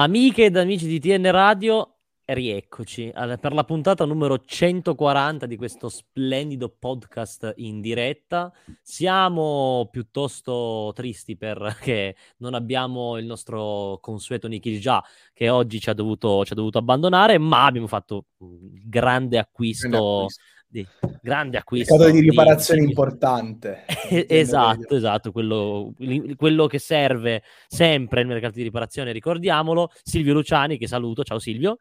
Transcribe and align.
Amiche 0.00 0.46
ed 0.46 0.56
amici 0.56 0.86
di 0.86 0.98
TN 0.98 1.30
Radio, 1.30 1.98
rieccoci 2.24 3.12
per 3.38 3.52
la 3.52 3.64
puntata 3.64 4.06
numero 4.06 4.38
140 4.38 5.44
di 5.44 5.58
questo 5.58 5.90
splendido 5.90 6.70
podcast 6.70 7.52
in 7.56 7.82
diretta. 7.82 8.50
Siamo 8.80 9.90
piuttosto 9.92 10.90
tristi 10.94 11.36
perché 11.36 12.16
non 12.38 12.54
abbiamo 12.54 13.18
il 13.18 13.26
nostro 13.26 13.98
consueto 14.00 14.48
Nikhil 14.48 14.80
Già 14.80 15.04
che 15.34 15.50
oggi 15.50 15.78
ci 15.78 15.90
ha, 15.90 15.92
dovuto, 15.92 16.46
ci 16.46 16.54
ha 16.54 16.56
dovuto 16.56 16.78
abbandonare, 16.78 17.36
ma 17.36 17.66
abbiamo 17.66 17.86
fatto 17.86 18.24
un 18.38 18.70
grande 18.86 19.36
acquisto. 19.36 19.86
Grande 19.86 19.98
acquisto 19.98 20.59
di 20.70 20.86
grande 21.20 21.58
acquisto. 21.58 21.94
Un 21.94 22.12
di 22.12 22.20
riparazione 22.20 22.80
di... 22.80 22.86
importante. 22.86 23.84
esatto, 24.08 24.94
esatto, 24.94 25.32
quello, 25.32 25.92
quello, 26.36 26.66
che 26.66 26.78
serve 26.78 27.42
sempre 27.66 28.20
nel 28.20 28.32
mercato 28.32 28.54
di 28.54 28.62
riparazione, 28.62 29.12
ricordiamolo. 29.12 29.90
Silvio 30.02 30.32
Luciani, 30.32 30.78
che 30.78 30.86
saluto, 30.86 31.22
ciao 31.24 31.38
Silvio. 31.38 31.80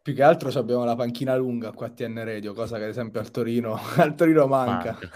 Più 0.00 0.14
che 0.14 0.22
altro 0.22 0.48
abbiamo 0.58 0.84
la 0.84 0.96
panchina 0.96 1.36
lunga 1.36 1.72
qua 1.72 1.86
a 1.86 1.90
TN 1.90 2.24
Radio, 2.24 2.54
cosa 2.54 2.78
che 2.78 2.84
ad 2.84 2.90
esempio 2.90 3.20
al 3.20 3.30
Torino, 3.30 3.78
al 3.98 4.14
Torino 4.14 4.46
manca. 4.46 4.92
manca. 4.92 5.08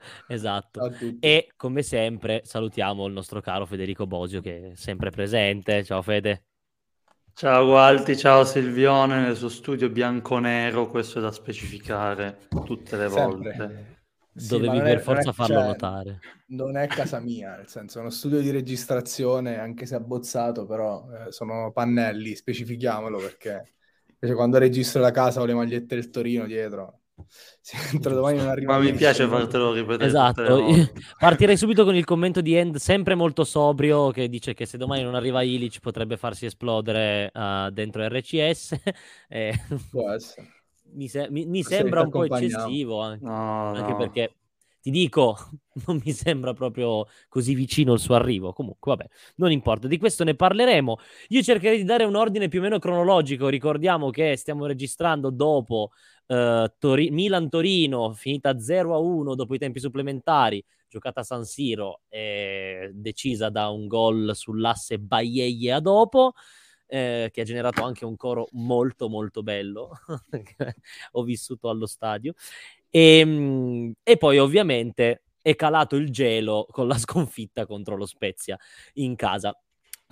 Esatto. 0.28 0.94
E 1.20 1.52
come 1.56 1.82
sempre 1.82 2.40
salutiamo 2.42 3.06
il 3.06 3.12
nostro 3.12 3.42
caro 3.42 3.66
Federico 3.66 4.06
Bosio 4.06 4.40
che 4.40 4.70
è 4.70 4.74
sempre 4.74 5.10
presente. 5.10 5.84
Ciao 5.84 6.00
Fede. 6.00 6.44
Ciao 7.34 7.64
Gualti, 7.66 8.16
ciao 8.16 8.44
Silvione 8.44 9.20
nel 9.20 9.36
suo 9.36 9.48
studio 9.48 9.88
bianco-nero, 9.88 10.88
questo 10.88 11.18
è 11.18 11.22
da 11.22 11.32
specificare 11.32 12.48
tutte 12.64 12.96
le 12.96 13.08
volte. 13.08 13.98
Sì, 14.34 14.58
Dovevi 14.58 14.78
per 14.80 14.98
è, 14.98 15.00
forza 15.00 15.32
farlo 15.32 15.56
cioè, 15.56 15.66
notare. 15.66 16.18
Non 16.48 16.76
è 16.76 16.86
casa 16.86 17.20
mia, 17.20 17.56
nel 17.56 17.68
senso 17.68 17.98
è 17.98 18.00
uno 18.00 18.10
studio 18.10 18.40
di 18.40 18.50
registrazione, 18.50 19.58
anche 19.58 19.86
se 19.86 19.94
abbozzato, 19.94 20.66
però 20.66 21.06
eh, 21.10 21.32
sono 21.32 21.72
pannelli, 21.72 22.34
specifichiamolo 22.34 23.18
perché 23.18 23.74
invece 24.06 24.34
quando 24.34 24.58
registro 24.58 25.00
la 25.00 25.10
casa 25.10 25.40
ho 25.40 25.44
le 25.44 25.54
magliette 25.54 25.94
del 25.94 26.10
Torino 26.10 26.46
dietro, 26.46 26.99
se 27.26 27.76
entro 27.92 28.14
domani 28.14 28.38
non 28.38 28.48
arriva. 28.48 28.72
Ma 28.72 28.78
mi 28.82 28.92
piace 28.92 29.26
fartelo 29.26 29.72
ripetere. 29.72 30.06
Esatto. 30.06 30.66
Partirei 31.18 31.56
subito 31.56 31.84
con 31.84 31.94
il 31.94 32.04
commento 32.04 32.40
di 32.40 32.54
End, 32.54 32.76
sempre 32.76 33.14
molto 33.14 33.44
sobrio, 33.44 34.10
che 34.10 34.28
dice 34.28 34.54
che 34.54 34.66
se 34.66 34.78
domani 34.78 35.02
non 35.02 35.14
arriva 35.14 35.42
Ilic 35.42 35.80
potrebbe 35.80 36.16
farsi 36.16 36.46
esplodere 36.46 37.30
uh, 37.32 37.70
dentro 37.70 38.06
RCS. 38.06 38.80
eh, 39.28 39.54
Può 39.90 40.10
essere. 40.10 40.48
Mi, 40.92 41.08
se- 41.08 41.28
mi, 41.30 41.46
mi 41.46 41.62
sembra 41.62 42.02
un 42.02 42.10
po' 42.10 42.24
eccessivo 42.24 43.00
anche, 43.00 43.24
no, 43.24 43.68
anche 43.68 43.92
no. 43.92 43.96
perché 43.96 44.34
ti 44.80 44.90
dico, 44.90 45.36
non 45.86 46.00
mi 46.04 46.12
sembra 46.12 46.52
proprio 46.52 47.06
così 47.28 47.54
vicino 47.54 47.92
il 47.92 48.00
suo 48.00 48.14
arrivo. 48.14 48.52
Comunque, 48.52 48.94
vabbè, 48.96 49.08
non 49.36 49.52
importa, 49.52 49.86
di 49.86 49.98
questo 49.98 50.24
ne 50.24 50.34
parleremo. 50.34 50.98
Io 51.28 51.42
cercherei 51.42 51.78
di 51.78 51.84
dare 51.84 52.04
un 52.04 52.16
ordine 52.16 52.48
più 52.48 52.60
o 52.60 52.62
meno 52.62 52.78
cronologico. 52.78 53.48
Ricordiamo 53.48 54.10
che 54.10 54.36
stiamo 54.36 54.66
registrando 54.66 55.30
dopo 55.30 55.90
uh, 56.26 56.64
Tori- 56.78 57.10
Milan-Torino, 57.10 58.12
finita 58.14 58.56
0-1 58.56 59.34
dopo 59.34 59.54
i 59.54 59.58
tempi 59.58 59.80
supplementari, 59.80 60.64
giocata 60.88 61.20
a 61.20 61.24
San 61.24 61.44
Siro, 61.44 62.00
e 62.08 62.90
decisa 62.94 63.50
da 63.50 63.68
un 63.68 63.86
gol 63.86 64.30
sull'asse 64.34 64.98
Baieie 64.98 65.72
a 65.72 65.80
dopo. 65.80 66.32
Eh, 66.92 67.30
che 67.32 67.42
ha 67.42 67.44
generato 67.44 67.84
anche 67.84 68.04
un 68.04 68.16
coro 68.16 68.48
molto 68.54 69.08
molto 69.08 69.44
bello 69.44 69.92
ho 71.12 71.22
vissuto 71.22 71.68
allo 71.68 71.86
stadio 71.86 72.34
e, 72.90 73.18
ehm, 73.18 73.92
e 74.02 74.16
poi 74.16 74.38
ovviamente 74.38 75.22
è 75.40 75.54
calato 75.54 75.96
il 75.96 76.10
gelo 76.10 76.66
con 76.70 76.86
la 76.86 76.98
sconfitta 76.98 77.64
contro 77.64 77.96
lo 77.96 78.06
Spezia 78.06 78.58
in 78.94 79.16
casa 79.16 79.58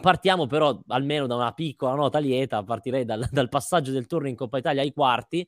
Partiamo 0.00 0.46
però 0.46 0.80
almeno 0.88 1.26
da 1.26 1.34
una 1.34 1.52
piccola 1.52 1.94
nota 1.94 2.20
lieta, 2.20 2.62
partirei 2.62 3.04
dal, 3.04 3.26
dal, 3.30 3.48
passaggio 3.48 3.90
del 3.90 4.06
turno 4.06 4.28
in 4.28 4.36
Coppa 4.36 4.58
Italia 4.58 4.82
ai 4.82 4.92
quarti, 4.92 5.46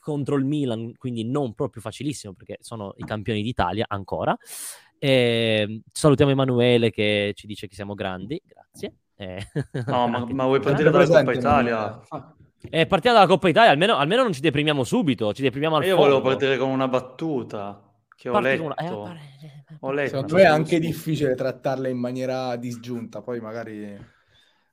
contro 0.00 0.36
il 0.36 0.44
Milan, 0.44 0.94
quindi 0.96 1.24
non 1.24 1.52
proprio 1.54 1.82
facilissimo 1.82 2.32
perché 2.32 2.56
sono 2.60 2.94
i 2.96 3.04
campioni 3.04 3.42
d'Italia 3.42 3.84
ancora. 3.88 4.36
Eh, 4.98 5.82
salutiamo 5.92 6.30
Emanuele 6.30 6.90
che 6.90 7.32
ci 7.34 7.46
dice 7.46 7.68
che 7.68 7.74
siamo 7.74 7.94
grandi, 7.94 8.40
grazie. 8.44 8.94
Eh, 9.14 9.46
no, 9.86 10.08
ma, 10.08 10.24
ma, 10.32 10.44
vuoi 10.46 10.60
partire 10.60 10.90
dalla 10.90 11.06
Coppa 11.06 11.32
Italia? 11.32 12.00
Eh, 12.70 12.86
partiamo 12.86 13.16
dalla 13.16 13.28
Coppa 13.28 13.48
Italia, 13.48 13.70
almeno, 13.70 13.96
almeno, 13.96 14.22
non 14.22 14.32
ci 14.32 14.40
deprimiamo 14.40 14.84
subito, 14.84 15.32
ci 15.32 15.42
deprimiamo 15.42 15.76
al 15.76 15.84
Io 15.84 15.96
fondo. 15.96 16.10
volevo 16.10 16.28
partire 16.28 16.56
con 16.56 16.70
una 16.70 16.88
battuta 16.88 17.82
che 18.16 18.28
ho 18.28 18.38
letto. 18.38 18.62
Una... 18.64 18.74
Eh, 18.76 18.88
ho 19.80 19.90
letto. 19.90 20.08
Secondo 20.10 20.34
me 20.36 20.42
è 20.42 20.46
anche 20.46 20.78
difficile 20.78 21.34
trattarla 21.34 21.88
in 21.88 21.98
maniera 21.98 22.54
disgiunta, 22.56 23.20
poi 23.20 23.40
magari... 23.40 24.20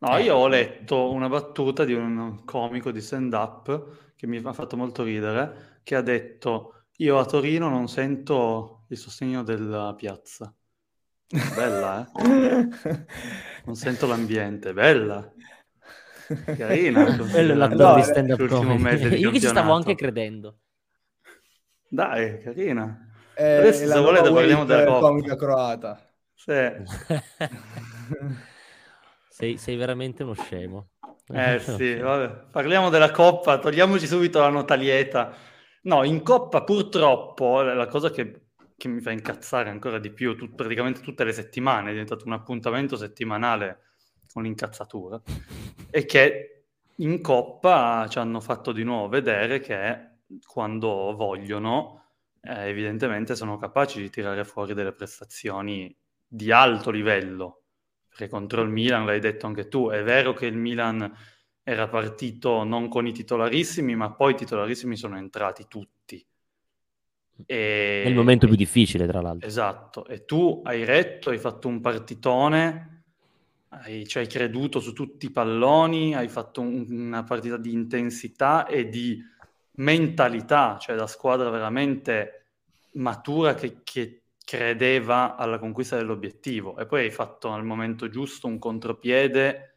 No, 0.02 0.18
io 0.18 0.36
ho 0.36 0.48
letto 0.48 1.12
una 1.12 1.28
battuta 1.28 1.84
di 1.84 1.94
un 1.94 2.46
comico 2.46 2.92
di 2.92 3.02
stand-up 3.02 4.14
che 4.16 4.28
mi 4.28 4.42
ha 4.44 4.54
fatto 4.54 4.78
molto 4.78 5.04
ridere, 5.04 5.80
che 5.84 5.96
ha 5.96 6.02
detto 6.02 6.86
io 6.98 7.18
a 7.18 7.26
Torino 7.26 7.70
non 7.70 7.88
sento 7.88 8.84
il 8.90 8.98
sostegno 8.98 9.44
della 9.44 9.94
piazza. 9.96 10.54
Bella, 11.56 12.10
eh? 12.16 12.68
non 13.66 13.76
sento 13.76 14.08
l'ambiente, 14.08 14.74
bella. 14.74 15.32
Carina. 16.58 17.18
Quello 17.18 17.54
è 17.54 17.56
l'attore 17.56 18.02
di 18.02 18.04
stand-up 18.04 18.46
comedy. 18.48 19.18
Io 19.18 19.32
che 19.32 19.40
ci 19.40 19.48
stavo 19.48 19.74
anche 19.74 19.96
credendo. 19.96 20.60
Dai, 21.90 22.40
carina. 22.42 23.10
Eh, 23.36 23.58
Adesso 23.58 23.88
se 23.88 24.00
volete 24.00 24.32
parliamo 24.32 24.66
della 24.66 25.00
comica 25.00 25.36
croata. 25.36 26.00
Sì. 26.34 26.52
sei, 29.30 29.58
sei 29.58 29.76
veramente 29.76 30.24
uno 30.24 30.34
scemo. 30.34 30.90
Eh 31.32 31.60
sì, 31.60 31.96
vabbè. 31.96 32.50
parliamo 32.52 32.90
della 32.90 33.12
Coppa, 33.12 33.60
togliamoci 33.60 34.06
subito 34.06 34.40
la 34.40 34.50
nota 34.50 34.76
lieta. 34.76 35.34
No, 35.84 36.04
in 36.04 36.22
Coppa 36.22 36.64
purtroppo 36.64 37.62
la 37.62 37.88
cosa 37.88 38.12
che, 38.12 38.50
che 38.76 38.88
mi 38.88 39.02
fa 39.02 39.12
incazzare 39.12 39.70
ancora 39.70 39.98
di 40.00 40.12
più, 40.12 40.36
tut, 40.36 40.54
praticamente 40.56 41.02
tutte 41.02 41.24
le 41.24 41.34
settimane, 41.34 41.90
è 41.90 41.92
diventato 41.92 42.26
un 42.26 42.34
appuntamento 42.34 42.98
settimanale 42.98 43.89
con 44.32 44.44
l'incazzatura, 44.44 45.22
è 45.90 46.06
che 46.06 46.64
in 46.96 47.22
Coppa 47.22 48.08
ci 48.10 48.20
hanno 48.20 48.40
fatto 48.40 48.72
di 48.72 48.84
nuovo 48.84 49.08
vedere 49.08 49.60
che 49.60 50.08
quando 50.46 51.16
vogliono, 51.16 52.04
eh, 52.42 52.68
evidentemente 52.68 53.36
sono 53.36 53.58
capaci 53.58 54.02
di 54.02 54.10
tirare 54.10 54.44
fuori 54.44 54.74
delle 54.74 54.92
prestazioni 54.94 55.96
di 56.28 56.52
alto 56.52 56.92
livello 56.92 57.60
perché 58.20 58.28
contro 58.28 58.62
il 58.62 58.70
Milan, 58.70 59.06
l'hai 59.06 59.22
detto 59.22 59.48
anche 59.48 59.70
tu, 59.70 59.90
è 59.90 60.04
vero 60.04 60.34
che 60.34 60.46
il 60.46 60.58
Milan 60.58 61.10
era 61.64 61.88
partito 61.88 62.66
non 62.66 62.90
con 62.90 63.08
i 63.08 63.14
titolarissimi, 63.14 63.96
ma 63.96 64.12
poi 64.12 64.34
i 64.34 64.36
titolarissimi 64.36 64.98
sono 64.98 65.18
entrati 65.18 65.68
tutti. 65.70 66.26
E... 67.46 68.04
È 68.04 68.08
il 68.08 68.16
momento 68.16 68.46
più 68.48 68.58
difficile, 68.58 69.08
tra 69.08 69.22
l'altro. 69.22 69.48
Esatto, 69.48 70.06
e 70.06 70.26
tu 70.26 70.62
hai 70.66 70.84
retto, 70.84 71.30
hai 71.30 71.38
fatto 71.38 71.70
un 71.70 71.80
partitone, 71.80 72.99
hai, 73.70 74.08
ci 74.08 74.18
hai 74.18 74.28
creduto 74.28 74.80
su 74.80 74.94
tutti 74.94 75.28
i 75.28 75.32
palloni, 75.32 76.16
hai 76.16 76.28
fatto 76.28 76.62
un, 76.62 76.86
una 76.90 77.24
partita 77.24 77.58
di 77.58 77.72
intensità 77.72 78.66
e 78.66 78.90
di 78.90 79.22
mentalità, 79.74 80.78
cioè 80.80 80.96
la 80.96 81.08
squadra 81.08 81.50
veramente 81.50 82.46
matura 82.94 83.54
che, 83.54 83.82
che 83.84 84.24
credeva 84.44 85.36
alla 85.36 85.60
conquista 85.60 85.96
dell'obiettivo 85.96 86.78
e 86.78 86.86
poi 86.88 87.04
hai 87.04 87.12
fatto 87.12 87.52
al 87.52 87.64
momento 87.64 88.10
giusto 88.10 88.48
un 88.48 88.58
contropiede 88.58 89.76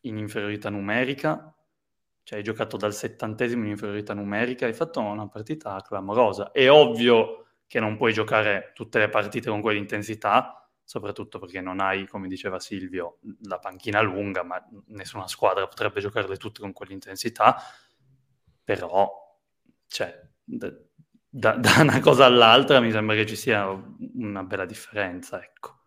in 0.00 0.16
inferiorità 0.16 0.70
numerica, 0.70 1.54
cioè 2.22 2.38
hai 2.38 2.44
giocato 2.44 2.76
dal 2.76 2.94
settantesimo 2.94 3.64
in 3.64 3.70
inferiorità 3.70 4.14
numerica, 4.14 4.66
hai 4.66 4.72
fatto 4.72 5.00
una 5.00 5.28
partita 5.28 5.80
clamorosa. 5.86 6.50
È 6.50 6.70
ovvio 6.70 7.46
che 7.66 7.80
non 7.80 7.96
puoi 7.96 8.12
giocare 8.12 8.72
tutte 8.74 8.98
le 8.98 9.08
partite 9.08 9.50
con 9.50 9.60
quell'intensità, 9.60 10.61
soprattutto 10.84 11.38
perché 11.38 11.60
non 11.60 11.80
hai, 11.80 12.06
come 12.06 12.28
diceva 12.28 12.60
Silvio, 12.60 13.18
la 13.42 13.58
panchina 13.58 14.00
lunga, 14.00 14.42
ma 14.42 14.62
nessuna 14.88 15.28
squadra 15.28 15.66
potrebbe 15.66 16.00
giocarle 16.00 16.36
tutte 16.36 16.60
con 16.60 16.72
quell'intensità, 16.72 17.56
però, 18.64 19.10
cioè, 19.86 20.28
da, 20.44 20.70
da, 21.56 21.72
una 21.80 22.00
cosa 22.00 22.26
all'altra 22.26 22.80
mi 22.80 22.90
sembra 22.90 23.16
che 23.16 23.26
ci 23.26 23.36
sia 23.36 23.66
una 24.14 24.42
bella 24.42 24.66
differenza, 24.66 25.42
ecco. 25.42 25.80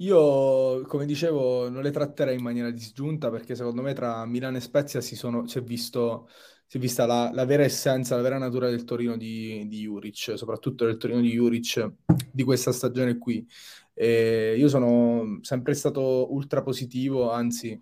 Io, 0.00 0.82
come 0.82 1.06
dicevo, 1.06 1.70
non 1.70 1.82
le 1.82 1.90
tratterei 1.90 2.36
in 2.36 2.42
maniera 2.42 2.70
disgiunta 2.70 3.30
perché 3.30 3.54
secondo 3.54 3.80
me 3.80 3.94
tra 3.94 4.26
Milano 4.26 4.58
e 4.58 4.60
Spezia 4.60 5.00
si, 5.00 5.16
sono, 5.16 5.46
si, 5.46 5.58
è, 5.58 5.62
visto, 5.62 6.28
si 6.66 6.76
è 6.78 6.80
vista 6.80 7.06
la, 7.06 7.30
la, 7.32 7.44
vera 7.44 7.62
essenza, 7.62 8.16
la 8.16 8.22
vera 8.22 8.38
natura 8.38 8.68
del 8.68 8.84
Torino 8.84 9.16
di, 9.16 9.66
di 9.68 9.82
Juric, 9.82 10.32
soprattutto 10.36 10.84
del 10.84 10.96
Torino 10.96 11.20
di 11.20 11.30
Juric 11.30 11.92
di 12.32 12.42
questa 12.42 12.72
stagione 12.72 13.18
qui. 13.18 13.46
E 13.94 14.56
io 14.58 14.68
sono 14.68 15.38
sempre 15.42 15.74
stato 15.74 16.32
ultra 16.32 16.62
positivo, 16.62 17.30
anzi 17.30 17.80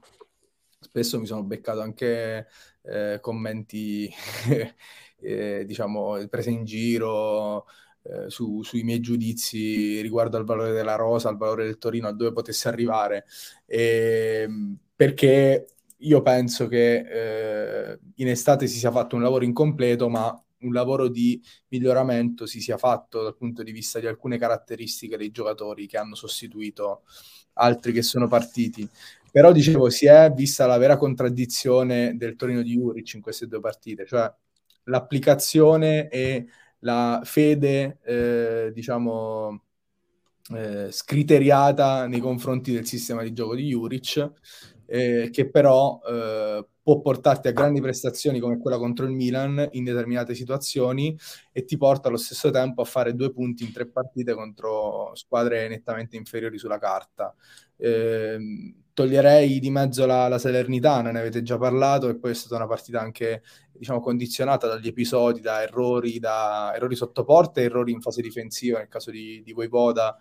spesso 0.79 1.19
mi 1.19 1.27
sono 1.27 1.43
beccato 1.45 1.81
anche 1.81 2.47
eh, 2.83 3.19
commenti 3.21 4.09
eh, 5.21 5.65
diciamo, 5.67 6.27
prese 6.29 6.51
in 6.51 6.65
giro 6.65 7.65
eh, 8.03 8.29
su, 8.29 8.63
sui 8.63 8.83
miei 8.83 9.01
giudizi 9.01 10.01
riguardo 10.03 10.37
al 10.37 10.45
valore 10.45 10.73
della 10.73 10.97
rosa, 10.97 11.31
al 11.31 11.39
valore 11.39 11.65
del 11.65 11.79
Torino, 11.79 12.09
a 12.09 12.13
dove 12.13 12.33
potesse 12.33 12.69
arrivare. 12.69 13.25
E, 13.67 14.43
ehm, 14.45 14.79
perché 14.95 15.74
io 16.05 16.23
penso 16.23 16.67
che 16.69 17.93
eh, 17.93 17.99
in 18.17 18.29
estate 18.29 18.67
si 18.67 18.79
sia 18.79 18.91
fatto 18.91 19.17
un 19.17 19.23
lavoro 19.23 19.45
incompleto, 19.45 20.09
ma 20.09 20.37
un 20.61 20.73
lavoro 20.73 21.09
di 21.09 21.43
miglioramento 21.69 22.47
si 22.47 22.61
sia 22.61 22.79
fatto 22.79 23.23
dal 23.23 23.37
punto 23.37 23.63
di 23.63 23.73
vista 23.73 24.01
di 24.01 24.07
alcune 24.07 24.39
caratteristiche 24.39 25.17
dei 25.17 25.31
giocatori 25.31 25.87
che 25.87 25.99
hanno 25.99 26.15
sostituito 26.15 27.03
altri 27.55 27.93
che 27.93 28.03
sono 28.03 28.29
partiti. 28.29 28.89
Però 29.31 29.53
dicevo, 29.53 29.91
si 29.91 30.07
è 30.07 30.31
vista 30.33 30.67
la 30.67 30.79
vera 30.79 30.97
contraddizione 30.97 32.17
del 32.17 32.37
Torino 32.37 32.63
di 32.63 32.73
Juric 32.73 33.15
in 33.15 33.21
queste 33.21 33.47
due 33.47 33.61
partite, 33.61 34.07
cioè 34.07 34.33
l'applicazione 34.85 36.09
e 36.09 36.47
la 36.81 37.21
fede, 37.25 37.99
eh, 38.05 38.71
diciamo, 38.73 39.63
eh, 40.55 40.93
scriteriata 40.93 42.07
nei 42.07 42.21
confronti 42.21 42.73
del 42.73 42.87
sistema 42.87 43.23
di 43.23 43.33
gioco 43.33 43.55
di 43.55 43.69
Juric, 43.69 44.31
eh, 44.87 45.29
che 45.33 45.49
però 45.51 46.01
eh, 46.07 46.67
può 46.83 47.01
portarti 47.01 47.49
a 47.49 47.53
grandi 47.53 47.81
prestazioni 47.81 48.41
come 48.41 48.59
quella 48.59 48.77
contro 48.77 49.07
il 49.07 49.13
Milan 49.13 49.69
in 49.73 49.85
determinate 49.85 50.35
situazioni 50.35 51.19
e 51.51 51.65
ti 51.65 51.79
porta 51.79 52.09
allo 52.09 52.19
stesso 52.19 52.51
tempo 52.51 52.83
a 52.83 52.85
fare 52.85 53.15
due 53.15 53.33
punti 53.33 53.65
in 53.65 53.73
tre 53.73 53.87
partite 53.87 54.35
contro 54.35 55.13
squadre 55.15 55.67
nettamente 55.69 56.17
inferiori 56.17 56.59
sulla 56.59 56.79
carta. 56.79 57.35
Eh, 57.77 58.39
toglierei 58.95 59.59
di 59.59 59.71
mezzo 59.71 60.07
la, 60.07 60.29
la, 60.29 60.39
Salernitana, 60.39 61.11
ne 61.11 61.19
avete 61.19 61.43
già 61.43 61.59
parlato, 61.59 62.09
e 62.09 62.17
poi 62.17 62.31
è 62.31 62.35
stata 62.35 62.57
una 62.57 62.69
partita 62.69 63.01
anche 63.01 63.43
diciamo, 63.73 64.01
condizionata 64.01 64.69
dagli 64.69 64.87
episodi, 64.87 65.41
da 65.41 65.63
errori, 65.63 66.19
da 66.21 66.73
errori 66.75 66.95
sotto 66.95 67.25
porta 67.25 67.61
e 67.61 67.65
errori 67.65 67.93
in 67.93 68.01
fase 68.01 68.23
difensiva, 68.23 68.79
nel 68.79 68.89
caso 68.89 69.11
di, 69.11 69.43
di 69.43 69.53
Voivoda, 69.53 70.17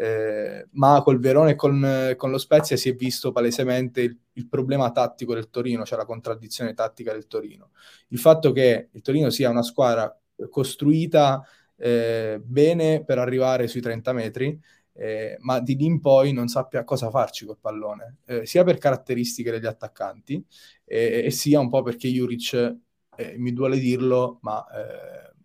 eh, 0.00 0.68
ma 0.72 1.02
col 1.02 1.18
Verone 1.18 1.50
e 1.50 1.54
con, 1.56 2.14
con, 2.16 2.30
lo 2.30 2.38
Spezia 2.38 2.76
si 2.76 2.88
è 2.88 2.94
visto 2.94 3.32
palesemente 3.32 4.00
il, 4.00 4.16
il, 4.34 4.46
problema 4.46 4.92
tattico 4.92 5.34
del 5.34 5.50
Torino, 5.50 5.84
cioè 5.84 5.98
la 5.98 6.04
contraddizione 6.04 6.72
tattica 6.72 7.10
del 7.10 7.26
Torino. 7.26 7.70
Il 8.08 8.20
fatto 8.20 8.52
che 8.52 8.90
il 8.92 9.02
Torino 9.02 9.28
sia 9.30 9.50
una 9.50 9.64
squadra 9.64 10.16
costruita 10.50 11.44
eh, 11.74 12.40
bene 12.40 13.02
per 13.04 13.18
arrivare 13.18 13.66
sui 13.66 13.80
30 13.80 14.12
metri, 14.12 14.60
eh, 14.92 15.36
ma 15.40 15.58
di 15.58 15.74
lì 15.74 15.86
in 15.86 16.00
poi 16.00 16.32
non 16.32 16.46
sappia 16.46 16.84
cosa 16.84 17.10
farci 17.10 17.44
col 17.44 17.58
pallone, 17.58 18.18
eh, 18.26 18.46
sia 18.46 18.62
per 18.62 18.78
caratteristiche 18.78 19.50
degli 19.50 19.66
attaccanti 19.66 20.44
e 20.84 21.28
sia 21.32 21.58
un 21.58 21.68
po' 21.68 21.82
perché 21.82 22.08
Juric, 22.08 22.76
eh, 23.16 23.36
mi 23.36 23.52
duole 23.52 23.78
dirlo, 23.80 24.38
ma 24.42 24.64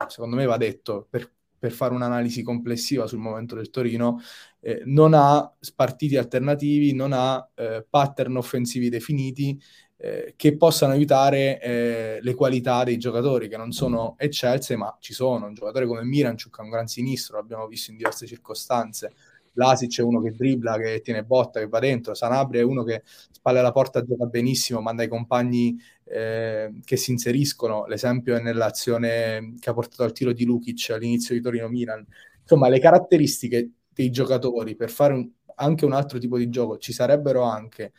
secondo 0.08 0.36
me 0.36 0.46
va 0.46 0.58
detto, 0.58 1.08
per 1.10 1.28
per 1.64 1.72
fare 1.72 1.94
un'analisi 1.94 2.44
complessiva 2.44 3.08
sul 3.08 3.20
momento 3.20 3.56
del 3.56 3.70
Torino, 3.70 4.20
eh, 4.60 4.82
non 4.84 5.14
ha 5.14 5.50
partiti 5.74 6.18
alternativi, 6.18 6.92
non 6.92 7.14
ha 7.14 7.50
eh, 7.56 7.86
pattern 7.90 8.36
offensivi 8.36 8.90
definiti 8.90 9.58
eh, 9.96 10.34
che 10.36 10.58
possano 10.58 10.92
aiutare 10.92 11.62
eh, 11.62 12.20
le 12.22 12.34
qualità 12.34 12.84
dei 12.84 12.98
giocatori 12.98 13.48
che 13.48 13.56
non 13.56 13.72
sono 13.72 14.16
eccelse, 14.18 14.76
ma 14.76 14.94
ci 15.00 15.14
sono. 15.14 15.46
Un 15.46 15.54
giocatore 15.54 15.86
come 15.88 16.04
Miranchuk 16.04 16.60
è 16.60 16.62
un 16.64 16.70
gran 16.70 16.88
sinistro, 16.88 17.38
l'abbiamo 17.38 17.66
visto 17.68 17.92
in 17.92 17.96
diverse 17.98 18.28
circostanze. 18.28 19.14
Lasic 19.54 20.00
è 20.00 20.02
uno 20.02 20.22
che 20.22 20.32
dribbla, 20.32 20.78
che 20.80 21.00
tiene 21.02 21.24
botta, 21.24 21.62
che 21.62 21.70
va 21.70 21.80
dentro. 21.80 22.14
Sanabria 22.14 22.60
è 22.60 22.66
uno 22.66 22.84
che 22.84 23.04
spalle 23.06 23.60
alla 23.60 23.72
porta 23.72 24.04
gioca 24.04 24.26
benissimo, 24.26 24.82
manda 24.82 25.04
i 25.04 25.08
compagni 25.08 25.78
eh, 26.06 26.72
che 26.84 26.98
si 26.98 27.12
inseriscono. 27.12 27.86
L'esempio 27.86 28.36
è 28.36 28.42
nell'azione 28.42 29.56
che 29.60 29.70
ha 29.70 29.74
portato 29.74 30.04
al 30.04 30.12
tiro 30.12 30.34
di 30.34 30.46
Lukic 30.46 30.90
all'inizio 30.92 31.36
di 31.36 31.42
Torino-Milan. 31.42 32.06
Insomma, 32.42 32.68
le 32.68 32.80
caratteristiche 32.80 33.72
dei 33.90 34.10
giocatori 34.10 34.76
per 34.76 34.90
fare 34.90 35.14
un, 35.14 35.30
anche 35.56 35.86
un 35.86 35.94
altro 35.94 36.18
tipo 36.18 36.38
di 36.38 36.50
gioco 36.50 36.78
ci 36.78 36.94
sarebbero 36.94 37.44
anche 37.44 37.94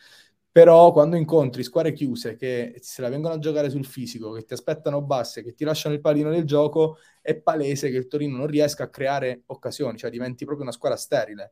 però 0.55 0.93
quando 0.93 1.17
incontri 1.17 1.63
squadre 1.63 1.91
chiuse 1.91 2.37
che 2.37 2.75
se 2.79 3.01
la 3.01 3.09
vengono 3.09 3.33
a 3.33 3.39
giocare 3.39 3.69
sul 3.69 3.85
fisico, 3.85 4.31
che 4.31 4.45
ti 4.45 4.53
aspettano 4.53 5.01
basse, 5.01 5.43
che 5.43 5.53
ti 5.53 5.65
lasciano 5.65 5.93
il 5.95 5.99
pallino 5.99 6.29
nel 6.29 6.45
gioco, 6.45 6.97
è 7.21 7.35
palese 7.35 7.89
che 7.89 7.97
il 7.97 8.07
Torino 8.07 8.37
non 8.37 8.47
riesca 8.47 8.85
a 8.85 8.89
creare 8.89 9.41
occasioni, 9.47 9.97
cioè 9.97 10.09
diventi 10.09 10.45
proprio 10.45 10.63
una 10.63 10.73
squadra 10.73 10.97
sterile. 10.97 11.51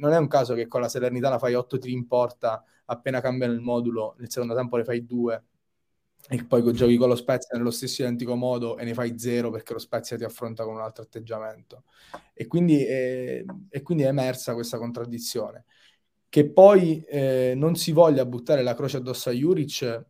Non 0.00 0.12
è 0.12 0.18
un 0.18 0.28
caso 0.28 0.52
che 0.52 0.66
con 0.66 0.82
la 0.82 0.90
Salernitana 0.90 1.38
fai 1.38 1.54
8 1.54 1.78
tiri 1.78 1.94
in 1.94 2.06
porta, 2.06 2.62
appena 2.84 3.22
cambiano 3.22 3.54
il 3.54 3.60
modulo, 3.60 4.16
nel 4.18 4.30
secondo 4.30 4.54
tempo 4.54 4.76
ne 4.76 4.84
fai 4.84 5.06
2 5.06 5.44
e 6.28 6.44
poi 6.44 6.72
giochi 6.72 6.96
con 6.96 7.08
lo 7.08 7.16
Spezia 7.16 7.56
nello 7.56 7.70
stesso 7.70 8.02
identico 8.02 8.34
modo 8.36 8.78
e 8.78 8.84
ne 8.84 8.94
fai 8.94 9.18
0 9.18 9.50
perché 9.50 9.72
lo 9.72 9.78
Spezia 9.78 10.16
ti 10.16 10.24
affronta 10.24 10.64
con 10.64 10.74
un 10.74 10.80
altro 10.80 11.02
atteggiamento. 11.02 11.84
E 12.32 12.46
quindi, 12.46 12.84
eh, 12.86 13.44
e 13.68 13.82
quindi 13.82 14.04
è 14.04 14.08
emersa 14.08 14.54
questa 14.54 14.78
contraddizione. 14.78 15.64
Che 16.28 16.50
poi 16.50 17.02
eh, 17.04 17.52
non 17.56 17.76
si 17.76 17.92
voglia 17.92 18.24
buttare 18.24 18.62
la 18.62 18.74
croce 18.74 18.98
addosso 18.98 19.28
a 19.28 19.32
Juric 19.32 20.06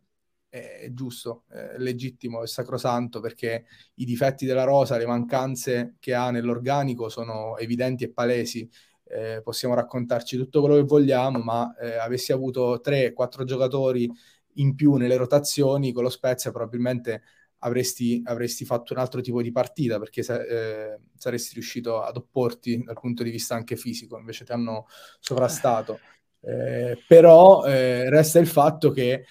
è 0.53 0.87
giusto, 0.91 1.45
è 1.49 1.77
legittimo, 1.77 2.43
è 2.43 2.47
sacrosanto 2.47 3.19
perché 3.19 3.65
i 3.95 4.05
difetti 4.05 4.45
della 4.45 4.65
rosa, 4.65 4.97
le 4.97 5.07
mancanze 5.07 5.95
che 5.99 6.13
ha 6.13 6.29
nell'organico 6.29 7.09
sono 7.09 7.57
evidenti 7.57 8.03
e 8.03 8.11
palesi. 8.11 8.69
Eh, 9.05 9.41
possiamo 9.43 9.73
raccontarci 9.73 10.37
tutto 10.37 10.59
quello 10.59 10.75
che 10.75 10.83
vogliamo, 10.83 11.39
ma 11.39 11.75
eh, 11.77 11.97
avessi 11.97 12.31
avuto 12.31 12.79
3-4 12.81 13.43
giocatori 13.45 14.07
in 14.55 14.75
più 14.75 14.95
nelle 14.95 15.17
rotazioni 15.17 15.91
con 15.91 16.03
lo 16.03 16.09
Spezia 16.09 16.51
probabilmente 16.51 17.23
avresti, 17.59 18.21
avresti 18.25 18.65
fatto 18.65 18.93
un 18.93 18.99
altro 18.99 19.21
tipo 19.21 19.41
di 19.41 19.51
partita 19.51 19.99
perché 19.99 20.21
eh, 20.21 20.99
saresti 21.15 21.53
riuscito 21.53 22.01
ad 22.01 22.17
opporti 22.17 22.83
dal 22.83 22.99
punto 22.99 23.23
di 23.23 23.31
vista 23.31 23.55
anche 23.55 23.75
fisico, 23.75 24.17
invece 24.17 24.45
ti 24.45 24.51
hanno 24.51 24.85
sovrastato. 25.19 25.99
Eh, 26.41 27.01
però 27.07 27.63
eh, 27.65 28.09
resta 28.09 28.39
il 28.39 28.47
fatto 28.47 28.91
che 28.91 29.25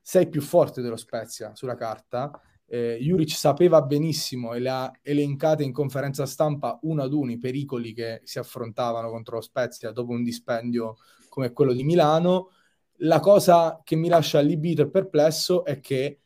sei 0.00 0.28
più 0.28 0.40
forte 0.40 0.82
dello 0.82 0.96
Spezia 0.96 1.54
sulla 1.54 1.76
carta. 1.76 2.30
Eh, 2.68 2.98
Juric 3.00 3.30
sapeva 3.30 3.80
benissimo 3.82 4.52
e 4.52 4.58
le 4.58 4.68
ha 4.68 4.90
elencate 5.02 5.62
in 5.62 5.72
conferenza 5.72 6.26
stampa 6.26 6.78
uno 6.82 7.02
ad 7.02 7.12
uno 7.12 7.30
i 7.30 7.38
pericoli 7.38 7.92
che 7.92 8.20
si 8.24 8.40
affrontavano 8.40 9.08
contro 9.10 9.36
lo 9.36 9.40
Spezia 9.40 9.92
dopo 9.92 10.10
un 10.10 10.24
dispendio 10.24 10.96
come 11.28 11.52
quello 11.52 11.72
di 11.72 11.84
Milano. 11.84 12.50
La 13.00 13.20
cosa 13.20 13.80
che 13.84 13.96
mi 13.96 14.08
lascia 14.08 14.38
allibito 14.38 14.82
e 14.82 14.90
perplesso 14.90 15.64
è 15.64 15.80
che 15.80 16.20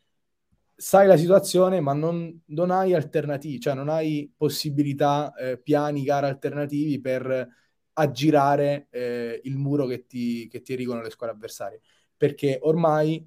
sai 0.75 1.07
la 1.07 1.17
situazione, 1.17 1.81
ma 1.81 1.93
non, 1.93 2.43
non 2.47 2.71
hai 2.71 2.95
alternativi, 2.95 3.61
cioè 3.61 3.75
non 3.75 3.89
hai 3.89 4.33
possibilità, 4.37 5.35
eh, 5.35 5.59
piani, 5.59 6.05
gare 6.05 6.27
alternativi 6.27 7.01
per 7.01 7.49
aggirare 7.93 8.87
eh, 8.91 9.41
il 9.45 9.57
muro 9.57 9.87
che 9.87 10.07
ti, 10.07 10.49
che 10.49 10.63
ti 10.63 10.73
erigono 10.73 11.03
le 11.03 11.11
squadre 11.11 11.35
avversarie. 11.37 11.81
Perché 12.17 12.59
ormai, 12.63 13.27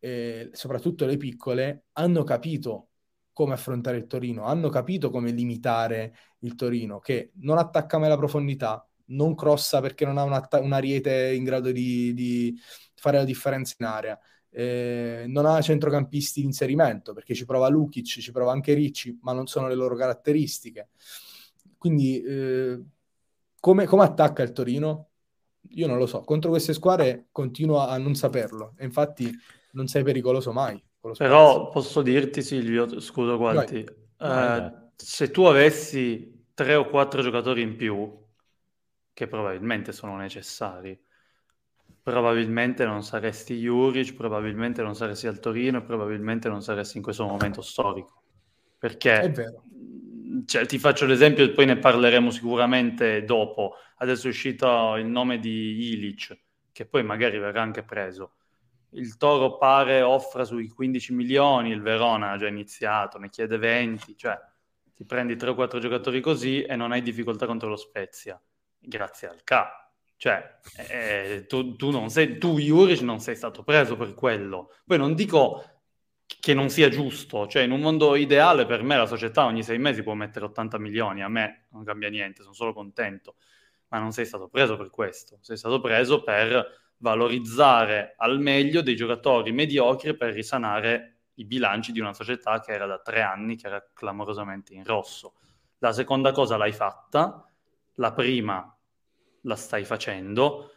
eh, 0.00 0.50
soprattutto 0.52 1.06
le 1.06 1.16
piccole, 1.16 1.84
hanno 1.92 2.24
capito 2.24 2.88
come 3.32 3.54
affrontare 3.54 3.96
il 3.96 4.06
Torino, 4.06 4.44
hanno 4.44 4.68
capito 4.68 5.10
come 5.10 5.30
limitare 5.30 6.14
il 6.40 6.54
Torino, 6.54 6.98
che 6.98 7.32
non 7.36 7.58
attacca 7.58 7.98
mai 7.98 8.08
la 8.08 8.16
profondità, 8.16 8.86
non 9.12 9.34
crossa 9.34 9.80
perché 9.80 10.04
non 10.04 10.18
ha 10.18 10.24
una, 10.24 10.46
una 10.60 10.78
riete 10.78 11.32
in 11.34 11.44
grado 11.44 11.70
di, 11.70 12.12
di 12.14 12.58
fare 12.94 13.18
la 13.18 13.24
differenza 13.24 13.74
in 13.78 13.86
area 13.86 14.18
eh, 14.54 15.24
non 15.28 15.46
ha 15.46 15.60
centrocampisti 15.60 16.40
di 16.40 16.46
inserimento 16.46 17.14
perché 17.14 17.34
ci 17.34 17.46
prova 17.46 17.68
Lukic, 17.68 18.04
ci 18.04 18.32
prova 18.32 18.52
anche 18.52 18.74
Ricci, 18.74 19.18
ma 19.22 19.32
non 19.32 19.46
sono 19.46 19.66
le 19.66 19.74
loro 19.74 19.96
caratteristiche. 19.96 20.90
Quindi 21.78 22.22
eh, 22.22 22.80
come, 23.58 23.86
come, 23.86 24.04
attacca 24.04 24.42
il 24.42 24.52
Torino? 24.52 25.08
Io 25.70 25.86
non 25.86 25.96
lo 25.96 26.06
so. 26.06 26.20
Contro 26.20 26.50
queste 26.50 26.74
squadre 26.74 27.28
continuo 27.32 27.78
a 27.78 27.96
non 27.96 28.14
saperlo. 28.14 28.74
E 28.76 28.84
infatti 28.84 29.30
non 29.72 29.86
sei 29.86 30.04
pericoloso 30.04 30.52
mai. 30.52 30.80
Però 31.16 31.70
posso 31.70 32.02
dirti, 32.02 32.42
Silvio, 32.42 33.00
scusa 33.00 33.36
quanti, 33.36 33.84
eh, 34.18 34.72
se 34.94 35.30
tu 35.30 35.44
avessi 35.44 36.46
tre 36.54 36.74
o 36.74 36.88
quattro 36.88 37.22
giocatori 37.22 37.62
in 37.62 37.74
più, 37.74 38.20
che 39.12 39.26
probabilmente 39.26 39.92
sono 39.92 40.16
necessari, 40.16 40.98
probabilmente 42.02 42.84
non 42.84 43.02
saresti 43.02 43.58
Juric, 43.58 44.14
probabilmente 44.14 44.82
non 44.82 44.94
saresti 44.94 45.26
al 45.26 45.38
Torino 45.38 45.78
e 45.78 45.82
probabilmente 45.82 46.48
non 46.48 46.62
saresti 46.62 46.96
in 46.96 47.02
questo 47.02 47.26
momento 47.26 47.62
storico. 47.62 48.22
Perché. 48.78 49.32
Cioè, 50.46 50.64
ti 50.64 50.78
faccio 50.78 51.04
l'esempio 51.04 51.44
e 51.44 51.50
poi 51.50 51.66
ne 51.66 51.76
parleremo 51.76 52.30
sicuramente 52.30 53.22
dopo. 53.24 53.74
Adesso 53.98 54.26
è 54.26 54.30
uscito 54.30 54.96
il 54.96 55.06
nome 55.06 55.38
di 55.38 55.92
Ilic, 55.92 56.38
che 56.72 56.86
poi 56.86 57.04
magari 57.04 57.38
verrà 57.38 57.60
anche 57.60 57.82
preso. 57.82 58.36
Il 58.94 59.16
Toro 59.18 59.56
pare 59.58 60.02
offra 60.02 60.44
sui 60.44 60.68
15 60.68 61.12
milioni, 61.12 61.70
il 61.70 61.82
Verona 61.82 62.30
ha 62.30 62.38
già 62.38 62.48
iniziato, 62.48 63.18
ne 63.18 63.28
chiede 63.28 63.58
20, 63.58 64.16
cioè 64.16 64.38
ti 64.94 65.04
prendi 65.04 65.36
3 65.36 65.50
o 65.50 65.54
4 65.54 65.78
giocatori 65.78 66.20
così 66.20 66.62
e 66.62 66.76
non 66.76 66.92
hai 66.92 67.02
difficoltà 67.02 67.46
contro 67.46 67.68
lo 67.68 67.76
Spezia, 67.76 68.40
grazie 68.82 69.28
al 69.28 69.42
K 69.44 69.80
cioè, 70.22 70.60
eh, 70.88 71.46
tu, 71.48 71.74
tu, 71.74 71.90
non 71.90 72.08
sei, 72.08 72.38
tu, 72.38 72.56
Juric, 72.56 73.00
non 73.00 73.18
sei 73.18 73.34
stato 73.34 73.64
preso 73.64 73.96
per 73.96 74.14
quello. 74.14 74.72
Poi 74.86 74.96
non 74.96 75.14
dico 75.14 75.80
che 76.38 76.54
non 76.54 76.68
sia 76.70 76.88
giusto, 76.88 77.48
cioè 77.48 77.64
in 77.64 77.72
un 77.72 77.80
mondo 77.80 78.14
ideale 78.14 78.64
per 78.64 78.84
me 78.84 78.96
la 78.96 79.06
società 79.06 79.44
ogni 79.44 79.64
sei 79.64 79.78
mesi 79.78 80.04
può 80.04 80.14
mettere 80.14 80.44
80 80.44 80.78
milioni, 80.78 81.24
a 81.24 81.28
me 81.28 81.66
non 81.72 81.82
cambia 81.82 82.08
niente, 82.08 82.42
sono 82.42 82.54
solo 82.54 82.72
contento, 82.72 83.34
ma 83.88 83.98
non 83.98 84.12
sei 84.12 84.24
stato 84.24 84.46
preso 84.46 84.76
per 84.76 84.90
questo, 84.90 85.38
sei 85.40 85.56
stato 85.56 85.80
preso 85.80 86.22
per 86.22 86.92
valorizzare 86.98 88.14
al 88.16 88.38
meglio 88.38 88.80
dei 88.80 88.94
giocatori 88.94 89.50
mediocri 89.50 90.16
per 90.16 90.32
risanare 90.32 91.22
i 91.34 91.44
bilanci 91.44 91.90
di 91.90 91.98
una 91.98 92.12
società 92.14 92.60
che 92.60 92.70
era 92.70 92.86
da 92.86 93.00
tre 93.00 93.22
anni, 93.22 93.56
che 93.56 93.66
era 93.66 93.84
clamorosamente 93.92 94.72
in 94.72 94.84
rosso. 94.84 95.34
La 95.78 95.92
seconda 95.92 96.30
cosa 96.30 96.56
l'hai 96.56 96.70
fatta, 96.70 97.44
la 97.94 98.12
prima 98.12 98.76
la 99.42 99.56
stai 99.56 99.84
facendo, 99.84 100.72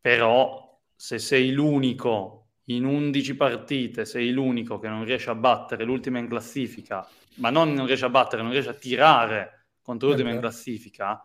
però 0.00 0.80
se 0.94 1.18
sei 1.18 1.52
l'unico 1.52 2.46
in 2.66 2.84
11 2.84 3.36
partite, 3.36 4.04
sei 4.04 4.30
l'unico 4.30 4.78
che 4.78 4.88
non 4.88 5.04
riesce 5.04 5.30
a 5.30 5.34
battere 5.34 5.84
l'ultima 5.84 6.18
in 6.18 6.28
classifica, 6.28 7.06
ma 7.34 7.50
non, 7.50 7.72
non 7.72 7.86
riesce 7.86 8.04
a 8.04 8.10
battere, 8.10 8.42
non 8.42 8.50
riesce 8.50 8.70
a 8.70 8.74
tirare 8.74 9.66
contro 9.82 10.08
l'ultima 10.08 10.30
in 10.30 10.40
classifica, 10.40 11.22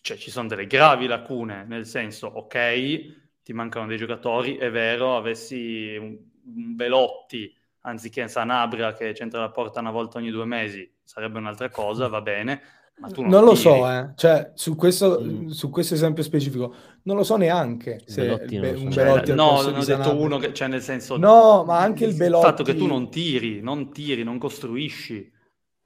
cioè 0.00 0.16
ci 0.16 0.30
sono 0.30 0.48
delle 0.48 0.66
gravi 0.66 1.06
lacune, 1.06 1.64
nel 1.64 1.86
senso, 1.86 2.26
ok, 2.26 3.42
ti 3.42 3.52
mancano 3.52 3.86
dei 3.86 3.98
giocatori, 3.98 4.56
è 4.56 4.70
vero, 4.70 5.16
avessi 5.16 5.96
un, 5.96 6.18
un 6.44 6.74
Belotti 6.74 7.54
anziché 7.82 8.28
Sanabria 8.28 8.92
che 8.92 9.12
c'entra 9.12 9.40
la 9.40 9.50
porta 9.50 9.80
una 9.80 9.90
volta 9.90 10.18
ogni 10.18 10.30
due 10.30 10.44
mesi, 10.44 10.90
sarebbe 11.02 11.38
un'altra 11.38 11.70
cosa, 11.70 12.08
va 12.08 12.20
bene, 12.20 12.60
non, 13.00 13.28
non 13.28 13.44
lo 13.44 13.54
so, 13.54 13.88
eh. 13.88 14.10
cioè, 14.16 14.52
su, 14.54 14.74
questo, 14.76 15.20
mm. 15.22 15.48
su 15.48 15.70
questo 15.70 15.94
esempio 15.94 16.22
specifico, 16.22 16.74
non 17.02 17.16
lo 17.16 17.24
so 17.24 17.36
neanche 17.36 18.00
se 18.04 18.22
Belotti 18.22 18.58
be- 18.58 18.70
un 18.70 18.90
cioè, 18.90 19.04
Belotti 19.04 19.34
no, 19.34 19.62
non 19.62 19.74
ho 19.76 19.84
detto 19.84 20.16
uno 20.16 20.38
che, 20.38 20.52
cioè 20.52 20.68
nel 20.68 20.82
senso... 20.82 21.16
No, 21.16 21.64
ma 21.64 21.78
anche 21.80 22.04
il 22.04 22.14
Belotti... 22.14 22.44
Il 22.44 22.50
fatto 22.50 22.62
che 22.64 22.76
tu 22.76 22.86
non 22.86 23.10
tiri, 23.10 23.60
non 23.60 23.92
tiri, 23.92 24.22
non 24.24 24.38
costruisci 24.38 25.32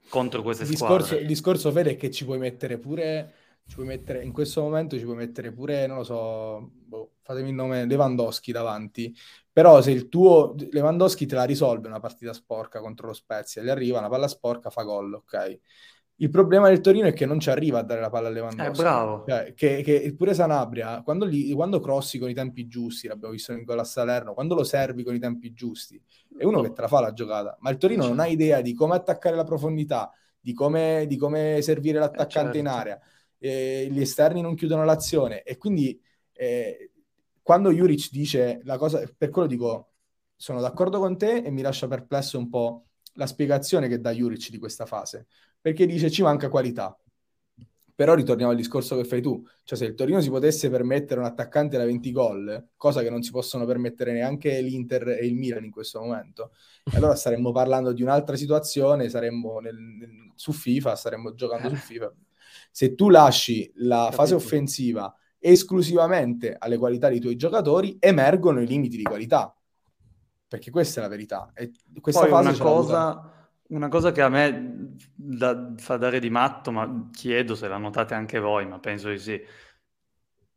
contro 0.09 0.43
queste 0.43 0.65
il 0.65 0.71
discorso, 0.71 1.05
squadre. 1.05 1.23
Il 1.23 1.29
discorso, 1.29 1.73
vede, 1.73 1.91
è 1.93 1.97
che 1.97 2.11
ci 2.11 2.25
puoi 2.25 2.39
mettere 2.39 2.79
pure 2.79 3.35
ci 3.67 3.77
puoi 3.77 3.87
mettere, 3.87 4.23
in 4.23 4.33
questo 4.33 4.61
momento 4.61 4.99
ci 4.99 5.05
puoi 5.05 5.17
mettere 5.17 5.53
pure, 5.53 5.87
non 5.87 5.99
lo 5.99 6.05
so, 6.05 6.73
boh, 6.75 7.13
fatemi 7.23 7.51
il 7.51 7.55
nome, 7.55 7.87
Lewandowski 7.87 8.53
davanti, 8.53 9.17
però 9.51 9.81
se 9.81 9.91
il 9.91 10.09
tuo 10.09 10.55
Lewandowski 10.71 11.27
te 11.27 11.35
la 11.35 11.45
risolve 11.45 11.89
una 11.89 12.01
partita 12.01 12.33
sporca 12.33 12.81
contro 12.81 13.07
lo 13.07 13.13
Spezia, 13.13 13.63
gli 13.63 13.69
arriva 13.69 13.99
una 13.99 14.09
palla 14.09 14.29
sporca, 14.29 14.71
fa 14.71 14.83
gol, 14.83 15.15
ok? 15.15 15.61
Il 16.17 16.31
problema 16.31 16.69
del 16.69 16.81
Torino 16.81 17.07
è 17.07 17.13
che 17.13 17.27
non 17.27 17.41
ci 17.41 17.51
arriva 17.51 17.81
a 17.81 17.83
dare 17.83 18.01
la 18.01 18.11
palla 18.11 18.29
a 18.29 18.31
Lewandowski. 18.31 18.81
Eh, 18.81 18.83
bravo. 18.83 19.25
Cioè, 19.27 19.55
che, 19.55 19.83
che 19.83 20.15
pure 20.17 20.35
Sanabria, 20.35 21.03
quando, 21.03 21.25
li, 21.25 21.53
quando, 21.53 21.81
crossi 21.81 22.19
con 22.19 22.31
i 22.31 22.35
tempi 22.35 22.69
giusti, 22.69 23.09
l'abbiamo 23.09 23.35
visto 23.35 23.53
in 23.53 23.65
gol 23.65 23.81
a 23.81 23.85
Salerno, 23.85 24.35
quando 24.35 24.55
lo 24.55 24.63
servi 24.63 25.03
con 25.03 25.15
i 25.15 25.19
tempi 25.19 25.53
giusti, 25.53 26.01
è 26.37 26.45
uno 26.45 26.61
che 26.61 26.73
te 26.73 26.81
la 26.81 26.89
fa 26.89 27.01
la 27.01 27.13
giocata. 27.13 27.57
Ma 27.61 27.71
il 27.71 27.77
Torino 27.77 28.07
non 28.07 28.21
ha 28.21 28.27
idea 28.27 28.61
di 28.61 28.73
come 28.75 28.95
attaccare 28.95 29.35
la 29.35 29.45
profondità, 29.45 30.13
di 30.39 30.53
come, 30.53 31.07
di 31.09 31.17
come 31.17 31.61
servire 31.63 31.99
l'attaccante 31.99 32.31
eh, 32.31 32.43
certo. 32.53 32.59
in 32.59 32.67
area 32.69 33.01
eh, 33.43 33.89
gli 33.91 34.01
esterni 34.01 34.41
non 34.41 34.55
chiudono 34.55 34.85
l'azione 34.85 35.43
e 35.43 35.59
quindi 35.59 36.01
eh, 36.33 36.93
quando 37.43 37.73
Juric 37.73 38.11
dice 38.13 38.61
la 38.63 38.79
cosa, 38.79 39.03
per 39.17 39.31
quello 39.31 39.49
dico 39.49 39.91
sono 40.37 40.61
d'accordo 40.61 41.01
con 41.01 41.19
te 41.19 41.39
e 41.39 41.51
mi 41.51 41.61
lascia 41.61 41.89
perplesso 41.89 42.39
un 42.39 42.49
po' 42.49 42.87
la 43.15 43.27
spiegazione 43.27 43.89
che 43.89 44.01
dà 44.01 44.13
Juric 44.13 44.49
di 44.51 44.59
questa 44.59 44.87
fase, 44.87 45.27
perché 45.63 45.87
dice 45.87 46.11
ci 46.11 46.21
manca 46.23 46.51
qualità. 46.51 46.95
Però 47.95 48.15
ritorniamo 48.15 48.51
al 48.51 48.57
discorso 48.57 48.97
che 48.97 49.05
fai 49.05 49.23
tu, 49.23 49.43
cioè 49.65 49.79
se 49.79 49.87
il 49.87 49.95
Torino 49.95 50.21
si 50.21 50.29
potesse 50.29 50.69
permettere 50.69 51.21
un 51.21 51.27
attaccante 51.27 51.79
da 51.79 51.85
20 51.85 52.13
gol, 52.13 52.69
cosa 52.77 53.01
che 53.01 53.09
non 53.09 53.23
si 53.23 53.31
possono 53.31 53.65
permettere 53.65 54.13
neanche 54.13 54.61
l'Inter 54.61 55.09
e 55.09 55.27
il 55.27 55.35
Milan 55.35 55.65
in 55.65 55.71
questo 55.71 56.01
momento, 56.01 56.53
allora 56.93 57.15
staremmo 57.15 57.53
parlando 57.53 57.93
di 57.93 58.03
un'altra 58.03 58.37
situazione, 58.37 59.09
saremmo 59.09 59.61
nel, 59.61 59.77
nel, 59.77 60.33
su 60.35 60.53
FIFA, 60.53 60.97
staremmo 60.97 61.35
giocando 61.35 61.69
su 61.69 61.77
FIFA 61.77 62.13
se 62.71 62.95
tu 62.95 63.11
lasci 63.11 63.71
la 63.77 64.11
fase 64.13 64.35
offensiva 64.35 65.15
esclusivamente 65.39 66.55
alle 66.59 66.79
qualità 66.79 67.09
dei 67.09 67.19
tuoi 67.19 67.37
giocatori, 67.37 67.97
emergono 67.99 68.61
i 68.61 68.67
limiti 68.67 68.97
di 68.97 69.03
qualità. 69.03 69.55
Perché 70.47 70.71
questa 70.71 71.01
è 71.01 71.03
la 71.03 71.09
verità. 71.09 71.51
E 71.55 71.73
questa 72.01 72.23
Poi 72.23 72.31
fase 72.31 72.49
una 72.49 72.59
cosa, 72.59 73.42
una 73.75 73.89
cosa 73.89 74.13
che 74.13 74.23
a 74.23 74.29
me 74.29 74.97
da, 75.15 75.75
fa 75.77 75.97
dare 75.97 76.21
di 76.21 76.31
matto, 76.31 76.71
ma 76.73 77.09
chiedo 77.13 77.55
se 77.55 77.69
la 77.69 77.79
notate 77.79 78.15
anche 78.15 78.39
voi, 78.39 78.67
ma 78.67 78.79
penso 78.79 79.09
di 79.11 79.19
sì. 79.19 79.41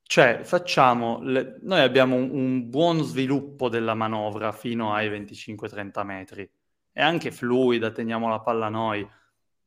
Cioè, 0.04 0.42
facciamo, 0.44 1.20
le... 1.22 1.58
noi 1.62 1.82
abbiamo 1.82 2.16
un, 2.16 2.30
un, 2.32 2.70
buon 2.70 3.02
sviluppo 3.04 3.70
della 3.70 3.96
manovra 3.96 4.52
fino 4.52 4.94
ai 4.94 5.10
25-30 5.10 6.04
metri. 6.06 6.50
È 6.92 7.02
anche 7.02 7.32
fluida, 7.32 7.92
teniamo 7.92 8.30
la 8.30 8.40
palla 8.40 8.70
noi 8.70 9.08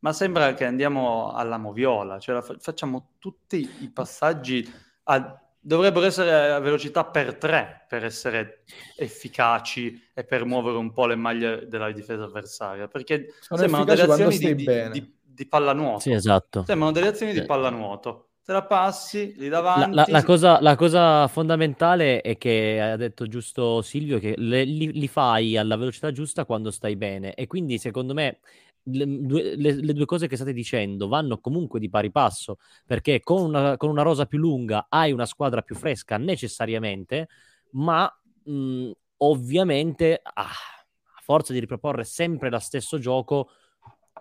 ma 0.01 0.13
sembra 0.13 0.55
che 0.55 0.65
andiamo 0.65 1.33
alla 1.33 1.59
moviola, 1.59 2.19
cioè 2.19 2.41
fa- 2.43 2.57
facciamo 2.59 3.15
tutti 3.19 3.69
i 3.81 3.91
passaggi, 3.91 4.67
a- 5.05 5.43
dovrebbero 5.69 6.07
essere 6.07 6.51
a 6.51 6.59
velocità 6.61 7.05
per 7.05 7.35
tre 7.37 7.85
per 7.87 8.03
essere 8.03 8.63
efficaci 8.97 10.11
e 10.15 10.25
per 10.25 10.47
muovere 10.47 10.79
un 10.79 10.93
po' 10.93 11.05
le 11.05 11.15
maglie 11.15 11.69
della 11.69 11.93
difesa 11.93 12.25
avversaria, 12.25 12.89
perché 12.89 13.35
Sono 13.41 13.61
sembrano 13.61 13.85
delle 13.85 14.03
azioni 14.03 14.39
di, 14.39 14.55
di, 14.55 14.91
di, 14.91 15.15
di, 15.23 15.47
pallanuoto. 15.47 16.01
Sì, 16.01 16.13
esatto. 16.13 16.65
Sembrano 16.67 16.93
delle 16.93 17.09
azioni 17.09 17.35
di 17.35 17.45
pallanuoto. 17.45 18.31
Te 18.43 18.55
la 18.55 18.65
passi, 18.65 19.35
lì 19.37 19.51
davanti. 19.51 19.95
La, 19.95 20.05
la, 20.07 20.13
la, 20.19 20.25
cosa, 20.25 20.59
la, 20.63 20.75
cosa, 20.75 21.29
fondamentale 21.29 22.23
è 22.23 22.39
che 22.39 22.81
ha 22.81 22.97
detto 22.97 23.27
giusto 23.27 23.83
Silvio 23.83 24.19
che 24.19 24.35
le, 24.39 24.65
li, 24.65 24.91
li, 24.93 25.09
fai 25.09 25.59
alla 25.59 25.77
velocità 25.77 26.13
giusta 26.13 26.47
quando 26.47 26.71
stai 26.71 26.97
bene 26.97 27.35
e 27.35 27.47
quindi 27.47 27.77
secondo 27.77 28.15
me 28.15 28.39
le, 28.85 29.05
le, 29.05 29.75
le, 29.75 29.93
due 29.93 30.05
cose 30.05 30.27
che 30.27 30.37
state 30.37 30.53
dicendo 30.53 31.09
vanno 31.09 31.39
comunque 31.39 31.81
di 31.81 31.89
pari 31.89 32.11
passo, 32.11 32.59
perché 32.87 33.21
con 33.21 33.43
una, 33.43 33.77
con 33.77 33.91
una 33.91 34.03
rosa 34.03 34.27
più 34.27 34.39
lunga 34.39 34.87
hai 34.89 35.13
una 35.13 35.27
squadra 35.27 35.63
più 35.63 35.75
fresca 35.75 36.17
necessariamente, 36.17 37.29
ma 37.73 38.11
mh, 38.45 38.91
ovviamente 39.19 40.21
ah, 40.23 40.43
a 40.43 41.21
forza 41.23 41.53
di 41.53 41.61
riproporre 41.61 42.05
sempre 42.05 42.51
lo 42.51 42.59
stesso 42.59 42.99
gioco, 42.99 43.51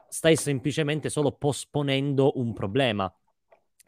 stai 0.10 0.36
semplicemente 0.36 1.10
solo 1.10 1.32
posponendo 1.32 2.38
un 2.40 2.54
problema 2.54 3.12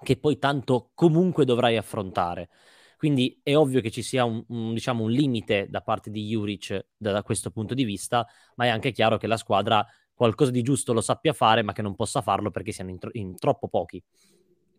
che 0.02 0.18
poi 0.18 0.38
tanto 0.38 0.92
comunque 0.94 1.46
dovrai 1.46 1.78
affrontare. 1.78 2.50
Quindi 2.98 3.40
è 3.44 3.56
ovvio 3.56 3.80
che 3.80 3.92
ci 3.92 4.02
sia 4.02 4.26
un, 4.26 4.44
un, 4.50 4.74
diciamo, 4.74 5.04
un 5.04 5.12
limite 5.12 5.68
da 5.70 5.82
parte 5.82 6.10
di 6.12 6.28
Juric 6.28 6.88
da, 6.98 7.14
da, 7.14 7.24
questo 7.24 7.50
punto 7.50 7.74
di 7.74 7.86
vista, 7.86 8.28
ma 8.56 8.66
è 8.66 8.68
anche 8.68 8.92
chiaro 8.92 9.18
che 9.18 9.28
la 9.28 9.38
squadra 9.38 9.86
qualcosa 10.20 10.52
di 10.52 10.62
giusto 10.64 10.92
lo 10.92 11.00
sappia 11.00 11.32
fare, 11.32 11.62
ma 11.64 11.72
che 11.72 11.82
non 11.82 11.96
possa 11.96 12.22
farlo 12.22 12.52
perché 12.52 12.74
siano 12.74 12.90
in, 12.90 13.00
tro- 13.00 13.12
in 13.14 13.38
troppo 13.38 13.70
pochi 13.70 14.04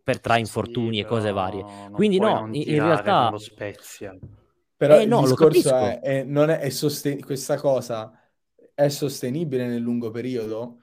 per 0.03 0.19
tra 0.19 0.37
infortuni 0.37 0.97
sì, 0.97 1.01
e 1.01 1.05
cose 1.05 1.31
varie. 1.31 1.65
Quindi 1.91 2.19
no, 2.19 2.47
in, 2.51 2.61
in 2.61 2.83
realtà... 2.83 3.31
Lo 3.31 3.39
Spezia. 3.39 4.15
Però 4.77 4.99
eh, 4.99 5.01
il 5.01 5.07
no, 5.07 5.21
discorso 5.21 5.75
è, 5.75 5.99
è, 5.99 6.23
non 6.23 6.51
è, 6.51 6.59
è 6.59 6.69
sosten- 6.69 7.21
questa 7.21 7.55
cosa 7.57 8.15
è 8.75 8.87
sostenibile 8.89 9.65
nel 9.65 9.81
lungo 9.81 10.11
periodo? 10.11 10.77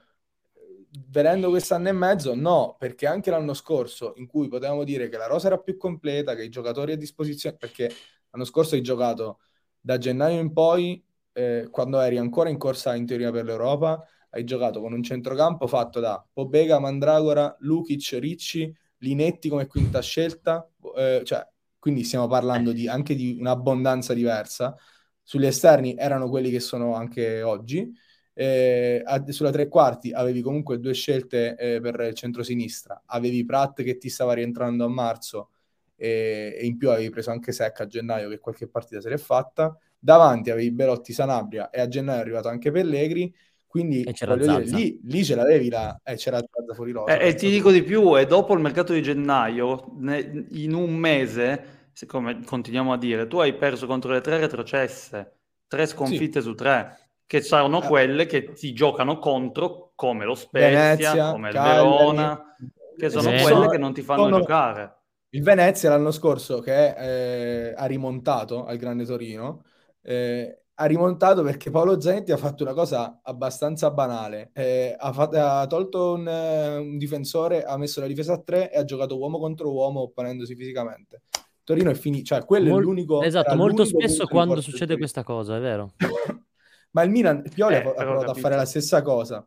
Venendo 1.07 1.49
quest'anno 1.49 1.87
e 1.87 1.93
mezzo, 1.93 2.35
no, 2.35 2.75
perché 2.77 3.07
anche 3.07 3.31
l'anno 3.31 3.53
scorso, 3.53 4.11
in 4.17 4.27
cui 4.27 4.49
potevamo 4.49 4.83
dire 4.83 5.07
che 5.07 5.15
la 5.15 5.27
rosa 5.27 5.47
era 5.47 5.57
più 5.57 5.77
completa, 5.77 6.35
che 6.35 6.43
i 6.43 6.49
giocatori 6.49 6.91
a 6.91 6.97
disposizione, 6.97 7.55
perché 7.55 7.89
l'anno 8.29 8.43
scorso 8.43 8.75
hai 8.75 8.81
giocato 8.81 9.39
da 9.79 9.97
gennaio 9.97 10.41
in 10.41 10.51
poi, 10.51 11.01
eh, 11.31 11.69
quando 11.71 11.99
eri 12.01 12.17
ancora 12.17 12.49
in 12.49 12.57
corsa 12.57 12.95
in 12.95 13.05
teoria 13.05 13.31
per 13.31 13.45
l'Europa, 13.45 14.05
hai 14.29 14.43
giocato 14.43 14.79
con 14.81 14.93
un 14.93 15.03
centrocampo 15.03 15.67
fatto 15.67 15.99
da 15.99 16.23
Pobega, 16.31 16.79
Mandragora, 16.79 17.55
Lukic, 17.59 18.17
Ricci, 18.19 18.75
Linetti 18.99 19.49
come 19.49 19.67
quinta 19.67 20.01
scelta, 20.01 20.69
eh, 20.95 21.21
cioè, 21.23 21.47
quindi 21.79 22.03
stiamo 22.03 22.27
parlando 22.27 22.71
di, 22.71 22.87
anche 22.87 23.15
di 23.15 23.37
un'abbondanza 23.39 24.13
diversa. 24.13 24.75
Sugli 25.23 25.45
esterni 25.45 25.95
erano 25.95 26.29
quelli 26.29 26.49
che 26.49 26.59
sono 26.59 26.95
anche 26.95 27.41
oggi. 27.41 27.91
Eh, 28.33 29.03
sulla 29.29 29.51
tre 29.51 29.67
quarti 29.67 30.11
avevi 30.11 30.41
comunque 30.41 30.79
due 30.79 30.93
scelte 30.93 31.55
eh, 31.55 31.79
per 31.79 31.99
il 32.01 32.13
centro-sinistra. 32.13 33.03
Avevi 33.05 33.45
Pratt 33.45 33.81
che 33.83 33.97
ti 33.97 34.09
stava 34.09 34.33
rientrando 34.33 34.85
a 34.85 34.89
marzo 34.89 35.51
e, 35.95 36.55
e 36.57 36.65
in 36.65 36.77
più 36.77 36.89
avevi 36.89 37.09
preso 37.09 37.31
anche 37.31 37.51
Secca 37.51 37.83
a 37.83 37.87
gennaio 37.87 38.29
che 38.29 38.39
qualche 38.39 38.67
partita 38.67 39.01
se 39.01 39.09
l'è 39.09 39.17
fatta. 39.17 39.77
Davanti 39.97 40.49
avevi 40.49 40.71
Belotti 40.71 41.13
Sanabria 41.13 41.69
e 41.69 41.79
a 41.81 41.87
gennaio 41.87 42.19
è 42.19 42.21
arrivato 42.21 42.47
anche 42.47 42.71
Pellegri 42.71 43.33
quindi 43.69 44.03
dire, 44.03 44.63
lì, 44.63 44.99
lì, 45.03 45.23
ce 45.23 45.35
l'avevi 45.35 45.69
la, 45.69 46.01
eh, 46.03 46.15
c'era 46.15 46.39
Zazza 46.39 46.73
fuori 46.73 46.91
rosa. 46.91 47.15
E, 47.15 47.27
e 47.27 47.35
ti 47.35 47.51
dico 47.51 47.69
di 47.69 47.83
più, 47.83 48.17
e 48.17 48.25
dopo 48.25 48.55
il 48.55 48.61
mercato 48.61 48.93
di 48.93 49.03
gennaio, 49.03 49.91
ne, 49.99 50.47
in 50.53 50.73
un 50.73 50.95
mese, 50.95 51.89
come 52.07 52.43
continuiamo 52.43 52.93
a 52.93 52.97
dire, 52.97 53.27
tu 53.27 53.37
hai 53.37 53.53
perso 53.53 53.85
contro 53.85 54.11
le 54.11 54.21
tre 54.21 54.39
retrocesse, 54.39 55.33
tre 55.67 55.85
sconfitte 55.85 56.41
sì. 56.41 56.47
su 56.47 56.55
tre, 56.55 56.97
che 57.27 57.41
saranno 57.41 57.83
eh. 57.83 57.85
quelle 57.85 58.25
che 58.25 58.53
ti 58.53 58.73
giocano 58.73 59.19
contro, 59.19 59.91
come 59.93 60.25
lo 60.25 60.33
Spezia, 60.33 60.69
Venezia, 60.69 61.31
come 61.31 61.49
il 61.49 61.53
Verona, 61.53 62.55
che 62.97 63.09
sono 63.11 63.29
eh. 63.29 63.41
quelle 63.43 63.69
che 63.69 63.77
non 63.77 63.93
ti 63.93 64.01
fanno 64.01 64.23
sono... 64.23 64.39
giocare. 64.39 64.97
Il 65.29 65.43
Venezia 65.43 65.91
l'anno 65.91 66.09
scorso 66.09 66.59
che 66.59 67.67
eh, 67.67 67.73
ha 67.77 67.85
rimontato 67.85 68.65
al 68.65 68.77
Grande 68.77 69.05
Torino, 69.05 69.63
eh, 70.01 70.63
ha 70.81 70.85
rimontato 70.85 71.43
perché 71.43 71.69
Paolo 71.69 71.99
Zanetti 71.99 72.31
ha 72.31 72.37
fatto 72.37 72.63
una 72.63 72.73
cosa 72.73 73.19
abbastanza 73.21 73.91
banale. 73.91 74.51
Eh, 74.53 74.95
ha, 74.97 75.11
fatto, 75.11 75.37
ha, 75.37 75.67
tolto 75.67 76.13
un, 76.13 76.25
un, 76.25 76.97
difensore, 76.97 77.65
ha 77.65 77.77
messo 77.77 77.99
la 77.99 78.07
difesa 78.07 78.33
a 78.33 78.41
tre 78.41 78.71
e 78.71 78.77
ha 78.77 78.85
giocato 78.85 79.17
uomo 79.17 79.39
contro 79.39 79.71
uomo 79.73 80.01
opponendosi 80.01 80.55
fisicamente. 80.55 81.23
Torino 81.65 81.91
è 81.91 81.95
finito, 81.95 82.23
cioè 82.23 82.45
quello 82.45 82.69
Mol- 82.69 82.81
è 82.81 82.83
l'unico... 82.83 83.21
Esatto, 83.21 83.55
molto 83.55 83.83
spesso 83.83 84.25
quando 84.25 84.61
succede 84.61 84.97
questa 84.97 85.23
cosa, 85.23 85.57
è 85.57 85.59
vero. 85.59 85.95
Ma 86.91 87.03
il 87.03 87.09
Milan, 87.09 87.43
Pioli 87.53 87.75
eh, 87.75 87.79
ha 87.79 87.81
provato 87.81 88.31
a 88.31 88.35
fare 88.35 88.55
la 88.55 88.65
stessa 88.65 89.01
cosa. 89.01 89.45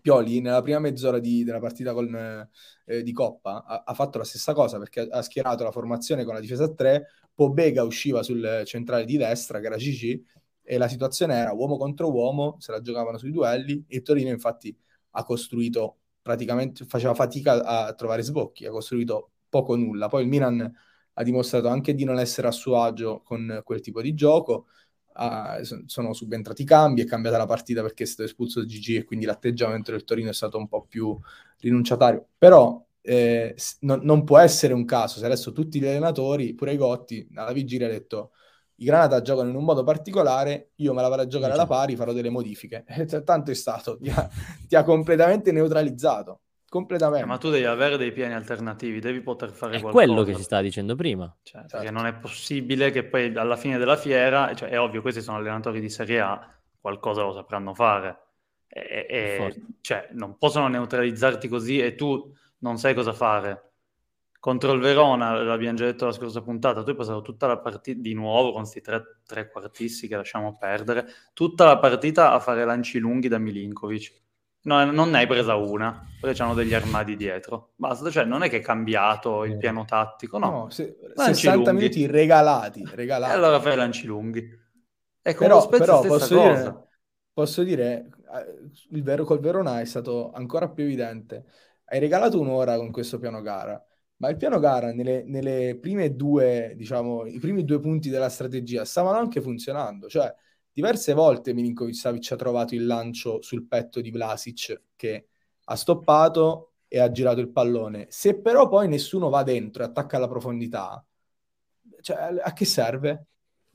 Pioli 0.00 0.40
nella 0.40 0.62
prima 0.62 0.78
mezz'ora 0.78 1.18
di, 1.18 1.44
della 1.44 1.60
partita 1.60 1.92
con, 1.92 2.48
eh, 2.86 3.02
di 3.02 3.12
Coppa 3.12 3.62
ha, 3.64 3.82
ha, 3.84 3.92
fatto 3.92 4.16
la 4.16 4.24
stessa 4.24 4.54
cosa 4.54 4.78
perché 4.78 5.06
ha 5.10 5.20
schierato 5.20 5.64
la 5.64 5.70
formazione 5.70 6.24
con 6.24 6.32
la 6.32 6.40
difesa 6.40 6.64
a 6.64 6.72
3, 6.72 7.06
Pobega 7.34 7.82
usciva 7.82 8.22
sul 8.22 8.62
centrale 8.64 9.04
di 9.04 9.18
destra 9.18 9.60
che 9.60 9.66
era 9.66 9.76
Cici 9.76 10.24
e 10.66 10.78
la 10.78 10.88
situazione 10.88 11.34
era 11.36 11.52
uomo 11.52 11.76
contro 11.76 12.12
uomo, 12.12 12.56
se 12.58 12.72
la 12.72 12.80
giocavano 12.80 13.18
sui 13.18 13.30
duelli 13.30 13.84
e 13.86 14.02
Torino 14.02 14.30
infatti 14.30 14.76
ha 15.10 15.22
costruito 15.22 15.98
praticamente, 16.20 16.84
faceva 16.84 17.14
fatica 17.14 17.64
a 17.64 17.94
trovare 17.94 18.22
sbocchi, 18.22 18.66
ha 18.66 18.70
costruito 18.70 19.30
poco 19.48 19.76
nulla. 19.76 20.08
Poi 20.08 20.22
il 20.24 20.28
Milan 20.28 20.72
ha 21.12 21.22
dimostrato 21.22 21.68
anche 21.68 21.94
di 21.94 22.02
non 22.02 22.18
essere 22.18 22.48
a 22.48 22.50
suo 22.50 22.82
agio 22.82 23.22
con 23.22 23.62
quel 23.64 23.80
tipo 23.80 24.02
di 24.02 24.12
gioco, 24.12 24.66
uh, 25.14 25.62
sono 25.86 26.12
subentrati 26.12 26.62
i 26.62 26.64
cambi, 26.64 27.02
è 27.02 27.06
cambiata 27.06 27.38
la 27.38 27.46
partita 27.46 27.80
perché 27.80 28.02
è 28.02 28.06
stato 28.06 28.24
espulso 28.24 28.66
Gigi 28.66 28.96
e 28.96 29.04
quindi 29.04 29.24
l'atteggiamento 29.24 29.92
del 29.92 30.02
Torino 30.02 30.30
è 30.30 30.34
stato 30.34 30.58
un 30.58 30.66
po' 30.66 30.84
più 30.84 31.16
rinunciatario. 31.60 32.26
Però 32.36 32.84
eh, 33.00 33.54
non, 33.80 34.00
non 34.02 34.24
può 34.24 34.38
essere 34.38 34.74
un 34.74 34.84
caso 34.84 35.20
se 35.20 35.24
adesso 35.24 35.52
tutti 35.52 35.78
gli 35.78 35.86
allenatori, 35.86 36.54
pure 36.54 36.72
i 36.72 36.76
Gotti, 36.76 37.28
alla 37.34 37.52
vigilia 37.52 37.86
ha 37.86 37.90
detto 37.90 38.32
i 38.76 38.84
Granata 38.84 39.22
giocano 39.22 39.48
in 39.48 39.54
un 39.54 39.64
modo 39.64 39.82
particolare, 39.84 40.72
io 40.76 40.92
me 40.92 41.02
la 41.02 41.08
vado 41.08 41.22
a 41.22 41.26
giocare 41.26 41.52
alla 41.52 41.66
pari, 41.66 41.96
farò 41.96 42.12
delle 42.12 42.30
modifiche. 42.30 42.84
tanto 43.24 43.50
è 43.50 43.54
stato, 43.54 43.98
ti 43.98 44.10
ha, 44.10 44.28
ti 44.66 44.76
ha 44.76 44.82
completamente 44.82 45.52
neutralizzato. 45.52 46.40
Completamente. 46.68 47.24
Eh, 47.24 47.28
ma 47.28 47.38
tu 47.38 47.48
devi 47.48 47.64
avere 47.64 47.96
dei 47.96 48.12
piani 48.12 48.34
alternativi, 48.34 48.98
devi 49.00 49.20
poter 49.20 49.50
fare 49.50 49.76
è 49.76 49.80
qualcosa. 49.80 50.04
quello 50.04 50.24
che 50.24 50.34
si 50.34 50.42
stava 50.42 50.62
dicendo 50.62 50.94
prima. 50.94 51.24
Cioè, 51.42 51.60
certo. 51.62 51.76
Perché 51.76 51.92
non 51.92 52.06
è 52.06 52.14
possibile 52.14 52.90
che 52.90 53.04
poi 53.04 53.34
alla 53.36 53.56
fine 53.56 53.78
della 53.78 53.96
fiera, 53.96 54.52
cioè, 54.54 54.68
è 54.68 54.78
ovvio, 54.78 55.00
questi 55.00 55.22
sono 55.22 55.38
allenatori 55.38 55.80
di 55.80 55.88
Serie 55.88 56.20
A, 56.20 56.54
qualcosa 56.80 57.22
lo 57.22 57.32
sapranno 57.32 57.72
fare. 57.72 58.18
E, 58.68 59.06
e, 59.08 59.62
cioè, 59.80 60.08
non 60.12 60.36
possono 60.36 60.66
neutralizzarti 60.68 61.48
così 61.48 61.78
e 61.78 61.94
tu 61.94 62.30
non 62.58 62.78
sai 62.78 62.94
cosa 62.94 63.12
fare 63.12 63.65
contro 64.46 64.70
il 64.74 64.80
Verona, 64.80 65.42
l'abbiamo 65.42 65.76
già 65.76 65.86
detto 65.86 66.04
la 66.04 66.12
scorsa 66.12 66.40
puntata, 66.40 66.84
tu 66.84 66.90
hai 66.90 66.94
passato 66.94 67.20
tutta 67.20 67.48
la 67.48 67.58
partita 67.58 68.00
di 68.00 68.14
nuovo 68.14 68.52
con 68.52 68.60
questi 68.60 68.80
tre, 68.80 69.18
tre 69.26 69.50
quartisti 69.50 70.06
che 70.06 70.14
lasciamo 70.14 70.56
perdere, 70.56 71.04
tutta 71.34 71.64
la 71.64 71.78
partita 71.78 72.30
a 72.30 72.38
fare 72.38 72.64
lanci 72.64 73.00
lunghi 73.00 73.26
da 73.26 73.38
Milinkovic. 73.38 74.14
No, 74.62 74.84
non 74.84 75.10
ne 75.10 75.18
hai 75.18 75.26
presa 75.26 75.56
una, 75.56 76.00
perché 76.20 76.36
c'hanno 76.36 76.54
degli 76.54 76.74
armadi 76.74 77.16
dietro. 77.16 77.72
Basta, 77.74 78.08
cioè 78.08 78.24
non 78.24 78.44
è 78.44 78.48
che 78.48 78.58
è 78.58 78.60
cambiato 78.60 79.42
il 79.42 79.56
piano 79.56 79.84
tattico, 79.84 80.38
no. 80.38 80.50
no 80.50 80.70
se, 80.70 80.96
60 81.16 81.56
lunghi. 81.56 81.72
minuti 81.72 82.06
regalati, 82.06 82.84
regalati. 82.94 83.32
E 83.32 83.34
allora 83.34 83.60
fai 83.60 83.74
lanci 83.74 84.06
lunghi. 84.06 84.48
E 85.22 85.34
con 85.34 85.48
però, 85.48 85.66
però 85.66 86.02
posso, 86.02 86.36
dire, 86.36 86.86
posso 87.32 87.62
dire, 87.64 88.10
eh, 88.32 88.70
il 88.90 89.02
vero, 89.02 89.24
col 89.24 89.40
Verona 89.40 89.80
è 89.80 89.84
stato 89.84 90.30
ancora 90.30 90.68
più 90.68 90.84
evidente. 90.84 91.46
Hai 91.84 91.98
regalato 91.98 92.38
un'ora 92.38 92.76
con 92.76 92.92
questo 92.92 93.18
piano 93.18 93.42
gara 93.42 93.84
ma 94.18 94.28
il 94.30 94.36
piano 94.36 94.58
gara 94.58 94.92
nelle, 94.92 95.24
nelle, 95.24 95.76
prime 95.80 96.14
due, 96.14 96.74
diciamo, 96.76 97.26
i 97.26 97.38
primi 97.38 97.64
due 97.64 97.80
punti 97.80 98.08
della 98.08 98.28
strategia 98.28 98.84
stavano 98.84 99.18
anche 99.18 99.40
funzionando. 99.40 100.08
Cioè, 100.08 100.34
diverse 100.72 101.12
volte 101.12 101.52
Milinkovic 101.52 101.94
Savic 101.94 102.32
ha 102.32 102.36
trovato 102.36 102.74
il 102.74 102.86
lancio 102.86 103.42
sul 103.42 103.66
petto 103.66 104.00
di 104.00 104.10
Vlasic 104.10 104.82
che 104.96 105.28
ha 105.64 105.76
stoppato 105.76 106.72
e 106.88 106.98
ha 106.98 107.10
girato 107.10 107.40
il 107.40 107.50
pallone. 107.50 108.06
Se 108.08 108.40
però 108.40 108.68
poi 108.68 108.88
nessuno 108.88 109.28
va 109.28 109.42
dentro 109.42 109.82
e 109.82 109.86
attacca 109.86 110.16
alla 110.16 110.28
profondità, 110.28 111.04
cioè, 112.00 112.36
a 112.42 112.52
che 112.52 112.64
serve? 112.64 113.26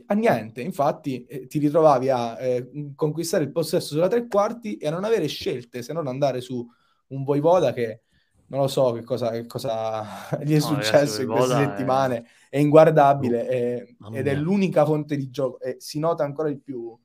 A 0.07 0.13
niente. 0.15 0.61
Infatti, 0.61 1.25
eh, 1.25 1.47
ti 1.47 1.59
ritrovavi 1.59 2.09
a 2.09 2.39
eh, 2.41 2.93
conquistare 2.95 3.43
il 3.43 3.51
possesso 3.51 3.93
sulla 3.93 4.07
tre 4.07 4.27
quarti 4.27 4.77
e 4.77 4.87
a 4.87 4.91
non 4.91 5.03
avere 5.03 5.27
scelte 5.27 5.83
se 5.83 5.93
non 5.93 6.07
andare 6.07 6.41
su 6.41 6.65
un 7.07 7.23
Voivoda 7.23 7.73
che 7.73 8.03
non 8.51 8.61
lo 8.61 8.67
so 8.67 8.91
che 8.91 9.03
cosa, 9.03 9.31
che 9.31 9.45
cosa 9.47 10.03
gli 10.43 10.53
è 10.53 10.59
no, 10.59 10.65
successo 10.65 11.21
ragazzi, 11.21 11.21
in 11.21 11.27
queste 11.29 11.55
settimane, 11.55 12.17
è, 12.17 12.23
è 12.49 12.57
inguardabile 12.57 13.47
è, 13.47 13.95
ed 14.11 14.27
è 14.27 14.35
l'unica 14.35 14.85
fonte 14.85 15.15
di 15.15 15.29
gioco 15.29 15.59
e 15.59 15.77
si 15.79 15.99
nota 15.99 16.23
ancora 16.23 16.49
di 16.49 16.59
più 16.59 16.97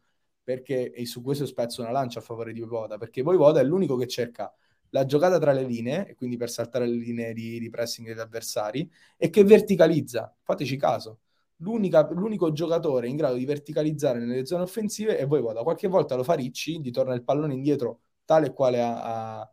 perché, 0.42 0.92
e 0.92 1.06
su 1.06 1.22
questo 1.22 1.46
spezzo 1.46 1.82
una 1.82 1.90
lancia 1.92 2.18
a 2.18 2.22
favore 2.22 2.52
di 2.52 2.60
Voivoda, 2.60 2.98
perché 2.98 3.22
Voivoda 3.22 3.60
è 3.60 3.64
l'unico 3.64 3.96
che 3.96 4.06
cerca 4.06 4.52
la 4.90 5.04
giocata 5.04 5.38
tra 5.38 5.52
le 5.52 5.64
linee, 5.64 6.08
e 6.08 6.14
quindi 6.14 6.36
per 6.36 6.50
saltare 6.50 6.86
le 6.86 6.94
linee 6.94 7.32
di, 7.32 7.58
di 7.58 7.68
pressing 7.68 8.06
degli 8.06 8.18
avversari, 8.20 8.88
e 9.16 9.28
che 9.28 9.42
verticalizza, 9.42 10.32
fateci 10.42 10.76
caso, 10.76 11.18
l'unico 11.58 12.52
giocatore 12.52 13.08
in 13.08 13.16
grado 13.16 13.34
di 13.34 13.44
verticalizzare 13.44 14.20
nelle 14.20 14.46
zone 14.46 14.62
offensive 14.62 15.16
è 15.18 15.26
Voivoda, 15.26 15.62
qualche 15.62 15.88
volta 15.88 16.14
lo 16.14 16.22
fa 16.22 16.34
Ricci, 16.34 16.80
gli 16.80 16.90
torna 16.90 17.14
il 17.14 17.24
pallone 17.24 17.54
indietro 17.54 18.02
tale 18.24 18.46
e 18.46 18.52
quale 18.52 18.80
ha, 18.80 19.40
ha 19.40 19.50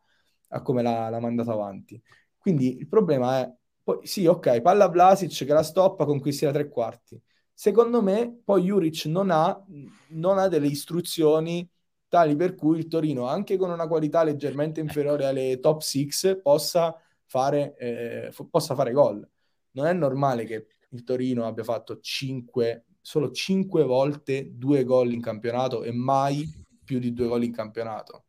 a 0.54 0.62
come 0.62 0.82
l'ha, 0.82 1.10
l'ha 1.10 1.20
mandato 1.20 1.52
avanti. 1.52 2.02
Quindi 2.38 2.78
il 2.78 2.88
problema 2.88 3.40
è, 3.40 3.52
poi, 3.84 4.06
sì, 4.06 4.26
ok, 4.26 4.62
palla 4.62 4.88
Vlasic 4.88 5.46
che 5.46 5.54
la 5.54 5.64
stoppa, 5.64 6.06
conquisti 6.06 6.46
la 6.46 6.52
tre 6.52 6.70
quarti. 6.70 7.20
Secondo 7.54 8.02
me, 8.02 8.42
poi 8.44 8.64
Juric 8.64 9.06
non 9.06 9.30
ha, 9.32 9.64
non 10.10 10.38
ha 10.38 10.48
delle 10.48 10.68
istruzioni 10.68 11.68
tali 12.08 12.36
per 12.36 12.56
cui 12.56 12.78
il 12.80 12.88
Torino, 12.88 13.28
anche 13.28 13.58
con 13.58 13.70
una 13.70 13.88
qualità 13.88 14.24
leggermente 14.24 14.80
inferiore 14.80 15.26
alle 15.26 15.60
top 15.60 15.82
6, 15.82 16.40
possa 16.42 16.96
fare, 17.26 17.76
eh, 17.78 18.30
f- 18.32 18.48
possa 18.50 18.76
fare 18.76 18.92
gol. 18.92 19.28
Non 19.72 19.86
è 19.88 19.94
normale 19.94 20.46
che 20.46 20.68
il 20.90 21.04
Torino 21.04 21.46
abbia 21.46 21.64
fatto 21.64 22.00
5, 22.00 22.86
solo 23.02 23.32
5 23.32 23.84
volte 23.84 24.52
due 24.56 24.84
gol 24.84 25.12
in 25.12 25.22
campionato 25.22 25.84
e 25.84 25.92
mai 25.92 26.48
più 26.84 27.00
di 27.00 27.14
due 27.14 27.28
gol 27.28 27.44
in 27.44 27.52
campionato. 27.52 28.26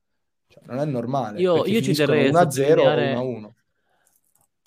Cioè, 0.54 0.62
non 0.66 0.78
è 0.78 0.84
normale. 0.84 1.40
Io, 1.40 1.66
io 1.66 1.82
ci 1.82 1.94
terrei 1.94 2.30
1-0 2.30 2.78
o 2.78 2.84
1-1. 2.84 3.50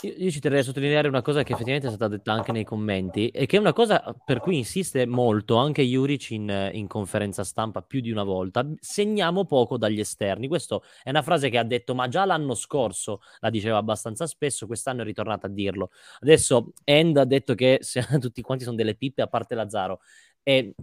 Io, 0.01 0.13
io, 0.15 0.29
ci 0.29 0.39
terrei 0.39 0.59
a 0.59 0.63
sottolineare 0.63 1.07
una 1.07 1.23
cosa 1.23 1.41
che 1.41 1.53
effettivamente 1.53 1.87
è 1.87 1.89
stata 1.89 2.07
detta 2.07 2.31
anche 2.31 2.51
nei 2.51 2.63
commenti 2.63 3.29
e 3.29 3.47
che 3.47 3.57
è 3.57 3.59
una 3.59 3.73
cosa 3.73 4.15
per 4.23 4.41
cui 4.41 4.57
insiste 4.57 5.07
molto 5.07 5.55
anche 5.55 5.81
Juric 5.81 6.29
in, 6.29 6.69
in, 6.73 6.85
conferenza 6.85 7.43
stampa 7.43 7.81
più 7.81 8.01
di 8.01 8.11
una 8.11 8.23
volta. 8.23 8.63
Segniamo 8.79 9.45
poco 9.45 9.77
dagli 9.77 9.99
esterni. 9.99 10.47
Questa 10.47 10.79
è 11.01 11.09
una 11.09 11.23
frase 11.23 11.49
che 11.49 11.57
ha 11.57 11.63
detto, 11.63 11.95
ma 11.95 12.07
già 12.09 12.25
l'anno 12.25 12.53
scorso 12.53 13.21
la 13.39 13.49
diceva 13.49 13.77
abbastanza 13.77 14.27
spesso, 14.27 14.67
quest'anno 14.67 15.01
è 15.01 15.05
ritornata 15.05 15.47
a 15.47 15.49
dirlo. 15.49 15.89
Adesso 16.19 16.73
End 16.83 17.17
ha 17.17 17.25
detto 17.25 17.55
che 17.55 17.79
tutti 18.19 18.41
quanti 18.43 18.65
sono 18.65 18.75
delle 18.75 18.93
pippe 18.93 19.23
a 19.23 19.27
parte 19.27 19.55
Lazzaro 19.55 20.01
e 20.43 20.75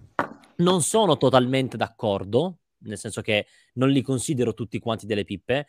non 0.57 0.83
sono 0.83 1.17
totalmente 1.17 1.77
d'accordo 1.77 2.59
nel 2.85 2.99
senso 2.99 3.21
che 3.21 3.47
non 3.75 3.91
li 3.91 4.03
considero 4.03 4.55
tutti 4.55 4.79
quanti 4.79 5.07
delle 5.07 5.25
pippe, 5.25 5.67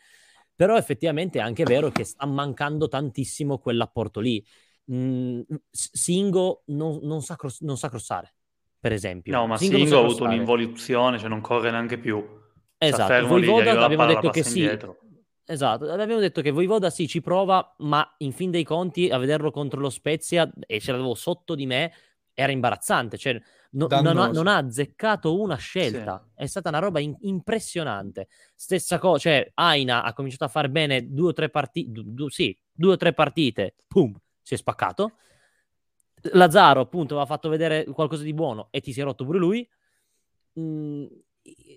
però 0.54 0.76
effettivamente 0.76 1.38
è 1.38 1.42
anche 1.42 1.64
vero 1.64 1.90
che 1.90 2.04
sta 2.04 2.24
mancando 2.26 2.88
tantissimo 2.88 3.58
quell'apporto 3.58 4.20
lì. 4.20 4.44
Mm, 4.90 5.40
Singo 5.70 6.62
non, 6.66 7.00
non, 7.02 7.22
sa 7.22 7.36
cross, 7.36 7.60
non, 7.60 7.76
sa 7.76 7.88
crossare, 7.88 8.34
per 8.80 8.92
esempio. 8.92 9.36
No, 9.36 9.46
ma 9.46 9.56
Singo, 9.56 9.76
Singo 9.76 9.96
ha 9.96 10.00
avuto 10.00 10.24
un'involuzione, 10.24 11.18
cioè 11.18 11.28
non 11.28 11.40
corre 11.40 11.70
neanche 11.70 11.98
più. 11.98 12.24
Esatto, 12.78 13.26
Voivoda 13.26 13.84
abbiamo 13.84 14.06
detto 14.06 14.30
che 14.30 14.42
sì. 14.42 14.60
Indietro. 14.60 14.98
Esatto, 15.48 15.88
abbiamo 15.90 16.20
detto 16.20 16.40
che 16.40 16.50
Voivoda 16.50 16.90
sì 16.90 17.06
ci 17.06 17.20
prova, 17.20 17.74
ma 17.78 18.14
in 18.18 18.32
fin 18.32 18.50
dei 18.50 18.64
conti 18.64 19.10
a 19.10 19.18
vederlo 19.18 19.50
contro 19.50 19.78
lo 19.80 19.90
Spezia 19.90 20.50
e 20.66 20.80
ce 20.80 20.90
l'avevo 20.90 21.14
sotto 21.14 21.54
di 21.54 21.66
me 21.66 21.92
era 22.34 22.52
imbarazzante, 22.52 23.16
cioè 23.16 23.40
no, 23.76 23.88
non, 24.00 24.18
ha, 24.18 24.28
non, 24.28 24.46
ha, 24.46 24.56
azzeccato 24.56 25.38
una 25.38 25.56
scelta, 25.56 26.24
sì. 26.24 26.42
è 26.42 26.46
stata 26.46 26.70
una 26.70 26.78
roba 26.78 27.00
in, 27.00 27.14
impressionante. 27.20 28.28
Stessa 28.54 28.98
cosa, 28.98 29.18
cioè 29.18 29.50
Aina 29.54 30.02
ha 30.02 30.12
cominciato 30.14 30.44
a 30.44 30.48
fare 30.48 30.70
bene 30.70 31.12
due 31.12 31.28
o 31.28 31.32
tre 31.32 31.50
partite, 31.50 31.90
du, 31.90 32.02
du, 32.04 32.28
sì, 32.28 32.56
due 32.72 32.92
o 32.92 32.96
tre 32.96 33.12
partite, 33.12 33.74
pum, 33.86 34.14
si 34.42 34.54
è 34.54 34.56
spaccato. 34.56 35.12
Lazzaro 36.32 36.80
appunto 36.80 37.14
aveva 37.14 37.28
fatto 37.28 37.48
vedere 37.48 37.84
qualcosa 37.84 38.22
di 38.22 38.34
buono 38.34 38.68
e 38.70 38.80
ti 38.80 38.92
si 38.92 39.00
è 39.00 39.04
rotto 39.04 39.24
pure 39.24 39.38
lui. 39.38 39.68
Mm, 40.58 41.04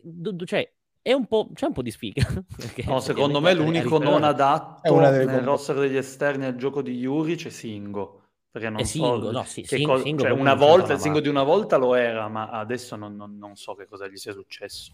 du, 0.02 0.46
cioè, 0.46 0.72
è 1.02 1.12
un 1.12 1.28
po', 1.28 1.50
c'è 1.54 1.66
un 1.66 1.74
po' 1.74 1.82
di 1.82 1.92
sfiga. 1.92 2.26
no, 2.86 3.00
secondo 3.02 3.42
me 3.42 3.54
l'unico 3.54 4.00
non 4.00 4.24
adatto 4.24 4.98
nel 5.00 5.42
roster 5.42 5.78
degli 5.78 5.98
esterni 5.98 6.46
al 6.46 6.56
gioco 6.56 6.82
di 6.82 6.94
Yuri 6.98 7.36
c'è 7.36 7.50
Singo 7.50 8.19
perché 8.52 8.70
non 8.70 8.84
Singo, 8.84 9.22
so 9.22 9.32
no, 9.32 9.44
sì, 9.44 9.62
che 9.62 9.78
Singo, 9.78 9.94
co- 9.94 10.02
Singo 10.02 10.24
cioè 10.24 10.32
una 10.32 10.56
volta, 10.56 10.94
il 10.94 11.00
Singo 11.00 11.20
di 11.20 11.28
una 11.28 11.44
volta 11.44 11.78
lo 11.78 11.94
era, 11.94 12.28
ma 12.28 12.50
adesso 12.50 12.96
non, 12.96 13.16
non, 13.16 13.38
non 13.38 13.56
so 13.56 13.76
che 13.76 13.86
cosa 13.86 14.08
gli 14.08 14.16
sia 14.16 14.34
successo. 14.34 14.94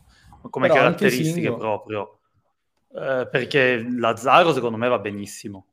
Come 0.50 0.68
Però 0.68 0.80
caratteristiche 0.80 1.54
proprio. 1.54 2.20
Eh, 2.94 3.28
perché 3.30 3.86
Lazzaro 3.90 4.54
secondo 4.54 4.78
me 4.78 4.90
va 4.90 5.00
benissimo. 5.00 5.68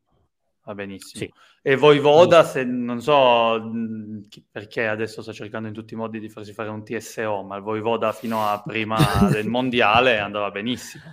Va 0.64 0.74
benissimo. 0.74 1.24
Sì. 1.24 1.32
E 1.60 1.76
Voivoda, 1.76 2.44
se 2.44 2.62
non 2.64 3.00
so 3.00 3.60
perché 4.50 4.86
adesso 4.86 5.22
sta 5.22 5.32
cercando 5.32 5.66
in 5.66 5.74
tutti 5.74 5.94
i 5.94 5.96
modi 5.96 6.20
di 6.20 6.28
farsi 6.28 6.52
fare 6.52 6.68
un 6.68 6.84
TSO, 6.84 7.42
ma 7.42 7.56
il 7.56 7.62
Voivoda 7.62 8.12
fino 8.12 8.46
a 8.46 8.62
prima 8.62 8.96
del 9.30 9.48
mondiale 9.48 10.18
andava 10.18 10.50
benissimo. 10.52 11.04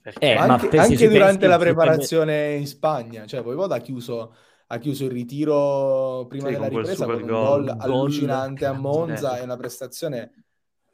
Perché... 0.00 0.32
Eh, 0.32 0.34
anche, 0.34 0.78
anche 0.78 1.08
durante 1.08 1.46
la 1.46 1.58
preparazione 1.58 2.54
in 2.54 2.66
Spagna, 2.66 3.26
cioè 3.26 3.42
Voivoda 3.42 3.76
ha 3.76 3.80
chiuso 3.80 4.34
ha 4.68 4.78
chiuso 4.78 5.04
il 5.04 5.10
ritiro 5.10 6.26
prima 6.28 6.48
sì, 6.48 6.54
della 6.54 6.68
ripresa 6.68 7.04
con 7.04 7.14
un 7.14 7.26
gol 7.26 7.68
allucinante 7.78 8.66
a 8.66 8.72
Monza, 8.72 9.38
è 9.38 9.42
una 9.42 9.56
prestazione 9.56 10.44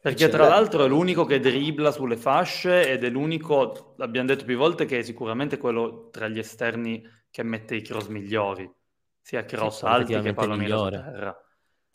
perché 0.03 0.29
tra 0.29 0.49
l'altro 0.49 0.85
è 0.85 0.89
l'unico 0.89 1.25
che 1.25 1.39
dribbla 1.39 1.93
sulle 1.93 2.17
fasce 2.17 2.91
ed 2.91 3.05
è 3.05 3.09
l'unico, 3.09 3.95
l'abbiamo 3.99 4.27
detto 4.27 4.45
più 4.45 4.57
volte, 4.57 4.85
che 4.85 4.99
è 4.99 5.03
sicuramente 5.03 5.59
quello 5.59 6.09
tra 6.11 6.27
gli 6.27 6.41
esterni 6.41 7.01
che 7.31 7.45
mette 7.45 7.77
i 7.77 7.83
cross 7.83 8.09
migliori, 8.09 8.69
sia 9.21 9.45
cross 9.45 9.79
sì, 9.79 9.85
alti 9.85 10.21
che 10.21 10.33
palloni 10.35 10.67
da 10.67 10.89
terra. 10.91 11.45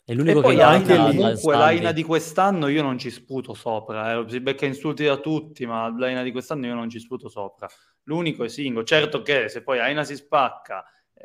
È 0.02 0.14
l'unico 0.14 0.38
e 0.38 0.42
poi 0.42 0.56
che 0.56 0.62
Aina, 0.62 1.04
comunque 1.04 1.54
l'Aina 1.54 1.92
di 1.92 2.02
quest'anno 2.02 2.68
io 2.68 2.82
non 2.82 2.96
ci 2.96 3.10
sputo 3.10 3.52
sopra, 3.52 4.14
eh. 4.14 4.24
si 4.26 4.40
becca 4.40 4.64
insulti 4.64 5.04
da 5.04 5.18
tutti, 5.18 5.66
ma 5.66 5.94
l'Aina 5.94 6.22
di 6.22 6.32
quest'anno 6.32 6.64
io 6.64 6.74
non 6.74 6.88
ci 6.88 7.00
sputo 7.00 7.28
sopra. 7.28 7.68
L'unico 8.04 8.42
è 8.42 8.48
Singo, 8.48 8.84
certo 8.84 9.20
che 9.20 9.50
se 9.50 9.62
poi 9.62 9.80
Aina 9.80 10.02
si 10.02 10.16
spacca, 10.16 10.82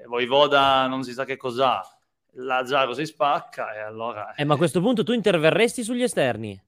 Voivoda 0.07 0.87
non 0.87 1.03
si 1.03 1.13
sa 1.13 1.25
che 1.25 1.37
cos'ha, 1.37 1.81
Lazzaro 2.33 2.93
si 2.93 3.05
spacca 3.05 3.73
e 3.73 3.79
allora... 3.79 4.33
Eh, 4.33 4.43
ma 4.43 4.55
a 4.55 4.57
questo 4.57 4.81
punto 4.81 5.03
tu 5.03 5.13
interverresti 5.13 5.83
sugli 5.83 6.03
esterni? 6.03 6.59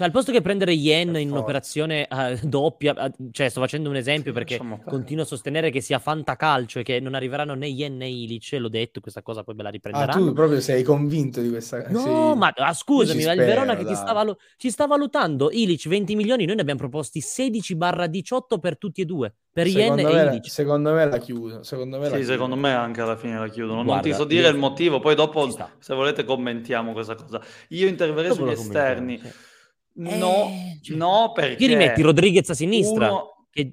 Cioè, 0.00 0.08
al 0.08 0.14
posto 0.14 0.32
che 0.32 0.40
prendere 0.40 0.72
Yen 0.72 1.14
in 1.16 1.30
un'operazione 1.30 2.08
uh, 2.10 2.46
doppia, 2.48 2.94
uh, 2.96 3.28
cioè 3.32 3.50
sto 3.50 3.60
facendo 3.60 3.90
un 3.90 3.96
esempio 3.96 4.32
perché 4.32 4.58
continuo 4.86 5.24
a 5.24 5.26
sostenere 5.26 5.68
che 5.68 5.82
sia 5.82 5.98
fantacalcio 5.98 6.78
e 6.78 6.82
che 6.82 7.00
non 7.00 7.12
arriveranno 7.12 7.52
né 7.52 7.66
Yen 7.66 7.98
né 7.98 8.08
Ilic, 8.08 8.56
l'ho 8.58 8.70
detto, 8.70 9.00
questa 9.00 9.20
cosa 9.20 9.44
poi 9.44 9.56
me 9.56 9.62
la 9.62 9.68
riprenderanno. 9.68 10.24
Ah, 10.24 10.26
tu 10.28 10.32
proprio 10.32 10.58
sei 10.60 10.82
convinto 10.84 11.42
di 11.42 11.50
questa 11.50 11.82
cosa? 11.82 11.92
No, 11.92 12.00
sei... 12.00 12.36
ma 12.38 12.50
ah, 12.56 12.72
scusami, 12.72 13.26
ma 13.26 13.32
il 13.32 13.40
Verona 13.40 13.76
che 13.76 13.84
ti 13.84 13.94
sta, 13.94 14.14
valu- 14.14 14.38
ci 14.56 14.70
sta 14.70 14.86
valutando 14.86 15.50
Ilic 15.50 15.86
20 15.86 16.16
milioni, 16.16 16.46
noi 16.46 16.54
ne 16.54 16.62
abbiamo 16.62 16.80
proposti 16.80 17.20
16-18 17.20 18.58
per 18.58 18.78
tutti 18.78 19.02
e 19.02 19.04
due, 19.04 19.34
per 19.52 19.68
secondo 19.68 20.08
Yen 20.08 20.16
e 20.16 20.22
Ilic. 20.30 20.48
Secondo 20.48 20.94
me 20.94 21.04
la 21.04 21.18
chiudo, 21.18 21.62
secondo 21.62 21.98
me 21.98 22.04
la 22.04 22.12
Sì, 22.12 22.22
chiudo. 22.22 22.32
secondo 22.32 22.56
me 22.56 22.72
anche 22.72 23.02
alla 23.02 23.16
fine 23.16 23.38
la 23.38 23.48
chiudono. 23.48 23.84
Guarda, 23.84 23.92
non 23.92 24.00
ti 24.00 24.14
so 24.14 24.24
dire 24.24 24.46
io... 24.46 24.52
il 24.54 24.56
motivo, 24.56 24.98
poi 24.98 25.14
dopo 25.14 25.46
se 25.78 25.94
volete 25.94 26.24
commentiamo 26.24 26.92
questa 26.94 27.14
cosa. 27.14 27.38
Io 27.68 27.86
interverrei 27.86 28.32
sugli 28.32 28.52
esterni. 28.52 29.18
Sì 29.18 29.48
No, 29.94 30.46
eh, 30.46 30.78
cioè, 30.82 30.96
no, 30.96 31.32
perché... 31.34 31.56
Ti 31.56 31.66
rimetti 31.66 32.02
Rodriguez 32.02 32.48
a 32.50 32.54
sinistra? 32.54 33.10
Uno... 33.10 33.46
Che... 33.50 33.72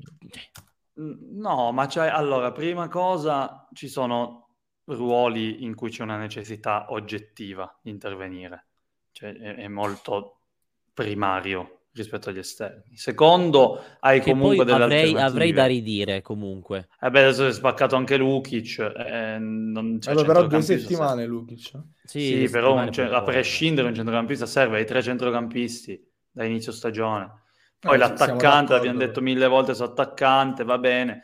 No, 0.95 1.71
ma 1.71 1.85
c'è... 1.85 2.07
Allora, 2.07 2.51
prima 2.51 2.87
cosa, 2.87 3.67
ci 3.73 3.87
sono 3.87 4.49
ruoli 4.85 5.63
in 5.63 5.75
cui 5.75 5.89
c'è 5.89 6.03
una 6.03 6.17
necessità 6.17 6.87
oggettiva 6.89 7.79
di 7.81 7.91
intervenire. 7.91 8.67
Cioè, 9.11 9.33
è, 9.33 9.55
è 9.55 9.67
molto 9.67 10.39
primario 10.93 11.77
rispetto 11.97 12.29
agli 12.29 12.37
esterni. 12.37 12.95
Secondo, 12.95 13.81
hai 13.99 14.21
che 14.21 14.31
comunque 14.31 14.63
delle 14.63 14.83
avrei, 14.83 15.15
avrei, 15.15 15.51
da 15.51 15.65
ridire 15.65 16.21
comunque. 16.21 16.89
Eh 17.01 17.09
beh, 17.09 17.23
adesso 17.23 17.47
è 17.47 17.51
spaccato 17.51 17.95
anche 17.95 18.17
Lukic. 18.17 18.79
Eh, 18.79 19.37
non 19.39 19.97
c'è 19.99 20.11
allora, 20.11 20.27
però 20.27 20.47
due 20.47 20.61
settimane 20.61 21.25
Lukic. 21.25 21.71
Sì, 22.03 22.19
sì 22.19 22.49
però 22.49 22.77
a 22.77 23.21
prescindere 23.23 23.87
un 23.87 23.95
centrocampista 23.95 24.45
serve, 24.45 24.77
hai 24.77 24.85
tre 24.85 25.01
centrocampisti 25.01 26.06
da 26.37 26.45
inizio 26.45 26.71
stagione. 26.71 27.41
Poi 27.79 27.97
no, 27.97 28.05
l'attaccante, 28.05 28.73
l'abbiamo 28.73 28.99
detto 28.99 29.21
mille 29.21 29.47
volte 29.47 29.73
su 29.73 29.81
attaccante, 29.81 30.63
va 30.63 30.77
bene. 30.77 31.23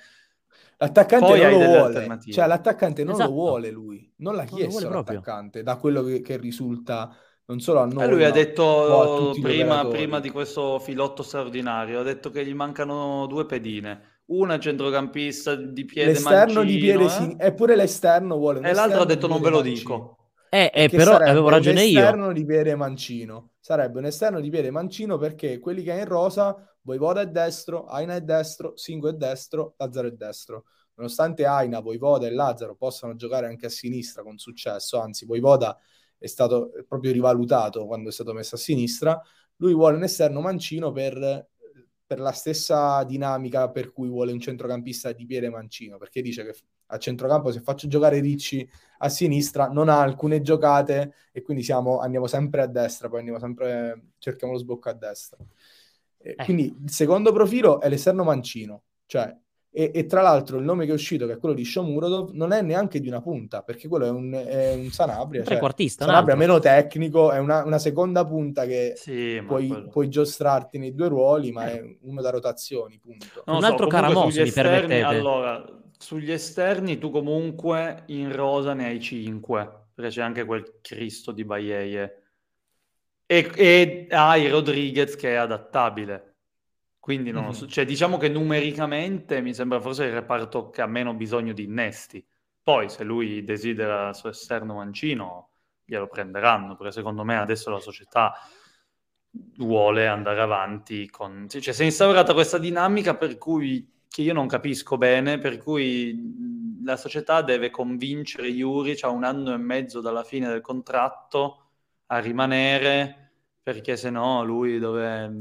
L'attaccante 0.77 1.25
Poi 1.25 1.39
non 1.39 1.51
lo 1.51 1.65
vuole, 1.65 2.19
cioè 2.31 2.47
l'attaccante 2.47 3.03
non 3.03 3.13
esatto. 3.13 3.29
lo 3.29 3.35
vuole 3.35 3.69
lui, 3.69 4.11
non 4.17 4.35
l'ha 4.35 4.43
chiesto 4.43 4.81
non 4.81 4.91
l'attaccante, 4.91 5.61
da 5.61 5.77
quello 5.77 6.01
che, 6.03 6.21
che, 6.21 6.35
risulta 6.37 7.15
non 7.45 7.59
solo 7.59 7.79
a 7.79 7.85
noi. 7.85 8.03
E 8.03 8.07
lui 8.07 8.23
ha 8.25 8.31
detto 8.31 9.33
prima, 9.39 9.85
prima, 9.87 10.19
di 10.19 10.31
questo 10.31 10.79
filotto 10.79 11.21
straordinario, 11.21 11.99
ha 11.99 12.03
detto 12.03 12.31
che 12.31 12.43
gli 12.43 12.53
mancano 12.53 13.27
due 13.27 13.45
pedine, 13.45 14.21
una 14.25 14.59
centrocampista 14.59 15.55
di 15.55 15.85
piede 15.85 16.13
l'esterno 16.13 16.35
mancino, 16.35 16.63
di 16.63 16.77
piede 16.77 17.05
eh? 17.05 17.09
sin- 17.09 17.35
eppure 17.37 17.75
l'esterno 17.75 18.35
vuole. 18.35 18.67
E 18.67 18.73
l'altro 18.73 19.01
ha 19.01 19.05
detto 19.05 19.27
non 19.27 19.41
ve 19.41 19.49
lo 19.49 19.57
mancino. 19.57 19.75
dico. 19.75 20.17
Eh, 20.53 20.69
eh 20.71 20.87
però 20.87 21.15
avevo 21.15 21.49
ragione 21.49 21.83
io. 21.83 21.99
L'esterno 21.99 22.31
di 22.31 22.45
piede 22.45 22.75
mancino. 22.75 23.53
Sarebbe 23.59 23.97
un 23.97 24.05
esterno 24.05 24.39
di 24.39 24.51
piede 24.51 24.69
mancino 24.69 25.17
perché 25.17 25.57
quelli 25.57 25.81
che 25.81 25.93
è 25.93 26.01
in 26.01 26.05
rosa, 26.05 26.55
Voivoda 26.81 27.21
è 27.21 27.25
destro, 27.25 27.85
Aina 27.85 28.13
è 28.13 28.21
destro, 28.21 28.77
Singo 28.77 29.09
è 29.09 29.13
destro, 29.13 29.73
Lazzaro 29.77 30.09
è 30.09 30.11
destro. 30.11 30.65
Nonostante 30.93 31.45
Aina, 31.45 31.79
Voivoda 31.79 32.27
e 32.27 32.31
Lazzaro 32.31 32.75
possano 32.75 33.15
giocare 33.15 33.47
anche 33.47 33.65
a 33.65 33.69
sinistra 33.69 34.21
con 34.21 34.37
successo, 34.37 34.99
anzi 34.99 35.25
Voivoda 35.25 35.75
è 36.19 36.27
stato 36.27 36.69
proprio 36.87 37.11
rivalutato 37.11 37.87
quando 37.87 38.09
è 38.09 38.11
stato 38.11 38.31
messo 38.31 38.53
a 38.53 38.59
sinistra, 38.59 39.19
lui 39.55 39.73
vuole 39.73 39.95
un 39.95 40.03
esterno 40.03 40.39
mancino 40.39 40.91
per 40.91 41.49
per 42.05 42.19
la 42.19 42.31
stessa 42.31 43.03
dinamica 43.05 43.71
per 43.71 43.91
cui 43.91 44.07
vuole 44.07 44.31
un 44.31 44.39
centrocampista 44.39 45.11
di 45.13 45.25
piede 45.25 45.49
mancino, 45.49 45.97
perché 45.97 46.21
dice 46.21 46.45
che 46.45 46.53
a 46.93 46.97
centrocampo 46.97 47.51
se 47.51 47.61
faccio 47.61 47.87
giocare 47.87 48.19
Ricci 48.19 48.67
a 48.99 49.09
sinistra 49.09 49.67
non 49.67 49.89
ha 49.89 49.99
alcune 49.99 50.41
giocate 50.41 51.13
e 51.31 51.41
quindi 51.41 51.63
siamo, 51.63 51.99
andiamo 51.99 52.27
sempre 52.27 52.61
a 52.61 52.67
destra, 52.67 53.09
poi 53.09 53.19
andiamo 53.19 53.39
sempre, 53.39 54.11
cerchiamo 54.17 54.53
lo 54.53 54.59
sbocco 54.59 54.89
a 54.89 54.93
destra. 54.93 55.37
Eh. 56.17 56.35
Quindi 56.43 56.75
il 56.83 56.91
secondo 56.91 57.33
profilo 57.33 57.81
è 57.81 57.89
l'esterno 57.89 58.23
mancino, 58.23 58.83
cioè 59.05 59.35
e, 59.75 59.89
e, 59.91 60.05
tra 60.05 60.21
l'altro 60.21 60.59
il 60.59 60.63
nome 60.63 60.85
che 60.85 60.91
è 60.91 60.93
uscito, 60.93 61.25
che 61.25 61.33
è 61.33 61.37
quello 61.39 61.55
di 61.55 61.65
Shomurodov, 61.65 62.29
non 62.33 62.51
è 62.51 62.61
neanche 62.61 62.99
di 62.99 63.07
una 63.07 63.21
punta, 63.21 63.63
perché 63.63 63.87
quello 63.87 64.05
è 64.05 64.09
un, 64.11 64.31
è 64.31 64.75
un 64.75 64.91
Sanabria. 64.91 65.39
Un 65.39 65.47
trequartista. 65.47 66.05
Cioè, 66.05 66.13
Sanabria 66.13 66.35
meno 66.35 66.59
tecnico, 66.59 67.31
è 67.31 67.39
una, 67.39 67.63
una 67.63 67.79
seconda 67.79 68.23
punta 68.23 68.65
che 68.65 68.93
sì, 68.95 69.41
puoi, 69.47 69.67
quello... 69.67 69.87
puoi, 69.87 70.09
giostrarti 70.09 70.77
nei 70.77 70.93
due 70.93 71.07
ruoli, 71.07 71.51
ma 71.51 71.71
è 71.71 71.83
uno 72.01 72.21
da 72.21 72.29
rotazioni, 72.29 72.99
punto. 72.99 73.41
Non 73.47 73.57
un 73.57 73.63
altro 73.63 73.85
so, 73.85 73.89
Caramos, 73.89 74.37
mi 74.37 74.51
permettete. 74.51 75.01
Allora, 75.01 75.65
sugli 75.97 76.31
esterni 76.31 76.97
tu 76.97 77.09
comunque 77.09 78.03
in 78.07 78.33
rosa 78.35 78.73
ne 78.73 78.85
hai 78.85 79.01
5, 79.01 79.87
perché 79.93 80.11
c'è 80.11 80.21
anche 80.21 80.45
quel 80.45 80.79
Cristo 80.81 81.31
di 81.31 81.43
Baieie. 81.45 82.23
E, 83.25 83.51
e 83.55 84.07
hai 84.09 84.49
Rodriguez 84.49 85.15
che 85.15 85.31
è 85.31 85.35
adattabile 85.35 86.33
quindi 87.03 87.31
non 87.31 87.43
mm-hmm. 87.43 87.51
so, 87.51 87.67
cioè, 87.67 87.83
diciamo 87.83 88.15
che 88.15 88.29
numericamente 88.29 89.41
mi 89.41 89.53
sembra 89.53 89.81
forse 89.81 90.05
il 90.05 90.13
reparto 90.13 90.69
che 90.69 90.81
ha 90.81 90.87
meno 90.87 91.13
bisogno 91.13 91.51
di 91.51 91.63
innesti. 91.63 92.25
Poi 92.63 92.87
se 92.87 93.03
lui 93.03 93.43
desidera 93.43 94.07
il 94.07 94.15
suo 94.15 94.29
esterno 94.29 94.75
mancino, 94.75 95.49
glielo 95.83 96.07
prenderanno, 96.07 96.77
perché 96.77 96.93
secondo 96.93 97.25
me 97.25 97.35
adesso 97.37 97.69
la 97.69 97.81
società 97.81 98.31
vuole 99.57 100.07
andare 100.07 100.39
avanti 100.39 101.09
con... 101.09 101.45
Cioè, 101.49 101.73
si 101.73 101.81
è 101.81 101.83
instaurata 101.83 102.31
questa 102.31 102.57
dinamica 102.57 103.17
per 103.17 103.37
cui 103.37 103.85
che 104.13 104.21
io 104.21 104.33
non 104.33 104.45
capisco 104.45 104.95
bene, 104.95 105.39
per 105.39 105.57
cui 105.57 106.79
la 106.83 106.97
società 106.97 107.41
deve 107.41 107.71
convincere 107.71 108.47
Juric 108.47 109.03
a 109.05 109.09
un 109.09 109.23
anno 109.23 109.51
e 109.51 109.57
mezzo 109.57 110.01
dalla 110.01 110.23
fine 110.23 110.47
del 110.47 110.61
contratto 110.61 111.69
a 112.05 112.19
rimanere, 112.19 113.31
perché 113.63 113.97
se 113.97 114.11
no 114.11 114.43
lui 114.43 114.77
dove 114.77 115.31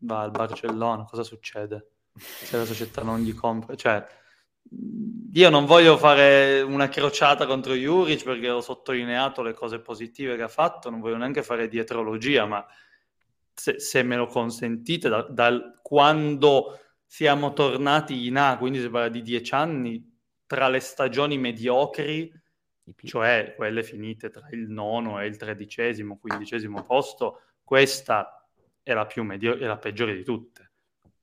va 0.00 0.20
al 0.20 0.30
Barcellona, 0.30 1.04
cosa 1.04 1.22
succede? 1.22 1.92
Se 2.14 2.58
la 2.58 2.66
società 2.66 3.02
non 3.02 3.20
gli 3.20 3.32
compra, 3.32 3.74
cioè 3.76 4.06
io 5.32 5.48
non 5.48 5.64
voglio 5.64 5.96
fare 5.96 6.60
una 6.60 6.90
crociata 6.90 7.46
contro 7.46 7.72
Juric 7.72 8.24
perché 8.24 8.50
ho 8.50 8.60
sottolineato 8.60 9.40
le 9.40 9.54
cose 9.54 9.80
positive 9.80 10.36
che 10.36 10.42
ha 10.42 10.48
fatto, 10.48 10.90
non 10.90 11.00
voglio 11.00 11.16
neanche 11.16 11.42
fare 11.42 11.66
dietrologia, 11.66 12.44
ma 12.44 12.62
se, 13.54 13.80
se 13.80 14.02
me 14.02 14.16
lo 14.16 14.26
consentite, 14.26 15.08
da, 15.08 15.22
da, 15.22 15.78
quando 15.80 16.78
siamo 17.06 17.52
tornati 17.52 18.26
in 18.26 18.36
A, 18.36 18.58
quindi 18.58 18.80
si 18.80 18.90
parla 18.90 19.08
di 19.08 19.22
dieci 19.22 19.54
anni, 19.54 20.14
tra 20.46 20.68
le 20.68 20.80
stagioni 20.80 21.38
mediocri, 21.38 22.32
cioè 23.04 23.54
quelle 23.56 23.82
finite 23.82 24.30
tra 24.30 24.46
il 24.50 24.68
nono 24.68 25.20
e 25.20 25.26
il 25.26 25.36
tredicesimo, 25.36 26.18
quindicesimo 26.18 26.84
posto, 26.84 27.40
questa 27.62 28.46
è 28.82 28.92
la 28.92 29.06
più 29.06 29.24
medio- 29.24 29.58
è 29.58 29.66
la 29.66 29.78
peggiore 29.78 30.14
di 30.14 30.22
tutte. 30.24 30.70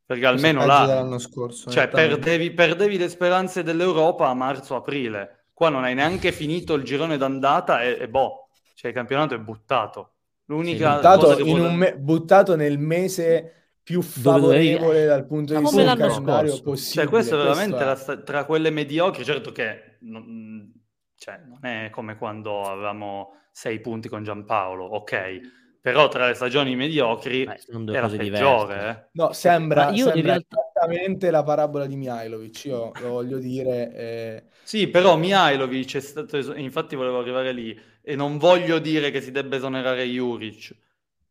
Perché 0.05 0.25
almeno 0.25 0.65
là, 0.65 0.85
l'anno 0.85 1.17
scorso, 1.17 1.71
cioè 1.71 1.87
perdevi, 1.87 2.51
perdevi, 2.51 2.97
le 2.97 3.07
speranze 3.07 3.63
dell'Europa 3.63 4.27
a 4.27 4.33
marzo-aprile. 4.33 5.45
Qua 5.53 5.69
non 5.69 5.85
hai 5.85 5.93
neanche 5.93 6.33
finito 6.33 6.73
il 6.73 6.83
girone 6.83 7.15
d'andata 7.15 7.81
e, 7.81 7.97
e 8.01 8.09
boh, 8.09 8.49
cioè 8.73 8.89
il 8.91 8.97
campionato 8.97 9.33
è 9.33 9.39
buttato. 9.39 10.15
L'unica 10.45 10.89
sì, 10.89 10.95
buttato, 10.95 11.27
cosa 11.27 11.71
me- 11.71 11.97
buttato 11.97 12.55
nel 12.57 12.77
mese 12.77 13.62
più 13.83 14.01
favorevole 14.01 14.77
Dove... 14.79 15.05
dal 15.05 15.25
punto 15.25 15.53
di 15.53 15.59
vista 15.59 15.83
del 15.83 15.97
calendario 15.97 16.61
possibile. 16.61 17.03
Cioè, 17.03 17.07
questo 17.07 17.35
è 17.35 17.43
veramente 17.43 17.83
questo 17.83 18.11
è... 18.11 18.15
La, 18.15 18.21
tra 18.21 18.45
quelle 18.45 18.69
mediocri, 18.69 19.23
certo 19.23 19.51
che 19.51 19.97
non, 20.01 20.71
cioè, 21.15 21.41
non 21.45 21.65
è 21.65 21.89
come 21.91 22.17
quando 22.17 22.61
avevamo 22.61 23.41
sei 23.51 23.79
punti 23.79 24.09
con 24.09 24.23
Giampaolo, 24.23 24.85
ok 24.85 25.61
però 25.83 26.07
tra 26.07 26.27
le 26.27 26.33
stagioni 26.33 26.77
mediocri 26.77 27.43
Beh, 27.43 27.91
la 27.91 28.07
peggiore. 28.07 28.89
Eh. 28.89 29.09
No, 29.11 29.33
sembra, 29.33 29.89
io 29.89 30.05
sembra 30.05 30.21
realtà... 30.21 30.57
esattamente 30.57 31.29
la 31.29 31.43
parabola 31.43 31.85
di 31.85 31.97
Mihailovic, 31.97 32.63
io 32.63 32.93
lo 33.01 33.09
voglio 33.09 33.37
dire. 33.37 33.93
Eh... 33.93 34.43
Sì, 34.63 34.87
però 34.87 35.17
Mihailovic 35.17 35.97
è 35.97 35.99
stato, 35.99 36.37
es- 36.37 36.53
infatti 36.55 36.95
volevo 36.95 37.19
arrivare 37.19 37.51
lì, 37.51 37.77
e 38.01 38.15
non 38.15 38.37
voglio 38.37 38.79
dire 38.79 39.11
che 39.11 39.19
si 39.19 39.31
debba 39.31 39.57
esonerare 39.57 40.05
Juric, 40.05 40.73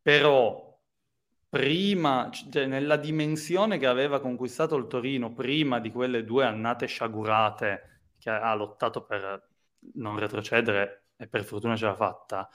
però 0.03 0.72
prima, 1.53 2.31
cioè, 2.31 2.65
nella 2.65 2.97
dimensione 2.97 3.77
che 3.77 3.87
aveva 3.87 4.21
conquistato 4.23 4.75
il 4.77 4.87
Torino, 4.87 5.35
prima 5.35 5.81
di 5.81 5.93
quelle 5.93 6.25
due 6.25 6.47
annate 6.47 6.87
sciagurate 6.87 8.15
che 8.19 8.31
ha 8.31 8.55
lottato 8.55 9.05
per 9.05 9.51
non 9.97 10.19
retrocedere 10.19 11.09
e 11.15 11.29
per 11.29 11.45
fortuna 11.45 11.77
ce 11.77 11.85
l'ha 11.85 11.95
fatta, 11.95 12.49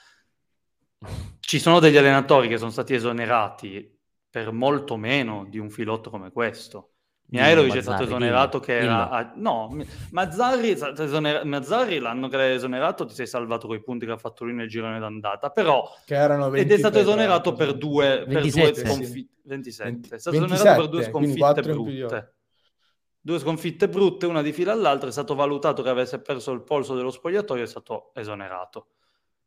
ci 1.39 1.59
sono 1.59 1.79
degli 1.79 1.95
allenatori 1.95 2.47
che 2.47 2.57
sono 2.57 2.71
stati 2.71 2.95
esonerati 2.95 3.99
per 4.31 4.51
molto 4.51 4.97
meno 4.97 5.45
di 5.45 5.59
un 5.59 5.69
filotto 5.69 6.09
come 6.09 6.31
questo. 6.31 6.93
Mihailovic 7.29 7.75
è 7.75 7.81
stato 7.81 8.03
esonerato 8.03 8.59
che 8.59 8.77
era... 8.77 9.09
A... 9.09 9.33
No, 9.35 9.75
Mazzarri, 10.11 10.69
esoner... 10.69 11.43
Mazzarri 11.43 11.99
l'anno 11.99 12.29
che 12.29 12.37
l'hai 12.37 12.53
esonerato 12.53 13.05
ti 13.05 13.13
sei 13.13 13.27
salvato 13.27 13.67
quei 13.67 13.81
punti 13.81 14.05
che 14.05 14.13
ha 14.13 14.17
fatto 14.17 14.45
lui 14.45 14.53
nel 14.53 14.69
girone 14.69 14.97
d'andata, 14.99 15.49
però... 15.49 15.83
Che 16.05 16.15
erano 16.15 16.49
20 16.49 16.65
ed 16.65 16.71
è 16.71 16.77
stato 16.77 16.99
esonerato 16.99 17.53
per 17.53 17.73
due, 17.73 18.23
per 18.27 18.49
due 18.49 18.73
sconfitte. 18.73 19.35
27. 19.43 19.89
20... 19.89 20.09
È 20.09 20.17
stato 20.19 20.37
27, 20.37 20.53
esonerato 20.53 20.81
per 20.81 20.89
due 20.89 21.03
sconfitte 21.03 21.61
brutte. 21.61 22.33
Due 23.19 23.39
sconfitte 23.39 23.89
brutte, 23.89 24.25
una 24.25 24.41
di 24.41 24.53
fila 24.53 24.71
all'altra, 24.71 25.09
è 25.09 25.11
stato 25.11 25.35
valutato 25.35 25.83
che 25.83 25.89
avesse 25.89 26.21
perso 26.21 26.53
il 26.53 26.63
polso 26.63 26.95
dello 26.95 27.11
spogliatoio 27.11 27.61
e 27.61 27.65
è 27.65 27.67
stato 27.67 28.11
esonerato. 28.13 28.87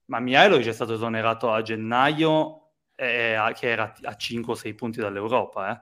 Ma 0.07 0.21
Mihailovic 0.21 0.67
è 0.67 0.73
stato 0.73 0.93
esonerato 0.93 1.51
a 1.51 1.63
gennaio, 1.63 2.73
eh, 2.95 3.39
che 3.59 3.71
era 3.71 3.95
a 4.03 4.15
5 4.17 4.53
o 4.53 4.57
6 4.57 4.75
punti 4.75 5.01
dall'Europa, 5.01 5.73
eh. 5.73 5.81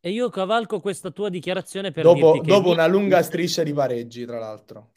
E 0.00 0.10
io 0.10 0.28
cavalco 0.30 0.80
questa 0.80 1.10
tua 1.10 1.28
dichiarazione 1.28 1.90
per 1.90 2.04
dopo, 2.04 2.40
dopo 2.42 2.70
una 2.70 2.86
lunga 2.86 3.22
striscia 3.22 3.62
di 3.62 3.72
pareggi, 3.72 4.24
tra 4.24 4.38
l'altro. 4.38 4.90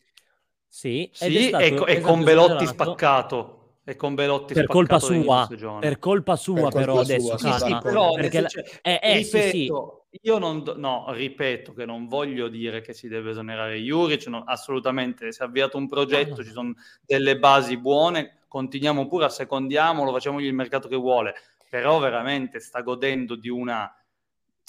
Sì, 0.67 1.09
sì 1.11 1.47
stato, 1.47 1.85
e, 1.85 1.95
e 1.95 2.01
con 2.01 2.23
Belotti 2.23 2.67
spaccato. 2.67 3.57
E 3.83 3.95
con 3.95 4.13
Belotti 4.13 4.53
per 4.53 4.67
colpa 4.67 4.99
sua, 4.99 5.47
per 5.79 5.97
colpa 5.97 6.35
sua 6.35 6.69
per 6.69 6.71
però 6.71 6.93
colpa 6.93 7.01
adesso 7.01 7.35
sua, 7.35 7.57
sì, 7.57 7.65
sì, 7.65 7.77
però 7.81 8.11
perché 8.11 8.41
la... 8.41 8.49
eh, 8.83 8.99
eh, 9.01 9.17
ripeto, 9.17 10.05
sì, 10.11 10.19
io 10.21 10.37
non 10.37 10.63
no, 10.75 11.05
ripeto 11.09 11.73
che 11.73 11.83
non 11.83 12.07
voglio 12.07 12.47
dire 12.47 12.81
che 12.81 12.93
si 12.93 13.07
deve 13.07 13.31
esonerare 13.31 13.79
Juric, 13.79 14.27
no, 14.27 14.43
assolutamente, 14.45 15.31
si 15.31 15.41
è 15.41 15.45
avviato 15.45 15.77
un 15.77 15.87
progetto, 15.89 16.37
no. 16.37 16.43
ci 16.43 16.51
sono 16.51 16.73
delle 17.03 17.39
basi 17.39 17.75
buone, 17.75 18.43
continuiamo 18.47 19.07
pure, 19.07 19.25
assecondiamolo, 19.25 20.11
facciamogli 20.11 20.45
il 20.45 20.53
mercato 20.53 20.87
che 20.87 20.95
vuole, 20.95 21.33
però 21.67 21.97
veramente 21.97 22.59
sta 22.59 22.81
godendo 22.81 23.35
di 23.35 23.49
una 23.49 23.91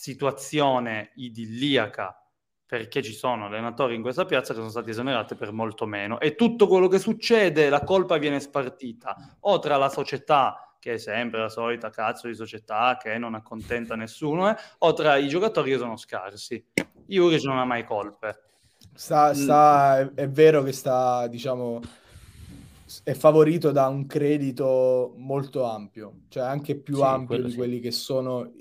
situazione 0.03 1.13
idilliaca 1.15 2.21
perché 2.67 3.03
ci 3.03 3.13
sono 3.13 3.47
allenatori 3.47 3.95
in 3.95 4.03
questa 4.03 4.25
piazza 4.25 4.53
che 4.53 4.59
sono 4.59 4.69
stati 4.69 4.91
esonerati 4.91 5.37
per 5.37 5.53
molto 5.53 5.87
meno. 5.87 6.19
E 6.19 6.35
tutto 6.35 6.67
quello 6.67 6.89
che 6.89 6.99
succede 6.99 7.69
la 7.69 7.85
colpa 7.85 8.17
viene 8.17 8.41
spartita 8.41 9.37
o 9.41 9.61
tra 9.61 9.77
la 9.77 9.89
società 9.89 10.75
che 10.81 10.95
è 10.95 10.99
sempre 10.99 11.39
la 11.39 11.49
solita 11.49 11.91
cazzo 11.91 12.27
di 12.27 12.35
società 12.35 12.99
che 13.01 13.17
non 13.17 13.35
accontenta 13.35 13.95
nessuno 13.95 14.51
eh, 14.51 14.57
o 14.79 14.93
tra 14.93 15.15
i 15.15 15.29
giocatori 15.29 15.71
che 15.71 15.79
sono 15.79 15.97
scarsi. 15.97 16.67
Juric 17.07 17.45
non 17.45 17.59
ha 17.59 17.65
mai 17.65 17.85
colpe. 17.85 18.43
Sta, 18.95 19.33
sta, 19.35 20.13
è 20.17 20.29
vero 20.29 20.65
che 20.65 20.73
sta 20.73 21.29
diciamo 21.29 21.81
è 23.05 23.15
favorito 23.15 23.71
da 23.71 23.87
un 23.87 24.05
credito 24.07 25.15
molto 25.17 25.65
ampio 25.65 26.25
cioè 26.29 26.43
anche 26.43 26.75
più 26.77 26.97
sì, 26.97 27.03
ampio 27.03 27.43
di 27.43 27.51
sì. 27.51 27.57
quelli 27.57 27.81
che 27.81 27.91
sono 27.91 28.53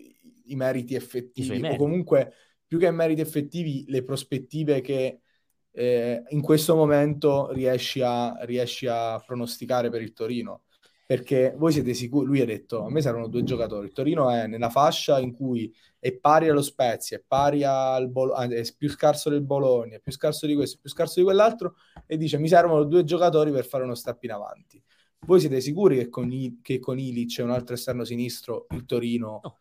i 0.52 0.56
meriti 0.56 0.96
effettivi, 0.96 1.58
I 1.58 1.64
o 1.66 1.76
comunque 1.76 2.34
più 2.66 2.80
che 2.80 2.90
meriti 2.92 3.22
effettivi, 3.22 3.84
le 3.88 4.04
prospettive 4.04 4.82
che 4.82 5.20
eh, 5.72 6.24
in 6.30 6.42
questo 6.42 6.76
momento 6.76 7.52
riesci 7.52 8.02
a, 8.02 8.38
riesci 8.46 8.88
a 8.88 9.20
pronosticare 9.20 9.90
per 9.90 10.02
il 10.02 10.14
Torino. 10.14 10.64
Perché 11.12 11.54
voi 11.58 11.74
siete 11.74 11.94
sicuri, 11.94 12.26
lui 12.26 12.40
ha 12.40 12.46
detto, 12.46 12.86
a 12.86 12.90
me 12.90 13.02
servono 13.02 13.28
due 13.28 13.44
giocatori, 13.44 13.88
il 13.88 13.92
Torino 13.92 14.30
è 14.30 14.48
nella 14.48 14.70
fascia 14.70 15.20
in 15.20 15.34
cui 15.34 15.70
è 16.00 16.14
pari 16.14 16.48
allo 16.48 16.62
Spezia, 16.62 17.18
è 17.18 17.24
pari 17.28 17.66
al 17.66 18.10
Bolo- 18.10 18.34
è 18.34 18.64
più 18.78 18.88
scarso 18.88 19.30
del 19.30 19.42
Bologna, 19.42 19.98
è 19.98 20.00
più 20.00 20.14
scarso 20.14 20.48
di 20.48 20.56
questo, 20.56 20.78
è 20.78 20.80
più 20.80 20.90
scarso 20.90 21.20
di 21.20 21.26
quell'altro, 21.26 21.76
e 22.08 22.16
dice 22.16 22.38
mi 22.38 22.48
servono 22.48 22.86
due 22.86 23.04
giocatori 23.04 23.52
per 23.52 23.66
fare 23.66 23.84
uno 23.84 23.94
step 23.94 24.24
in 24.24 24.32
avanti. 24.32 24.82
Voi 25.26 25.42
siete 25.42 25.60
sicuri 25.60 25.98
che 25.98 26.08
con, 26.08 26.32
I- 26.32 26.60
che 26.62 26.80
con 26.80 26.98
Ilic 26.98 27.40
e 27.40 27.44
un 27.44 27.52
altro 27.52 27.76
esterno 27.76 28.06
sinistro 28.06 28.68
il 28.70 28.86
Torino 28.86 29.42
no 29.44 29.61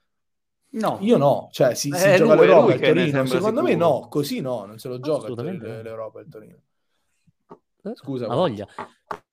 No, 0.73 0.99
io 1.01 1.17
no, 1.17 1.49
cioè 1.51 1.75
si, 1.75 1.91
si 1.91 2.07
eh, 2.07 2.17
gioca 2.17 2.35
lui, 2.35 2.47
l'Europa 2.47 2.75
il 2.75 2.81
Torino, 2.81 3.27
secondo 3.27 3.61
sicuro. 3.61 3.63
me 3.63 3.75
no, 3.75 4.07
così 4.09 4.41
no, 4.41 4.65
non 4.67 4.79
se 4.79 4.89
lo 4.89 5.01
gioca 5.01 5.27
l'Europa 5.43 6.21
il 6.21 6.29
Torino. 6.29 6.57
Eh, 7.83 7.93
Scusa, 7.95 8.29
ma 8.29 8.35
voglia. 8.35 8.69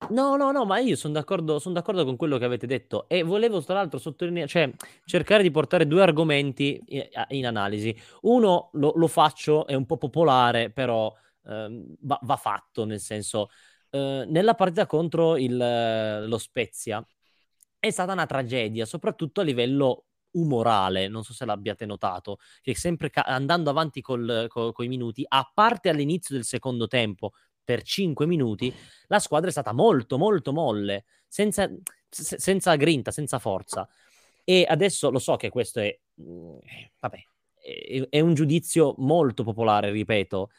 No, 0.10 0.36
no, 0.36 0.52
no, 0.52 0.65
ma 0.65 0.80
io 0.80 0.95
sono 0.95 1.13
d'accordo, 1.13 1.60
son 1.60 1.73
d'accordo 1.73 2.06
con 2.06 2.15
quello 2.15 2.38
che 2.38 2.45
avete 2.45 2.65
detto 2.65 3.08
e 3.10 3.21
volevo 3.21 3.62
tra 3.62 3.76
l'altro 3.76 4.00
sottolineare, 4.00 4.47
cioè 4.47 4.71
cercare 5.06 5.43
di 5.43 5.52
portare 5.52 5.86
due 5.86 6.02
argomenti 6.02 6.82
in, 6.88 7.04
in 7.30 7.45
analisi. 7.45 7.95
Uno 8.21 8.69
lo, 8.73 8.93
lo, 8.95 9.08
faccio, 9.08 9.67
è 9.67 9.76
un 9.76 9.86
po' 9.86 9.97
popolare, 9.97 10.71
però 10.71 11.13
eh, 11.45 11.84
va, 12.00 12.19
va, 12.21 12.36
fatto, 12.38 12.86
nel 12.86 13.00
senso, 13.00 13.50
eh, 13.91 14.26
nella 14.28 14.56
partita 14.56 14.88
contro 14.88 15.38
il, 15.38 16.26
lo 16.28 16.38
Spezia 16.38 17.06
è 17.80 17.91
stata 17.91 18.13
una 18.13 18.26
tragedia, 18.26 18.86
soprattutto 18.86 19.41
a 19.41 19.43
livello 19.43 20.07
umorale, 20.38 21.08
non 21.08 21.23
so 21.23 21.34
se 21.34 21.45
l'abbiate 21.45 21.86
notato, 21.86 22.38
che 22.62 22.76
sempre 22.76 23.10
ca- 23.10 23.23
andando 23.23 23.69
avanti 23.69 24.02
col, 24.02 24.45
co- 24.50 24.71
con 24.71 24.86
i 24.86 24.88
minuti, 24.88 25.23
a 25.28 25.50
parte 25.54 25.89
all'inizio 25.89 26.36
del 26.36 26.45
secondo 26.45 26.88
tempo, 26.88 27.32
per 27.63 27.84
5 27.84 28.26
minuti, 28.26 28.73
la 29.08 29.19
squadra 29.19 29.50
è 29.50 29.52
stata 29.52 29.73
molto, 29.73 30.17
molto 30.17 30.54
molle, 30.54 31.06
senza, 31.28 31.69
s- 32.10 32.36
senza 32.36 32.76
grinta, 32.76 33.12
senza 33.12 33.39
forza. 33.39 33.88
E 34.43 34.65
adesso 34.67 35.10
lo 35.12 35.19
so 35.19 35.36
che 35.36 35.50
questo 35.50 35.80
è, 35.82 35.97
mm, 36.21 36.58
vabbè, 37.02 37.17
è, 37.62 38.08
è 38.10 38.19
un 38.21 38.34
giudizio 38.34 38.95
molto 39.00 39.43
popolare, 39.43 39.91
ripeto, 39.91 40.50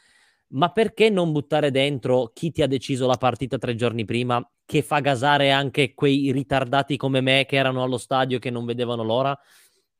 ma 0.49 0.71
perché 0.71 1.09
non 1.09 1.31
buttare 1.31 1.71
dentro 1.71 2.31
chi 2.33 2.51
ti 2.51 2.61
ha 2.61 2.67
deciso 2.67 3.05
la 3.07 3.17
partita 3.17 3.57
tre 3.57 3.75
giorni 3.75 4.05
prima, 4.05 4.43
che 4.65 4.81
fa 4.81 4.99
gasare 4.99 5.51
anche 5.51 5.93
quei 5.93 6.31
ritardati 6.31 6.97
come 6.97 7.21
me 7.21 7.45
che 7.47 7.55
erano 7.55 7.83
allo 7.83 7.97
stadio 7.97 8.37
e 8.37 8.39
che 8.39 8.49
non 8.49 8.65
vedevano 8.65 9.03
l'ora? 9.03 9.37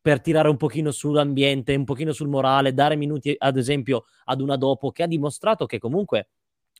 Per 0.01 0.21
tirare 0.21 0.49
un 0.49 0.57
pochino 0.57 0.91
sull'ambiente, 0.91 1.75
un 1.75 1.83
pochino 1.83 2.11
sul 2.11 2.29
morale, 2.29 2.73
dare 2.73 2.95
minuti 2.95 3.35
ad 3.37 3.57
esempio 3.57 4.05
ad 4.25 4.41
una 4.41 4.55
dopo 4.55 4.91
che 4.91 5.03
ha 5.03 5.07
dimostrato 5.07 5.65
che 5.65 5.77
comunque 5.77 6.29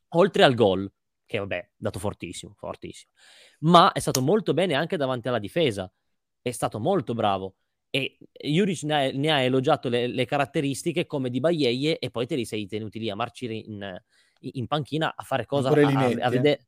oltre 0.10 0.44
al 0.44 0.54
gol, 0.56 0.92
che 1.26 1.38
vabbè, 1.38 1.70
dato 1.76 2.00
fortissimo, 2.00 2.54
fortissimo, 2.58 3.12
ma 3.60 3.92
è 3.92 4.00
stato 4.00 4.22
molto 4.22 4.54
bene 4.54 4.74
anche 4.74 4.98
davanti 4.98 5.28
alla 5.28 5.40
difesa, 5.40 5.92
è 6.42 6.52
stato 6.52 6.80
molto 6.80 7.14
bravo 7.14 7.56
e 7.92 8.18
Juric 8.32 8.84
ne 8.84 8.94
ha, 8.94 9.12
ne 9.12 9.32
ha 9.32 9.42
elogiato 9.42 9.90
le, 9.90 10.08
le, 10.08 10.26
caratteristiche 10.26 11.06
come 11.06 11.30
di 11.30 11.40
Baieie 11.40 11.98
e 11.98 12.12
poi 12.12 12.28
te 12.28 12.36
li 12.36 12.46
sei 12.46 12.68
tenuti 12.68 13.00
lì 13.00 13.10
a 13.10 13.16
marcire 13.16 13.56
in, 13.56 14.00
in 14.42 14.68
panchina 14.68 15.14
a 15.16 15.24
fare 15.24 15.46
cosa 15.46 15.70
a, 15.70 15.74
a, 15.74 16.16
a 16.20 16.30
vedere 16.30 16.68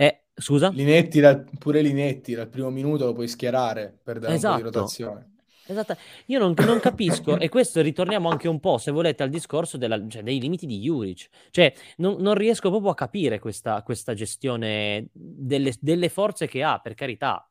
eh, 0.00 0.26
scusa? 0.32 0.68
Linetti, 0.68 1.18
dal, 1.18 1.44
pure 1.58 1.82
Linetti 1.82 2.32
dal 2.32 2.48
primo 2.48 2.70
minuto 2.70 3.04
lo 3.04 3.12
puoi 3.12 3.26
schierare 3.26 3.98
per 4.00 4.20
dare 4.20 4.34
esatto. 4.34 4.54
un 4.54 4.62
po' 4.62 4.62
di 4.62 4.68
esatto. 4.68 4.80
rotazione. 4.80 5.36
Esatto, 5.70 5.96
io 6.26 6.38
non, 6.38 6.54
non, 6.64 6.80
capisco, 6.80 7.36
e 7.38 7.50
questo 7.50 7.82
ritorniamo 7.82 8.30
anche 8.30 8.48
un 8.48 8.58
po', 8.58 8.78
se 8.78 8.90
volete, 8.90 9.22
al 9.22 9.28
discorso 9.28 9.76
della, 9.76 10.02
cioè, 10.08 10.22
dei 10.22 10.40
limiti 10.40 10.64
di 10.64 10.80
Juric. 10.80 11.28
Cioè, 11.50 11.74
non, 11.98 12.16
non 12.20 12.34
riesco 12.34 12.70
proprio 12.70 12.92
a 12.92 12.94
capire 12.94 13.38
questa, 13.38 13.82
questa 13.82 14.14
gestione 14.14 15.08
delle, 15.12 15.74
delle, 15.78 16.08
forze 16.08 16.46
che 16.46 16.62
ha, 16.62 16.78
per 16.78 16.94
carità, 16.94 17.46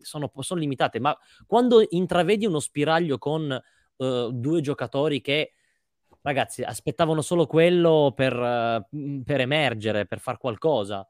sono, 0.00 0.32
sono, 0.38 0.60
limitate, 0.60 0.98
ma 1.00 1.16
quando 1.46 1.84
intravedi 1.90 2.46
uno 2.46 2.60
spiraglio 2.60 3.18
con 3.18 3.62
uh, 3.96 4.32
due 4.32 4.60
giocatori 4.62 5.20
che, 5.20 5.52
ragazzi, 6.22 6.62
aspettavano 6.62 7.20
solo 7.20 7.46
quello 7.46 8.14
per, 8.16 8.34
uh, 8.34 9.22
per 9.22 9.40
emergere, 9.40 10.06
per 10.06 10.18
far 10.18 10.38
qualcosa, 10.38 11.06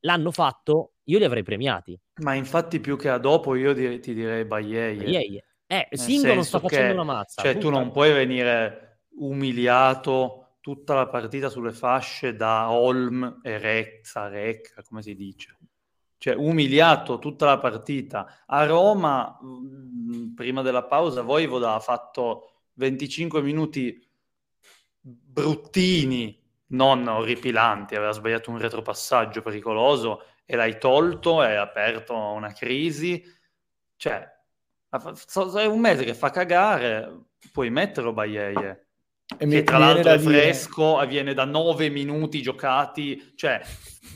l'hanno 0.00 0.32
fatto, 0.32 0.96
io 1.04 1.16
li 1.16 1.24
avrei 1.24 1.42
premiati. 1.42 1.98
Ma 2.16 2.34
infatti 2.34 2.78
più 2.78 2.98
che 2.98 3.08
a 3.08 3.16
dopo 3.16 3.54
io 3.54 3.72
di- 3.72 4.00
ti 4.00 4.12
direi 4.12 4.44
Baieie. 4.44 5.46
Eh, 5.70 5.86
Singolo 5.92 6.42
sta 6.42 6.60
facendo 6.60 6.94
una 6.94 7.04
mazza. 7.04 7.42
Cioè, 7.42 7.58
tu 7.58 7.68
non 7.68 7.90
puoi 7.90 8.10
venire 8.10 9.02
umiliato 9.18 10.54
tutta 10.60 10.94
la 10.94 11.06
partita 11.08 11.50
sulle 11.50 11.72
fasce 11.72 12.34
da 12.34 12.70
Holm 12.70 13.40
e 13.42 13.58
Rezza, 13.58 14.28
Recca, 14.28 14.82
come 14.82 15.02
si 15.02 15.14
dice. 15.14 15.58
Cioè, 16.16 16.34
umiliato 16.34 17.18
tutta 17.18 17.44
la 17.44 17.58
partita. 17.58 18.44
A 18.46 18.64
Roma, 18.64 19.38
mm, 19.44 20.34
prima 20.34 20.62
della 20.62 20.84
pausa, 20.84 21.20
Voivoda 21.20 21.74
ha 21.74 21.80
fatto 21.80 22.62
25 22.74 23.42
minuti 23.42 24.02
bruttini, 25.00 26.34
non 26.68 27.06
orripilanti, 27.06 27.94
aveva 27.94 28.12
sbagliato 28.12 28.50
un 28.50 28.58
retropassaggio 28.58 29.42
pericoloso 29.42 30.22
e 30.46 30.56
l'hai 30.56 30.78
tolto, 30.78 31.40
hai 31.40 31.56
aperto 31.56 32.16
una 32.16 32.52
crisi. 32.52 33.22
Cioè, 33.96 34.37
è 34.90 35.64
un 35.66 35.80
mese 35.80 36.04
che 36.04 36.14
fa 36.14 36.30
cagare, 36.30 37.26
puoi 37.52 37.70
metterlo 37.70 38.12
Baieie. 38.12 38.86
E 39.36 39.46
che 39.46 39.62
tra 39.62 39.76
l'altro 39.76 40.12
è 40.12 40.18
fresco, 40.18 40.92
dire... 40.92 41.02
avviene 41.02 41.34
da 41.34 41.44
nove 41.44 41.90
minuti 41.90 42.40
giocati, 42.40 43.34
cioè 43.36 43.60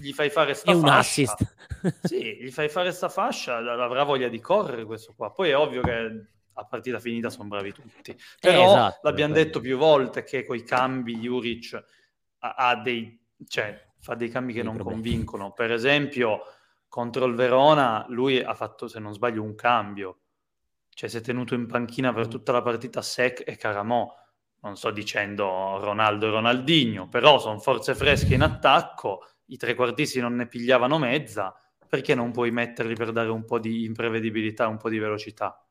gli 0.01 0.13
fai 0.13 0.31
fare 0.31 0.55
sta 0.55 0.73
è 0.73 0.75
fascia. 0.75 0.87
un 0.87 0.99
assist. 0.99 1.55
sì, 2.05 2.39
gli 2.41 2.51
fai 2.51 2.71
fare 2.71 2.93
sta 2.93 3.11
fascia, 3.11 3.59
avrà 3.59 4.05
voglia 4.05 4.29
di 4.29 4.41
correre 4.41 4.85
questo 4.87 5.13
qua. 5.15 5.31
Poi 5.31 5.51
è 5.51 5.57
ovvio 5.57 5.83
che 5.83 6.27
a 6.55 6.65
partita 6.65 6.99
finita 6.99 7.29
sono 7.29 7.49
bravi 7.49 7.73
tutti. 7.73 8.17
Però 8.41 8.61
eh, 8.61 8.65
esatto, 8.65 9.01
l'abbiamo 9.03 9.35
detto 9.35 9.61
più 9.61 9.77
volte 9.77 10.23
che 10.23 10.45
coi 10.45 10.65
cambi 10.65 11.19
Juric 11.19 11.85
ha, 12.39 12.55
ha 12.55 12.77
dei 12.77 13.21
cioè, 13.47 13.89
fa 13.99 14.15
dei 14.15 14.29
cambi 14.29 14.53
che 14.53 14.63
non 14.63 14.75
problemi. 14.75 15.03
convincono. 15.03 15.53
Per 15.53 15.73
esempio, 15.73 16.41
contro 16.89 17.25
il 17.25 17.35
Verona, 17.35 18.05
lui 18.09 18.41
ha 18.41 18.55
fatto, 18.55 18.89
se 18.89 18.99
non 18.99 19.13
sbaglio, 19.13 19.43
un 19.43 19.55
cambio. 19.55 20.22
Cioè, 20.95 21.09
si 21.09 21.17
è 21.17 21.21
tenuto 21.21 21.55
in 21.55 21.67
panchina 21.67 22.13
per 22.13 22.27
mm. 22.27 22.31
tutta 22.31 22.53
la 22.53 22.63
partita 22.63 23.03
Sec 23.03 23.43
e 23.47 23.57
Caramò. 23.57 24.13
Non 24.61 24.77
sto 24.77 24.91
dicendo 24.91 25.79
Ronaldo 25.81 26.27
e 26.27 26.31
Ronaldinho, 26.31 27.09
però 27.09 27.41
sono 27.41 27.59
forze 27.59 27.95
fresche 27.95 28.35
in 28.35 28.43
attacco, 28.43 29.27
i 29.47 29.57
trequartisti 29.57 30.21
non 30.21 30.37
ne 30.37 30.47
pigliavano 30.47 30.99
mezza, 30.99 31.53
perché 31.89 32.15
non 32.15 32.31
puoi 32.31 32.53
metterli 32.53 32.95
per 32.95 33.11
dare 33.11 33.29
un 33.29 33.45
po' 33.45 33.59
di 33.59 33.85
imprevedibilità, 33.85 34.69
un 34.69 34.77
po' 34.77 34.89
di 34.89 34.99
velocità? 34.99 35.67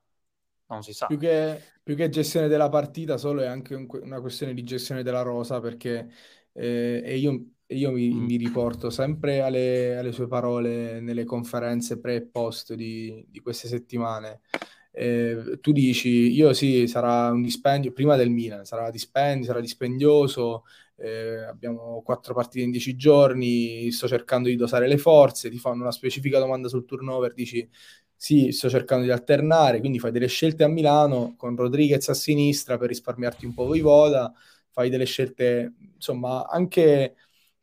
Non 0.68 0.84
si 0.84 0.94
sa. 0.94 1.08
Più 1.08 1.18
che, 1.18 1.62
più 1.82 1.96
che 1.96 2.10
gestione 2.10 2.48
della 2.50 2.70
partita, 2.70 3.18
solo 3.18 3.42
è 3.42 3.48
anche 3.48 3.76
un, 3.76 3.88
una 3.90 4.20
questione 4.20 4.54
di 4.54 4.64
gestione 4.64 5.04
della 5.04 5.22
rosa, 5.22 5.62
perché 5.62 6.10
eh, 6.52 7.02
e 7.04 7.18
io 7.18 7.46
io 7.72 7.92
mi, 7.92 8.14
mm. 8.14 8.24
mi, 8.24 8.36
riporto 8.36 8.90
sempre 8.90 9.42
alle, 9.42 9.98
alle, 9.98 10.12
sue 10.12 10.28
parole 10.28 11.00
nelle 11.00 11.24
conferenze 11.24 12.00
pre 12.00 12.16
e 12.16 12.22
post 12.24 12.74
di, 12.74 13.26
di 13.30 13.40
queste 13.40 13.68
settimane. 13.68 14.42
Eh, 14.94 15.58
tu 15.62 15.72
dici, 15.72 16.10
io 16.34 16.54
sì, 16.54 16.88
sarà 16.88 17.32
un 17.32 17.42
dispendio, 17.42 17.92
prima 17.94 18.16
del 18.18 18.30
Milan, 18.30 18.66
sarà 18.66 18.90
dispendio, 18.92 19.46
sarà 19.46 19.62
dispendioso, 19.62 20.66
eh, 20.98 21.38
abbiamo 21.44 22.02
quattro 22.04 22.34
partite 22.34 22.64
in 22.66 22.72
dieci 22.72 22.96
giorni, 22.98 23.90
sto 23.92 24.08
cercando 24.08 24.50
di 24.50 24.56
dosare 24.58 24.88
le 24.88 24.98
forze, 24.98 25.50
ti 25.50 25.58
fanno 25.58 25.82
una 25.84 25.92
specifica 25.92 26.40
domanda 26.40 26.68
sul 26.68 26.86
turnover, 26.86 27.34
dici 27.34 27.68
sì, 28.16 28.52
sto 28.52 28.70
cercando 28.70 29.04
di 29.06 29.12
alternare, 29.12 29.80
quindi 29.80 29.98
fai 30.00 30.12
delle 30.12 30.28
scelte 30.28 30.64
a 30.64 30.68
Milano 30.68 31.36
con 31.38 31.56
Rodriguez 31.56 32.08
a 32.10 32.14
sinistra 32.14 32.78
per 32.78 32.90
risparmiarti 32.90 33.46
un 33.46 33.54
po' 33.54 33.66
Voivoda, 33.66 34.32
fai 34.72 34.90
delle 34.90 35.06
scelte, 35.06 35.74
insomma, 35.96 36.48
anche 36.48 37.16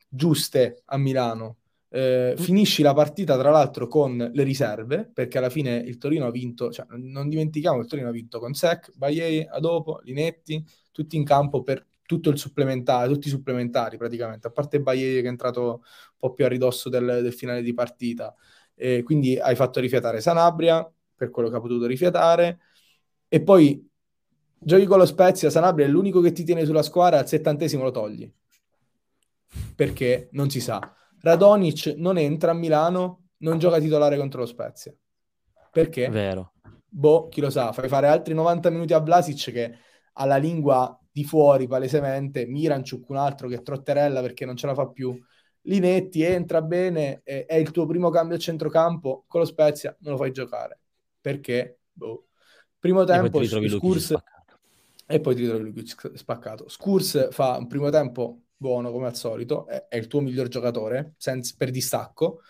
giuste 0.09 0.81
a 0.85 0.97
Milano. 0.97 1.57
Eh, 1.91 2.35
mm. 2.37 2.41
finisci 2.41 2.83
la 2.83 2.93
partita 2.93 3.35
tra 3.35 3.49
l'altro 3.49 3.87
con 3.87 4.15
le 4.15 4.43
riserve 4.43 5.09
perché 5.11 5.39
alla 5.39 5.49
fine 5.49 5.75
il 5.75 5.97
Torino 5.97 6.27
ha 6.27 6.31
vinto, 6.31 6.71
cioè, 6.71 6.85
non 6.89 7.27
dimentichiamo 7.29 7.77
che 7.77 7.83
il 7.83 7.89
Torino 7.89 8.09
ha 8.09 8.11
vinto 8.11 8.39
con 8.39 8.53
Sec, 8.53 8.91
Baie, 8.95 9.47
Adopo, 9.47 9.99
Linetti, 10.03 10.63
tutti 10.91 11.15
in 11.15 11.23
campo 11.23 11.63
per 11.63 11.85
tutto 12.05 12.29
il 12.29 12.37
supplementare, 12.37 13.07
tutti 13.07 13.27
i 13.27 13.31
supplementari 13.31 13.97
praticamente, 13.97 14.47
a 14.47 14.51
parte 14.51 14.81
Baie 14.81 15.21
che 15.21 15.27
è 15.27 15.29
entrato 15.29 15.61
un 15.63 16.17
po' 16.17 16.33
più 16.33 16.45
a 16.45 16.47
ridosso 16.47 16.89
del, 16.89 17.19
del 17.21 17.33
finale 17.33 17.61
di 17.61 17.73
partita. 17.73 18.33
Eh, 18.75 19.03
quindi 19.03 19.37
hai 19.37 19.55
fatto 19.55 19.79
rifiatare 19.79 20.21
Sanabria 20.21 20.89
per 21.15 21.29
quello 21.31 21.49
che 21.49 21.55
ha 21.57 21.59
potuto 21.59 21.85
rifiatare 21.85 22.59
e 23.27 23.41
poi 23.43 23.85
giochi 24.57 24.85
con 24.85 24.97
lo 24.97 25.05
Spezia, 25.05 25.49
Sanabria 25.49 25.85
è 25.85 25.89
l'unico 25.89 26.21
che 26.21 26.31
ti 26.31 26.43
tiene 26.43 26.65
sulla 26.65 26.81
squadra, 26.83 27.19
al 27.19 27.27
settantesimo 27.27 27.83
lo 27.83 27.91
togli 27.91 28.31
perché 29.75 30.29
non 30.31 30.49
si 30.49 30.59
sa. 30.59 30.93
Radonic 31.21 31.93
non 31.97 32.17
entra 32.17 32.51
a 32.51 32.53
Milano, 32.53 33.27
non 33.37 33.57
gioca 33.57 33.79
titolare 33.79 34.17
contro 34.17 34.41
lo 34.41 34.45
Spezia. 34.45 34.93
Perché? 35.71 36.09
Vero. 36.09 36.53
Boh, 36.87 37.27
chi 37.27 37.41
lo 37.41 37.49
sa, 37.49 37.71
fai 37.71 37.87
fare 37.87 38.07
altri 38.07 38.33
90 38.33 38.69
minuti 38.69 38.93
a 38.93 38.99
Vlasic 38.99 39.51
che 39.51 39.77
ha 40.13 40.25
la 40.25 40.37
lingua 40.37 40.99
di 41.11 41.23
fuori 41.23 41.67
palesemente, 41.67 42.45
Miranchuk 42.45 43.09
un 43.09 43.17
altro 43.17 43.47
che 43.47 43.61
trotterella 43.61 44.21
perché 44.21 44.45
non 44.45 44.55
ce 44.55 44.67
la 44.67 44.73
fa 44.73 44.87
più. 44.87 45.17
Linetti 45.63 46.23
entra 46.23 46.61
bene, 46.61 47.21
è, 47.23 47.45
è 47.45 47.55
il 47.55 47.71
tuo 47.71 47.85
primo 47.85 48.09
cambio 48.09 48.37
a 48.37 48.39
centrocampo, 48.39 49.25
con 49.27 49.41
lo 49.41 49.45
Spezia 49.45 49.95
non 49.99 50.13
lo 50.13 50.19
fai 50.19 50.31
giocare. 50.31 50.79
Perché? 51.19 51.79
Boh. 51.91 52.27
Primo 52.79 53.03
tempo, 53.03 53.43
Scurs... 53.43 54.15
E 55.05 55.19
poi 55.19 55.35
ti 55.35 55.41
ritrovi 55.41 55.71
lui 55.71 55.85
spaccato. 56.15 56.69
Scurs 56.69 57.29
fa 57.31 57.57
un 57.57 57.67
primo 57.67 57.89
tempo 57.89 58.41
buono 58.59 58.91
come 58.91 59.07
al 59.07 59.15
solito, 59.15 59.65
è, 59.67 59.87
è 59.87 59.95
il 59.95 60.07
tuo 60.07 60.19
miglior 60.19 60.49
giocatore 60.49 61.15
senza, 61.17 61.55
per 61.57 61.71
distacco. 61.71 62.41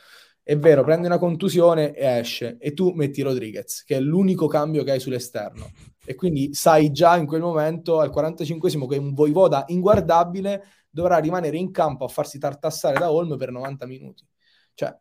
È 0.42 0.58
vero, 0.58 0.84
prende 0.84 1.06
una 1.06 1.20
contusione 1.20 1.94
e 1.94 2.06
esce, 2.20 2.58
e 2.60 2.74
tu 2.74 2.92
metti 2.94 3.22
Rodriguez, 3.22 3.84
che 3.84 3.98
è 3.98 4.00
l'unico 4.00 4.48
cambio 4.48 4.84
che 4.84 4.92
hai 4.92 5.00
sull'esterno. 5.00 5.72
E 6.04 6.16
quindi 6.16 6.56
sai 6.56 6.92
già 6.92 7.16
in 7.18 7.28
quel 7.28 7.42
momento, 7.42 8.00
al 8.00 8.10
45esimo, 8.10 8.88
che 8.88 8.98
un 8.98 9.14
Voivoda 9.14 9.66
inguardabile 9.68 10.64
dovrà 10.90 11.20
rimanere 11.20 11.58
in 11.58 11.70
campo 11.70 12.06
a 12.06 12.08
farsi 12.08 12.40
tartassare 12.40 12.98
da 12.98 13.12
Olm 13.12 13.38
per 13.38 13.52
90 13.52 13.86
minuti. 13.86 14.28
Cioè, 14.74 14.98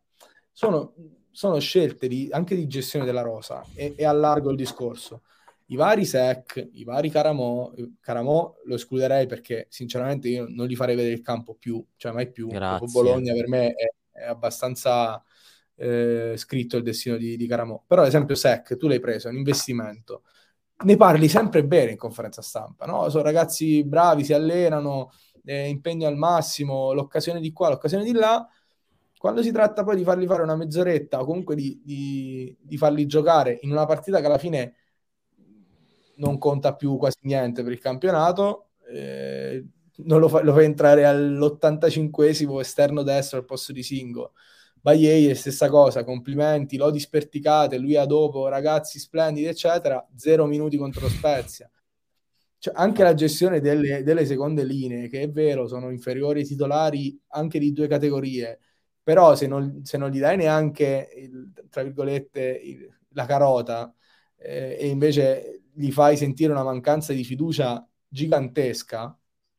sono, 0.51 0.93
sono 1.31 1.57
scelte 1.57 2.07
di, 2.07 2.29
anche 2.31 2.55
di 2.55 2.67
gestione 2.67 3.05
della 3.05 3.21
rosa 3.21 3.65
e, 3.73 3.95
e 3.97 4.05
allargo 4.05 4.51
il 4.51 4.57
discorso 4.57 5.23
i 5.71 5.75
vari 5.75 6.05
Sec, 6.05 6.69
i 6.73 6.83
vari 6.83 7.09
Caramò, 7.09 7.71
Caramò 7.99 8.55
lo 8.65 8.75
escluderei 8.75 9.27
perché 9.27 9.67
sinceramente 9.69 10.27
io 10.27 10.45
non 10.49 10.65
li 10.65 10.75
farei 10.75 10.95
vedere 10.95 11.13
il 11.13 11.21
campo 11.21 11.53
più, 11.53 11.83
cioè 11.95 12.11
mai 12.11 12.31
più. 12.31 12.47
Bologna 12.91 13.33
per 13.33 13.47
me 13.47 13.73
è, 13.73 13.93
è 14.11 14.25
abbastanza 14.25 15.23
eh, 15.75 16.33
scritto 16.37 16.77
il 16.77 16.83
destino 16.83 17.17
di, 17.17 17.37
di 17.37 17.45
Caramò. 17.45 17.83
Però 17.85 18.01
ad 18.01 18.07
esempio 18.07 18.33
Sec, 18.33 18.77
tu 18.77 18.87
l'hai 18.87 18.99
preso, 18.99 19.27
è 19.27 19.31
un 19.31 19.37
investimento. 19.37 20.23
Ne 20.85 20.95
parli 20.95 21.27
sempre 21.27 21.63
bene 21.63 21.91
in 21.91 21.97
conferenza 21.97 22.41
stampa, 22.41 22.85
no? 22.85 23.07
Sono 23.09 23.23
ragazzi 23.23 23.83
bravi, 23.83 24.23
si 24.23 24.33
allenano, 24.33 25.11
eh, 25.45 25.67
impegno 25.67 26.07
al 26.07 26.17
massimo, 26.17 26.93
l'occasione 26.93 27.39
di 27.39 27.51
qua, 27.51 27.69
l'occasione 27.69 28.03
di 28.03 28.13
là. 28.13 28.47
Quando 29.19 29.43
si 29.43 29.51
tratta 29.51 29.83
poi 29.83 29.97
di 29.97 30.03
farli 30.03 30.25
fare 30.25 30.41
una 30.41 30.55
mezz'oretta 30.55 31.19
o 31.19 31.25
comunque 31.25 31.53
di, 31.53 31.79
di, 31.83 32.57
di 32.59 32.77
farli 32.77 33.05
giocare 33.05 33.59
in 33.61 33.71
una 33.71 33.85
partita 33.85 34.19
che 34.19 34.25
alla 34.25 34.37
fine 34.37 34.73
non 36.19 36.37
conta 36.37 36.75
più 36.75 36.97
quasi 36.97 37.19
niente 37.23 37.63
per 37.63 37.71
il 37.71 37.79
campionato. 37.79 38.69
Eh, 38.87 39.65
lo, 40.05 40.27
fa, 40.29 40.41
lo 40.41 40.53
fa 40.53 40.63
entrare 40.63 41.05
all'85esimo 41.05 42.59
esterno 42.59 43.03
destro 43.03 43.39
al 43.39 43.45
posto 43.45 43.73
di 43.73 43.83
Singo. 43.83 44.33
Bagliei 44.81 45.27
è 45.27 45.33
stessa 45.33 45.69
cosa, 45.69 46.05
complimenti, 46.05 46.77
lodi 46.77 46.99
sperticate, 46.99 47.77
lui 47.77 47.97
a 47.97 48.05
dopo, 48.05 48.47
ragazzi 48.47 48.97
splendidi, 48.97 49.45
eccetera, 49.45 50.05
zero 50.15 50.45
minuti 50.45 50.77
contro 50.77 51.09
Spezia. 51.09 51.69
Cioè, 52.57 52.73
anche 52.75 53.03
la 53.03 53.13
gestione 53.13 53.61
delle, 53.61 54.03
delle, 54.03 54.25
seconde 54.25 54.63
linee, 54.63 55.09
che 55.09 55.21
è 55.21 55.29
vero, 55.29 55.67
sono 55.67 55.89
inferiori 55.91 56.41
ai 56.41 56.45
titolari 56.45 57.17
anche 57.29 57.59
di 57.59 57.71
due 57.73 57.87
categorie, 57.87 58.59
però 59.01 59.35
se 59.35 59.47
non, 59.47 59.81
se 59.83 59.97
non 59.97 60.09
gli 60.09 60.19
dai 60.19 60.37
neanche, 60.37 61.09
il, 61.15 61.53
tra 61.69 61.83
virgolette, 61.83 62.61
il, 62.63 62.89
la 63.13 63.25
carota, 63.25 63.93
eh, 64.37 64.77
e 64.79 64.87
invece 64.87 65.63
gli 65.79 65.93
fai 65.93 66.17
sentire 66.17 66.51
una 66.51 66.63
mancanza 66.63 67.13
di 67.13 67.23
fiducia 67.23 67.87
gigantesca, 68.05 69.17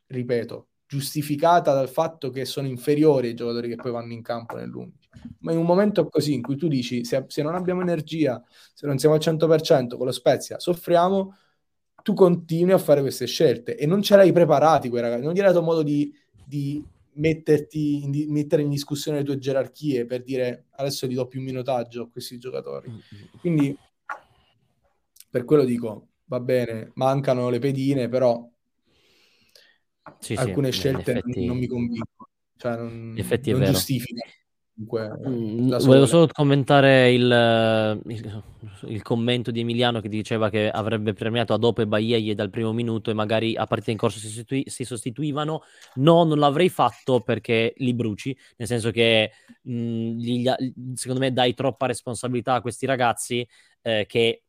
ripeto, 0.09 0.69
giustificata 0.87 1.73
dal 1.73 1.89
fatto 1.89 2.29
che 2.29 2.45
sono 2.45 2.67
inferiori 2.67 3.29
ai 3.29 3.35
giocatori 3.35 3.71
che 3.71 3.77
poi 3.77 3.91
vanno 3.91 4.13
in 4.13 4.21
campo 4.21 4.57
nell'11. 4.57 4.91
Ma 5.39 5.53
in 5.53 5.59
un 5.59 5.65
momento 5.65 6.07
così 6.11 6.35
in 6.35 6.43
cui 6.43 6.57
tu 6.57 6.69
dici 6.69 7.07
se, 7.07 7.25
se 7.29 7.43
non 7.43 7.55
abbiamo 7.55 7.81
energia, 7.81 8.43
se 8.75 8.87
non 8.87 8.99
siamo 8.99 9.15
al 9.15 9.23
100% 9.23 9.97
con 9.97 10.05
lo 10.05 10.13
Spezia, 10.13 10.59
soffriamo, 10.59 11.37
tu 12.03 12.13
continui 12.13 12.73
a 12.73 12.79
fare 12.79 13.01
queste 13.01 13.27
scelte 13.27 13.77
e 13.77 13.87
non 13.87 14.03
ce 14.03 14.17
l'hai 14.17 14.33
preparati 14.33 14.91
quei 14.91 15.01
ragazzi, 15.01 15.25
non 15.25 15.33
gli 15.33 15.41
hai 15.41 15.47
dato 15.47 15.63
modo 15.63 15.83
di, 15.83 16.15
di 16.45 16.85
metterti 17.15 18.05
in, 18.05 18.11
di, 18.11 18.27
mettere 18.27 18.61
in 18.61 18.69
discussione 18.69 19.19
le 19.19 19.25
tue 19.25 19.39
gerarchie 19.39 20.05
per 20.05 20.23
dire 20.23 20.67
adesso 20.73 21.07
gli 21.07 21.15
do 21.15 21.27
più 21.27 21.41
minutaggio 21.41 22.03
a 22.03 22.11
questi 22.11 22.37
giocatori. 22.37 22.93
Quindi 23.41 23.75
per 25.31 25.45
quello 25.45 25.65
dico, 25.65 26.10
va 26.31 26.39
bene, 26.39 26.93
mancano 26.95 27.51
le 27.51 27.59
pedine, 27.59 28.09
però 28.09 28.49
sì, 30.21 30.35
alcune 30.35 30.71
sì, 30.71 30.79
scelte 30.79 31.11
effetti... 31.11 31.45
non 31.45 31.59
mi 31.59 31.67
convincono, 31.67 32.31
cioè 32.57 32.77
non, 32.77 33.15
non 33.15 33.65
giustificano. 33.65 34.31
Mm, 35.29 35.77
volevo 35.77 36.07
solo 36.07 36.27
commentare 36.33 37.13
il, 37.13 38.01
il, 38.07 38.43
il, 38.87 39.03
commento 39.03 39.51
di 39.51 39.61
Emiliano 39.61 40.01
che 40.01 40.09
diceva 40.09 40.49
che 40.49 40.71
avrebbe 40.71 41.13
premiato 41.13 41.53
Adopo 41.53 41.83
e 41.83 41.87
Baieie 41.87 42.35
dal 42.35 42.49
primo 42.49 42.73
minuto 42.73 43.11
e 43.11 43.15
magari 43.15 43.57
a 43.57 43.67
partita 43.67 43.91
in 43.91 43.99
corso 43.99 44.19
si, 44.19 44.29
sostitui, 44.29 44.65
si, 44.69 44.85
sostituivano. 44.87 45.65
No, 45.97 46.25
non 46.25 46.39
l'avrei 46.39 46.71
fatto 46.71 47.21
perché 47.21 47.75
li 47.77 47.93
bruci, 47.93 48.35
nel 48.57 48.69
senso 48.69 48.91
che 48.91 49.33
mh, 49.63 49.73
mm, 49.73 50.19
gli, 50.19 50.51
secondo 50.95 51.21
me 51.21 51.33
dai 51.33 51.53
troppa 51.53 51.85
responsabilità 51.85 52.55
a 52.55 52.61
questi 52.63 52.87
ragazzi 52.87 53.47
eh, 53.83 54.07
che 54.09 54.45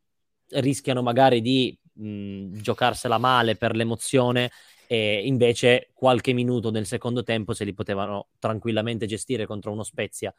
rischiano 0.52 1.02
magari 1.02 1.41
di 1.41 1.78
mh, 1.93 2.58
giocarsela 2.58 3.18
male 3.18 3.56
per 3.56 3.76
l'emozione 3.76 4.52
e 4.88 5.22
invece 5.26 5.89
qualche 5.93 6.34
minuto 6.34 6.70
nel 6.70 6.86
secondo 6.86 7.24
tempo 7.24 7.54
se 7.54 7.64
li 7.64 7.74
potevano 7.74 8.28
tranquillamente 8.39 9.06
gestire 9.06 9.45
contro 9.45 9.72
uno 9.72 9.84
Spezia 9.84 10.34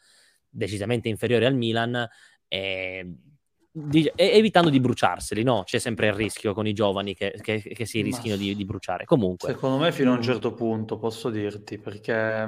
decisamente 0.48 1.08
inferiore 1.08 1.46
al 1.46 1.54
Milan 1.54 2.06
e, 2.46 3.14
di, 3.74 4.12
evitando 4.14 4.68
di 4.68 4.78
bruciarseli, 4.78 5.42
no? 5.42 5.62
C'è 5.64 5.78
sempre 5.78 6.08
il 6.08 6.12
rischio 6.12 6.52
con 6.52 6.66
i 6.66 6.74
giovani 6.74 7.14
che, 7.14 7.38
che, 7.40 7.62
che 7.62 7.86
si 7.86 8.02
rischino 8.02 8.36
di, 8.36 8.54
di, 8.54 8.64
bruciare. 8.66 9.06
Comunque, 9.06 9.48
secondo 9.48 9.78
me, 9.78 9.90
fino 9.92 10.12
a 10.12 10.16
un 10.16 10.22
certo 10.22 10.52
punto 10.52 10.98
posso 10.98 11.30
dirti 11.30 11.78
perché 11.78 12.46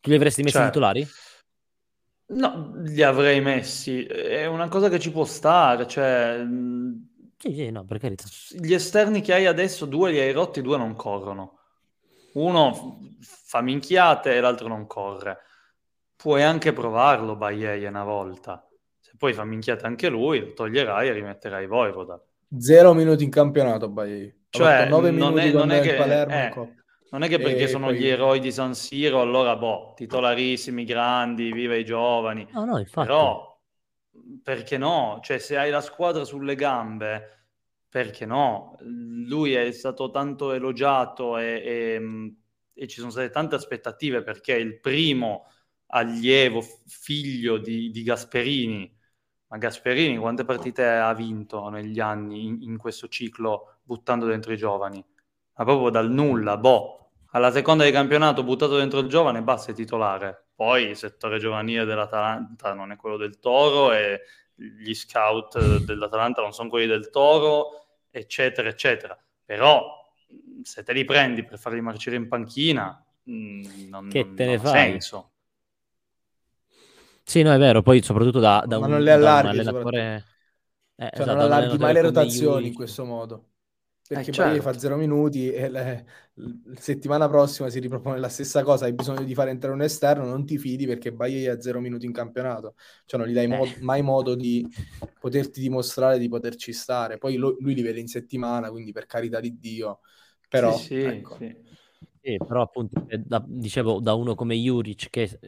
tu 0.00 0.10
li 0.10 0.16
avresti 0.16 0.42
messi 0.42 0.56
cioè, 0.56 0.66
titolari? 0.66 1.06
No, 2.32 2.72
li 2.76 3.02
avrei 3.02 3.40
messi. 3.40 4.04
È 4.04 4.46
una 4.46 4.68
cosa 4.68 4.88
che 4.88 4.98
ci 4.98 5.10
può 5.10 5.24
stare, 5.24 5.86
cioè... 5.86 6.44
Sì, 7.36 7.54
sì, 7.54 7.70
no, 7.70 7.84
per 7.84 7.98
carità. 7.98 8.24
Gli 8.50 8.72
esterni 8.72 9.20
che 9.20 9.32
hai 9.32 9.46
adesso, 9.46 9.86
due 9.86 10.10
li 10.10 10.20
hai 10.20 10.32
rotti, 10.32 10.62
due 10.62 10.76
non 10.76 10.94
corrono. 10.94 11.58
Uno 12.34 13.00
fa 13.20 13.60
minchiate 13.62 14.34
e 14.34 14.40
l'altro 14.40 14.68
non 14.68 14.86
corre. 14.86 15.38
Puoi 16.14 16.42
anche 16.42 16.72
provarlo 16.72 17.34
Baie 17.34 17.86
una 17.88 18.04
volta. 18.04 18.68
Se 19.00 19.12
poi 19.16 19.32
fa 19.32 19.44
minchiate 19.44 19.86
anche 19.86 20.08
lui, 20.08 20.40
lo 20.40 20.52
toglierai 20.52 21.08
e 21.08 21.12
rimetterai 21.12 21.66
Voivoda. 21.66 22.22
Zero 22.58 22.92
minuti 22.92 23.24
in 23.24 23.30
campionato 23.30 23.88
Baie. 23.88 24.42
Cioè, 24.50 24.88
non 24.88 25.06
è, 25.06 25.10
non 25.10 25.70
è 25.70 25.80
che... 25.80 25.94
Palermo, 25.94 26.34
eh, 26.34 26.74
non 27.10 27.22
è 27.22 27.28
che 27.28 27.38
perché 27.38 27.64
e 27.64 27.68
sono 27.68 27.86
poi... 27.86 27.98
gli 27.98 28.06
eroi 28.06 28.40
di 28.40 28.52
San 28.52 28.74
Siro, 28.74 29.20
allora 29.20 29.56
boh, 29.56 29.92
titolarissimi, 29.96 30.84
grandi, 30.84 31.52
viva 31.52 31.74
i 31.74 31.84
giovani. 31.84 32.46
No, 32.52 32.64
no, 32.64 32.78
infatti. 32.78 33.06
Però, 33.06 33.60
perché 34.42 34.78
no? 34.78 35.18
Cioè, 35.22 35.38
se 35.38 35.56
hai 35.56 35.70
la 35.70 35.80
squadra 35.80 36.24
sulle 36.24 36.54
gambe, 36.54 37.46
perché 37.88 38.26
no? 38.26 38.76
Lui 38.80 39.54
è 39.54 39.72
stato 39.72 40.10
tanto 40.10 40.52
elogiato 40.52 41.36
e, 41.38 41.62
e, 41.64 42.34
e 42.72 42.86
ci 42.86 43.00
sono 43.00 43.10
state 43.10 43.30
tante 43.30 43.56
aspettative 43.56 44.22
perché 44.22 44.54
è 44.54 44.58
il 44.58 44.78
primo 44.78 45.46
allievo, 45.86 46.62
figlio 46.86 47.58
di, 47.58 47.90
di 47.90 48.02
Gasperini. 48.04 48.98
Ma 49.48 49.58
Gasperini 49.58 50.16
quante 50.16 50.44
partite 50.44 50.86
ha 50.86 51.12
vinto 51.12 51.68
negli 51.70 51.98
anni 51.98 52.44
in, 52.46 52.62
in 52.62 52.76
questo 52.76 53.08
ciclo 53.08 53.80
buttando 53.82 54.26
dentro 54.26 54.52
i 54.52 54.56
giovani? 54.56 55.04
Ma 55.60 55.66
proprio 55.66 55.90
dal 55.90 56.10
nulla, 56.10 56.56
boh 56.56 57.00
alla 57.32 57.52
seconda 57.52 57.84
di 57.84 57.90
campionato 57.90 58.42
buttato 58.42 58.78
dentro 58.78 59.00
il 59.00 59.08
giovane, 59.08 59.42
basta, 59.42 59.72
è 59.72 59.74
titolare. 59.74 60.46
Poi 60.54 60.88
il 60.88 60.96
settore 60.96 61.38
giovanile 61.38 61.84
dell'Atalanta 61.84 62.72
non 62.72 62.92
è 62.92 62.96
quello 62.96 63.18
del 63.18 63.38
Toro 63.38 63.92
e 63.92 64.22
gli 64.54 64.92
scout 64.94 65.84
dell'Atalanta 65.84 66.40
non 66.40 66.52
sono 66.52 66.70
quelli 66.70 66.86
del 66.86 67.10
Toro, 67.10 67.84
eccetera, 68.10 68.68
eccetera. 68.68 69.16
Però 69.44 70.12
se 70.62 70.82
te 70.82 70.92
li 70.94 71.04
prendi 71.04 71.44
per 71.44 71.58
farli 71.58 71.80
marcire 71.82 72.16
in 72.16 72.26
panchina, 72.26 73.04
mm, 73.30 73.88
non, 73.90 74.08
che 74.08 74.24
non, 74.24 74.34
te 74.34 74.46
ne 74.46 74.56
non 74.56 74.66
ha 74.66 74.68
fai? 74.70 74.90
senso. 74.90 75.30
Sì, 77.22 77.42
no, 77.42 77.52
è 77.52 77.58
vero, 77.58 77.82
poi 77.82 78.02
soprattutto 78.02 78.40
da, 78.40 78.64
da, 78.66 78.78
un, 78.78 78.88
da 78.88 78.96
un, 78.96 79.08
allenatore... 79.46 80.24
Eh, 80.96 81.10
cioè, 81.12 81.20
esatto, 81.20 81.32
non 81.32 81.38
allarghi 81.38 81.78
mai 81.78 81.92
le 81.92 82.00
rotazioni 82.00 82.66
in 82.66 82.74
questo 82.74 83.04
modo 83.04 83.44
perché 84.10 84.30
eh, 84.30 84.34
certo. 84.34 84.42
poi 84.48 84.60
fa 84.60 84.76
zero 84.76 84.96
minuti 84.96 85.52
e 85.52 85.68
la, 85.68 85.82
la 86.34 86.74
settimana 86.74 87.28
prossima 87.28 87.68
si 87.70 87.78
ripropone 87.78 88.18
la 88.18 88.28
stessa 88.28 88.64
cosa, 88.64 88.86
hai 88.86 88.92
bisogno 88.92 89.22
di 89.22 89.34
fare 89.34 89.50
entrare 89.50 89.72
un 89.74 89.82
esterno, 89.82 90.24
non 90.24 90.44
ti 90.44 90.58
fidi 90.58 90.84
perché 90.84 91.12
Baie 91.12 91.48
ha 91.48 91.60
zero 91.60 91.78
minuti 91.80 92.06
in 92.06 92.12
campionato, 92.12 92.74
cioè 93.04 93.20
non 93.20 93.28
gli 93.28 93.32
dai 93.34 93.46
mo- 93.46 93.66
eh. 93.66 93.76
mai 93.78 94.02
modo 94.02 94.34
di 94.34 94.68
poterti 95.16 95.60
dimostrare 95.60 96.18
di 96.18 96.28
poterci 96.28 96.72
stare, 96.72 97.18
poi 97.18 97.36
lo, 97.36 97.56
lui 97.60 97.74
li 97.74 97.82
vede 97.82 98.00
in 98.00 98.08
settimana, 98.08 98.70
quindi 98.70 98.90
per 98.90 99.06
carità 99.06 99.38
di 99.38 99.56
Dio, 99.58 100.00
però 100.48 100.76
sì, 100.76 101.00
sì, 101.00 101.24
ecco. 101.24 101.36
sì. 101.36 101.69
Sì, 102.22 102.36
però 102.36 102.60
appunto, 102.60 103.06
eh, 103.08 103.16
da, 103.18 103.42
dicevo, 103.46 103.98
da 103.98 104.12
uno 104.12 104.34
come 104.34 104.54
Juric 104.54 105.08
che 105.08 105.38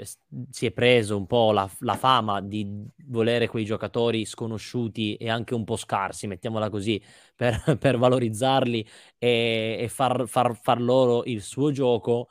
si 0.51 0.65
è 0.67 0.71
preso 0.71 1.19
un 1.19 1.27
po' 1.27 1.53
la, 1.53 1.71
la, 1.81 1.97
fama 1.97 2.41
di 2.41 2.67
volere 3.09 3.47
quei 3.47 3.67
giocatori 3.67 4.25
sconosciuti 4.25 5.17
e 5.17 5.29
anche 5.29 5.55
un 5.55 5.65
po' 5.65 5.77
scarsi, 5.77 6.27
mettiamola 6.27 6.71
così, 6.71 6.99
per, 7.37 7.77
per 7.79 7.99
valorizzarli 7.99 8.87
e, 9.19 9.77
e 9.81 9.89
far, 9.89 10.27
far, 10.27 10.57
far, 10.57 10.81
loro 10.81 11.25
il 11.25 11.43
suo 11.43 11.73
gioco, 11.73 12.29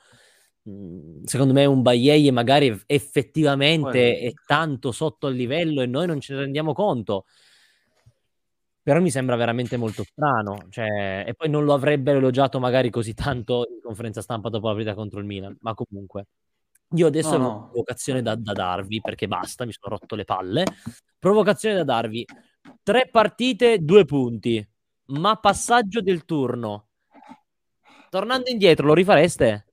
mm, 0.67 1.23
secondo 1.25 1.53
me 1.53 1.65
un 1.65 1.83
Baieie 1.83 2.31
magari 2.31 2.81
effettivamente 2.87 4.17
è 4.17 4.31
tanto 4.47 4.91
sotto 4.91 5.27
il 5.27 5.35
livello 5.35 5.81
e 5.81 5.85
noi 5.85 6.07
non 6.07 6.19
ce 6.19 6.33
ne 6.33 6.39
rendiamo 6.39 6.73
conto 6.73 7.25
però 8.83 8.99
mi 8.99 9.11
sembra 9.11 9.35
veramente 9.35 9.77
molto 9.77 10.03
strano. 10.03 10.65
Cioè, 10.69 11.23
e 11.27 11.33
poi 11.33 11.49
non 11.49 11.65
lo 11.65 11.73
avrebbero 11.73 12.17
elogiato 12.17 12.59
magari 12.59 12.89
così 12.89 13.13
tanto 13.13 13.67
in 13.69 13.81
conferenza 13.81 14.21
stampa 14.21 14.49
dopo 14.49 14.67
la 14.67 14.73
partita 14.73 14.95
contro 14.95 15.19
il 15.19 15.25
Milan. 15.25 15.55
Ma 15.61 15.73
comunque, 15.73 16.27
io 16.95 17.07
adesso 17.07 17.37
no, 17.37 17.45
ho 17.45 17.49
una 17.57 17.67
provocazione 17.67 18.21
da, 18.21 18.35
da, 18.35 18.53
darvi 18.53 19.01
perché 19.01 19.27
basta, 19.27 19.65
mi 19.65 19.71
sono 19.71 19.95
rotto 19.97 20.15
le 20.15 20.25
palle. 20.25 20.65
Provocazione 21.19 21.75
da 21.75 21.83
darvi: 21.83 22.25
tre 22.83 23.07
partite, 23.09 23.79
due 23.79 24.05
punti, 24.05 24.67
ma 25.07 25.35
passaggio 25.37 26.01
del 26.01 26.25
turno. 26.25 26.87
Tornando 28.09 28.49
indietro, 28.49 28.87
lo 28.87 28.93
rifareste? 28.93 29.65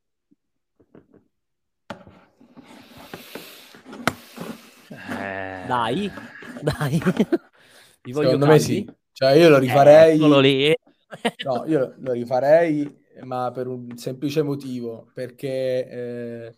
Eh... 4.90 5.64
Dai, 5.66 6.10
dai. 6.62 7.02
Secondo 8.02 8.46
me 8.46 8.58
sì. 8.58 8.88
Cioè 9.18 9.32
io 9.32 9.48
lo 9.48 9.58
rifarei... 9.58 10.16
Eh, 10.16 10.78
no, 11.42 11.64
io 11.66 11.96
lo 11.98 12.12
rifarei, 12.12 13.04
ma 13.22 13.50
per 13.50 13.66
un 13.66 13.96
semplice 13.96 14.42
motivo, 14.42 15.10
perché 15.12 15.88
eh, 15.88 16.54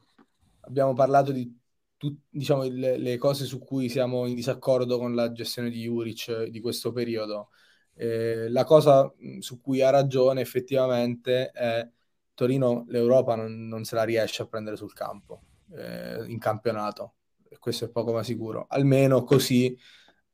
abbiamo 0.61 0.93
parlato 0.93 1.33
di 1.33 1.59
tut, 1.97 2.19
diciamo, 2.29 2.65
le, 2.65 2.99
le, 2.99 3.17
cose 3.17 3.47
su 3.47 3.61
cui 3.61 3.89
siamo 3.89 4.27
in 4.27 4.35
disaccordo 4.35 4.99
con 4.99 5.15
la 5.15 5.33
gestione 5.33 5.71
di 5.71 5.85
Juric 5.85 6.49
di 6.49 6.61
questo 6.61 6.93
periodo. 6.93 7.49
Eh, 7.95 8.51
la 8.51 8.65
cosa 8.65 9.11
su 9.39 9.59
cui 9.59 9.81
ha 9.81 9.89
ragione 9.89 10.43
effettivamente 10.43 11.53
è 11.53 11.89
Torino 12.35 12.85
l'Europa 12.89 13.37
non, 13.37 13.69
non 13.69 13.85
se 13.85 13.95
la 13.95 14.05
riesce 14.05 14.43
a 14.43 14.47
prendere 14.47 14.77
sul 14.77 14.93
campo, 14.93 15.45
eh, 15.75 16.27
in 16.27 16.39
campionato, 16.39 17.15
questo 17.59 17.87
è 17.87 17.89
poco 17.89 18.13
ma 18.13 18.23
sicuro. 18.23 18.67
Almeno 18.69 19.25
così 19.25 19.75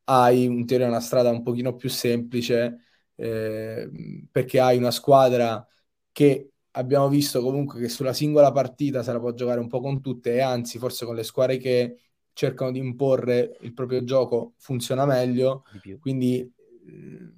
hai 0.07 0.45
in 0.45 0.67
teoria 0.67 0.89
una 0.89 1.01
strada 1.01 1.31
un 1.31 1.43
pochino 1.43 1.75
più 1.77 1.89
semplice 1.89 2.81
eh, 3.17 3.91
perché 4.31 4.61
hai 4.61 4.77
una 4.79 4.91
squadra 4.91 5.67
che 6.13 6.51
abbiamo 6.73 7.09
visto 7.09 7.43
comunque 7.43 7.81
che 7.81 7.89
sulla 7.89 8.13
singola 8.13 8.53
partita 8.53 9.03
se 9.03 9.13
la 9.13 9.21
può 9.21 9.33
giocare 9.33 9.61
un 9.61 9.69
po' 9.69 9.81
con 9.81 10.01
tutte 10.01 10.35
e 10.35 10.41
anzi 10.41 10.79
forse 10.79 11.05
con 11.07 11.15
le 11.15 11.25
squadre 11.25 11.57
che 11.59 12.01
cercano 12.33 12.71
di 12.73 12.79
imporre 12.79 13.57
il 13.63 13.73
proprio 13.73 14.05
gioco 14.05 14.55
funziona 14.59 15.07
meglio. 15.07 15.65
Quindi 15.99 16.41
eh, 16.41 17.33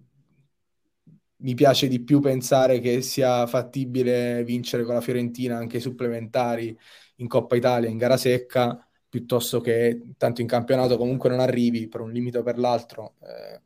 mi 1.40 1.54
piace 1.54 1.86
di 1.88 2.02
più 2.02 2.20
pensare 2.20 2.80
che 2.80 3.00
sia 3.02 3.46
fattibile 3.46 4.42
vincere 4.44 4.82
con 4.84 4.94
la 4.94 5.00
Fiorentina 5.00 5.56
anche 5.56 5.78
supplementari 5.80 6.76
in 7.16 7.28
Coppa 7.28 7.54
Italia 7.56 7.88
in 7.88 7.96
gara 7.96 8.16
secca 8.16 8.87
piuttosto 9.08 9.60
che 9.60 10.14
tanto 10.16 10.40
in 10.40 10.46
campionato 10.46 10.96
comunque 10.96 11.28
non 11.28 11.40
arrivi 11.40 11.88
per 11.88 12.00
un 12.00 12.12
limite 12.12 12.38
o 12.38 12.42
per 12.42 12.58
l'altro, 12.58 13.14
eh, 13.22 13.60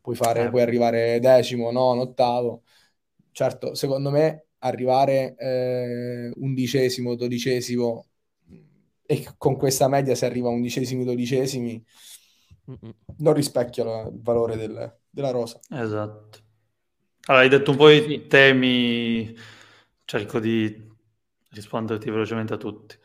puoi, 0.00 0.16
fare, 0.16 0.44
eh. 0.44 0.50
puoi 0.50 0.62
arrivare 0.62 1.18
decimo, 1.20 1.70
nono, 1.70 2.02
ottavo. 2.02 2.62
Certo, 3.30 3.74
secondo 3.74 4.10
me 4.10 4.46
arrivare 4.58 5.34
eh, 5.36 6.32
undicesimo, 6.34 7.14
dodicesimo 7.14 8.06
e 9.04 9.26
con 9.36 9.56
questa 9.56 9.88
media 9.88 10.14
si 10.14 10.24
arriva 10.24 10.48
a 10.48 10.52
undicesimi, 10.52 11.04
dodicesimi 11.04 11.84
non 13.18 13.34
rispecchia 13.34 13.84
il 13.84 14.20
valore 14.20 14.56
del, 14.56 14.98
della 15.10 15.30
rosa. 15.30 15.60
Esatto. 15.70 16.38
Allora, 17.26 17.44
hai 17.44 17.48
detto 17.48 17.70
un 17.72 17.76
po' 17.76 17.90
i 17.90 18.26
temi, 18.26 19.34
cerco 20.04 20.40
di 20.40 20.90
risponderti 21.50 22.10
velocemente 22.10 22.54
a 22.54 22.56
tutti. 22.56 22.96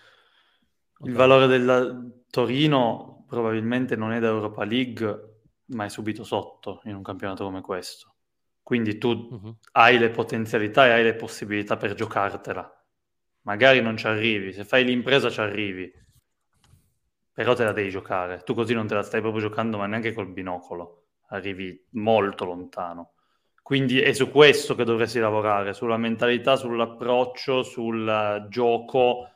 Il 1.02 1.14
valore 1.14 1.48
del 1.48 2.24
Torino 2.30 3.26
probabilmente 3.28 3.96
non 3.96 4.14
è 4.14 4.20
da 4.20 4.28
Europa 4.28 4.64
League, 4.64 5.42
ma 5.68 5.86
è 5.86 5.90
subito 5.90 6.24
sotto 6.24 6.82
in 6.86 6.96
un 6.96 7.04
campionato 7.04 7.44
come 7.44 7.62
questo. 7.62 8.16
Quindi 8.64 8.98
tu 8.98 9.10
uh-huh. 9.10 9.58
hai 9.74 9.98
le 9.98 10.10
potenzialità 10.10 10.88
e 10.88 10.92
hai 10.92 11.04
le 11.04 11.16
possibilità 11.16 11.78
per 11.78 11.94
giocartela. 11.94 12.70
Magari 13.44 13.82
non 13.82 13.96
ci 13.96 14.08
arrivi, 14.08 14.52
se 14.52 14.66
fai 14.66 14.84
l'impresa 14.84 15.30
ci 15.30 15.40
arrivi, 15.40 15.90
però 17.32 17.54
te 17.54 17.64
la 17.64 17.72
devi 17.72 17.90
giocare. 17.90 18.42
Tu 18.44 18.54
così 18.54 18.74
non 18.74 18.88
te 18.88 18.96
la 18.96 19.04
stai 19.04 19.22
proprio 19.22 19.42
giocando, 19.42 19.78
ma 19.78 19.86
neanche 19.86 20.14
col 20.14 20.32
binocolo. 20.32 21.04
Arrivi 21.30 21.86
molto 21.92 22.46
lontano. 22.46 23.14
Quindi 23.62 24.02
è 24.02 24.14
su 24.14 24.32
questo 24.32 24.76
che 24.76 24.84
dovresti 24.84 25.20
lavorare, 25.20 25.74
sulla 25.74 25.98
mentalità, 25.98 26.56
sull'approccio, 26.56 27.64
sul 27.64 28.48
gioco 28.50 29.30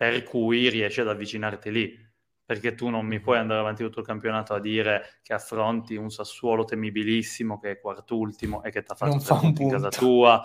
per 0.00 0.22
cui 0.22 0.70
riesci 0.70 1.02
ad 1.02 1.08
avvicinarti 1.08 1.70
lì. 1.70 2.08
Perché 2.42 2.74
tu 2.74 2.88
non 2.88 3.04
mi 3.04 3.20
puoi 3.20 3.36
andare 3.36 3.60
avanti 3.60 3.84
tutto 3.84 4.00
il 4.00 4.06
campionato 4.06 4.54
a 4.54 4.58
dire 4.58 5.18
che 5.22 5.34
affronti 5.34 5.94
un 5.94 6.08
Sassuolo 6.08 6.64
temibilissimo 6.64 7.60
che 7.60 7.72
è 7.72 7.80
quartultimo 7.80 8.62
e 8.62 8.70
che 8.70 8.82
ti 8.82 8.92
ha 8.92 8.94
fatto 8.94 9.18
fa 9.20 9.40
in 9.42 9.68
casa 9.68 9.90
tua, 9.90 10.42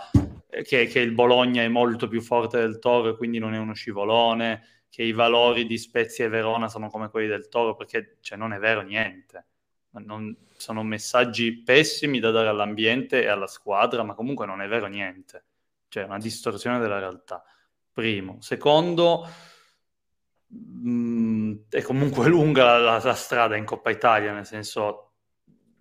che, 0.50 0.88
che, 0.88 1.00
il 1.00 1.14
Bologna 1.14 1.64
è 1.64 1.70
molto 1.70 2.10
più 2.10 2.22
forte 2.22 2.60
del 2.60 2.80
Toro 2.80 3.08
e 3.08 3.16
quindi 3.16 3.40
non 3.40 3.54
è 3.54 3.58
uno 3.58 3.74
scivolone, 3.74 4.84
che 4.90 5.04
i 5.04 5.14
valori 5.14 5.66
di 5.66 5.78
Spezia 5.78 6.26
e 6.26 6.30
Verona 6.30 6.68
sono 6.68 6.90
come 6.90 7.10
quelli 7.10 7.28
del 7.28 7.48
Toro, 7.48 7.78
perché 7.78 8.18
cioè, 8.20 8.38
non 8.38 8.52
è 8.52 8.60
vero 8.60 8.82
niente. 8.82 9.46
Non, 9.92 10.36
sono 10.58 10.84
messaggi 10.84 11.64
pessimi 11.64 12.20
da 12.20 12.30
dare 12.30 12.50
all'ambiente 12.50 13.24
e 13.24 13.28
alla 13.28 13.48
squadra, 13.48 14.04
ma 14.04 14.16
comunque 14.16 14.46
non 14.46 14.62
è 14.62 14.68
vero 14.68 14.88
niente. 14.88 15.46
Cioè, 15.88 16.04
una 16.04 16.18
distorsione 16.18 16.78
della 16.78 17.00
realtà 17.00 17.42
primo. 17.96 18.36
Secondo, 18.42 19.28
mh, 20.48 20.90
mm, 20.90 21.54
è 21.70 21.82
comunque 21.82 22.28
lunga 22.28 22.78
la, 22.78 23.00
la, 23.02 23.14
strada 23.14 23.56
in 23.56 23.64
Coppa 23.64 23.90
Italia, 23.90 24.34
nel 24.34 24.46
senso 24.46 25.14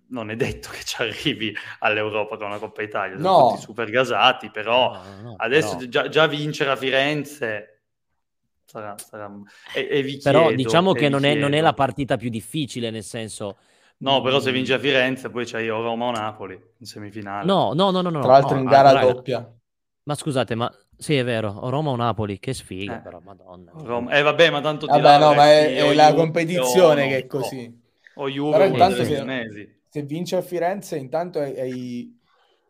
non 0.07 0.29
è 0.29 0.35
detto 0.35 0.69
che 0.71 0.83
ci 0.83 1.01
arrivi 1.01 1.53
all'Europa 1.79 2.37
con 2.37 2.47
una 2.47 2.57
Coppa 2.57 2.81
Italia, 2.81 3.17
sono 3.17 3.29
no. 3.29 3.49
tutti 3.49 3.61
super 3.61 3.89
gasati, 3.89 4.49
però 4.49 4.93
no, 4.93 5.21
no, 5.21 5.35
adesso 5.37 5.75
però... 5.75 5.89
Già, 5.89 6.07
già, 6.07 6.27
vincere 6.27 6.71
a 6.71 6.75
Firenze 6.77 7.81
sarà... 8.65 8.95
sarà... 8.97 9.29
E, 9.73 9.87
e 9.91 10.01
vi 10.01 10.19
però 10.23 10.53
diciamo 10.53 10.93
che 10.93 11.09
non 11.09 11.25
è, 11.25 11.35
non 11.35 11.53
è, 11.53 11.59
la 11.59 11.73
partita 11.73 12.15
più 12.15 12.29
difficile, 12.29 12.89
nel 12.91 13.03
senso... 13.03 13.57
No, 13.97 14.21
però 14.21 14.39
se 14.39 14.51
vince 14.51 14.73
a 14.73 14.79
Firenze 14.79 15.29
poi 15.29 15.45
c'hai 15.45 15.69
o 15.69 15.81
Roma 15.81 16.05
o 16.05 16.11
Napoli 16.11 16.61
in 16.79 16.85
semifinale. 16.85 17.45
No, 17.45 17.71
no, 17.73 17.91
no, 17.91 18.01
no. 18.01 18.09
no 18.09 18.19
Tra 18.19 18.33
l'altro 18.33 18.57
in 18.57 18.65
gara 18.65 18.91
raga, 18.91 19.11
doppia. 19.11 19.53
Ma 20.03 20.15
scusate, 20.15 20.53
ma 20.53 20.71
sì, 20.97 21.15
è 21.15 21.23
vero, 21.23 21.51
o 21.51 21.69
Roma 21.69 21.91
o 21.91 21.95
Napoli, 21.95 22.39
che 22.39 22.53
sfiga, 22.53 22.97
eh. 22.97 23.01
però, 23.01 23.19
madonna. 23.23 23.71
Roma. 23.75 24.11
Eh 24.11 24.21
vabbè, 24.21 24.49
ma 24.49 24.61
tanto 24.61 24.85
Vabbè, 24.85 25.01
là, 25.01 25.17
no, 25.17 25.33
ma 25.33 25.45
è, 25.45 25.75
è 25.75 25.93
la 25.93 26.13
competizione 26.13 27.07
che 27.07 27.17
è 27.17 27.25
così. 27.25 27.83
O 28.15 28.29
Juve 28.29 28.51
però 28.51 28.65
intanto 28.65 29.03
se, 29.03 29.23
se, 29.89 30.01
vince 30.03 30.37
a 30.37 30.41
Firenze, 30.41 30.95
intanto 30.97 31.39
hai, 31.39 31.59
hai, 31.59 32.19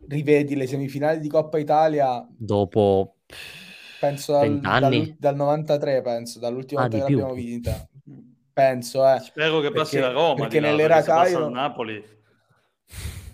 rivedi 0.08 0.56
le 0.56 0.66
semifinali 0.66 1.20
di 1.20 1.28
Coppa 1.28 1.60
Italia 1.60 2.28
dopo 2.30 3.18
penso 4.00 4.34
dal, 4.34 4.60
dal, 4.60 5.16
dal 5.18 5.36
93, 5.36 6.02
penso, 6.02 6.40
dall'ultima 6.40 6.82
ah, 6.82 6.88
volta 6.88 7.06
che 7.06 7.12
l'abbiamo 7.12 7.34
vinta. 7.34 7.88
Penso, 8.52 9.08
eh. 9.08 9.20
Spero 9.20 9.60
che 9.60 9.72
passi 9.72 9.98
perché, 9.98 10.14
la 10.14 10.14
Roma, 10.14 10.36
perché 10.36 10.60
nell'era 10.60 11.02
Cairo 11.02 11.50
Napoli 11.50 12.14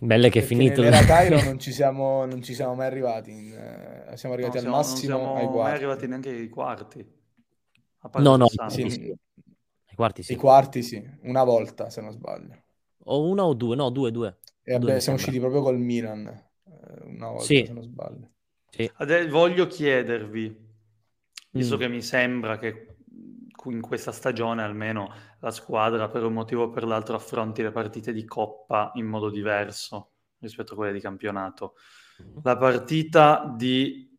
Belle 0.04 0.30
che 0.30 0.40
è 0.40 0.42
finito. 0.42 0.82
Nella 0.82 1.04
Cairo 1.04 1.40
non 1.46 1.60
ci 1.60 1.72
siamo, 1.72 2.26
non 2.26 2.42
ci 2.42 2.56
siamo 2.56 2.74
mai 2.74 2.88
arrivati. 2.88 3.30
In, 3.30 3.54
eh, 3.54 3.91
siamo 4.18 4.36
arrivati 4.36 4.58
no, 4.58 4.60
al 4.60 4.62
siamo, 4.62 4.76
massimo 4.78 5.18
non 5.18 5.22
siamo 5.22 5.36
ai 5.36 5.46
quarti. 5.46 5.62
mai 5.62 5.72
arrivati 5.74 6.08
neanche 6.08 6.30
ai 6.30 6.50
quarti. 6.50 7.20
No, 8.14 8.36
no, 8.36 8.48
sì, 8.68 8.90
sì. 8.90 9.16
Ai 9.90 9.96
quarti 9.96 10.24
sì. 10.24 10.34
I 10.34 10.36
quarti 10.36 10.84
sì, 10.84 11.04
una 11.24 11.44
volta 11.44 11.90
se 11.90 12.02
non 12.02 12.12
sbaglio. 12.12 12.64
O 13.06 13.28
una 13.28 13.46
o 13.46 13.54
due? 13.54 13.76
No, 13.76 13.90
due, 13.90 14.12
due. 14.12 14.38
E 14.64 14.78
vabbè, 14.78 15.00
siamo 15.00 15.18
usciti 15.18 15.40
proprio 15.40 15.62
col 15.62 15.78
Milan. 15.80 16.28
Eh, 16.28 17.06
una 17.06 17.30
volta 17.30 17.44
sì. 17.44 17.64
se 17.66 17.74
non 17.74 17.84
sbaglio. 17.84 18.30
Sì. 18.70 18.90
Adesso 18.94 19.30
voglio 19.30 19.68
chiedervi, 19.68 20.70
visto 21.52 21.76
mm. 21.76 21.80
che 21.80 21.88
mi 21.88 22.02
sembra 22.02 22.58
che 22.58 22.96
in 23.66 23.82
questa 23.82 24.12
stagione 24.12 24.64
almeno 24.64 25.14
la 25.40 25.52
squadra 25.52 26.10
per 26.10 26.24
un 26.24 26.34
motivo 26.34 26.64
o 26.64 26.70
per 26.70 26.84
l'altro 26.84 27.16
affronti 27.16 27.62
le 27.62 27.72
partite 27.72 28.12
di 28.12 28.26
coppa 28.26 28.92
in 28.96 29.06
modo 29.06 29.30
diverso 29.30 30.14
rispetto 30.40 30.74
a 30.74 30.76
quelle 30.76 30.94
di 30.94 31.00
campionato. 31.00 31.76
La 32.44 32.58
partita 32.58 33.54
di 33.56 34.18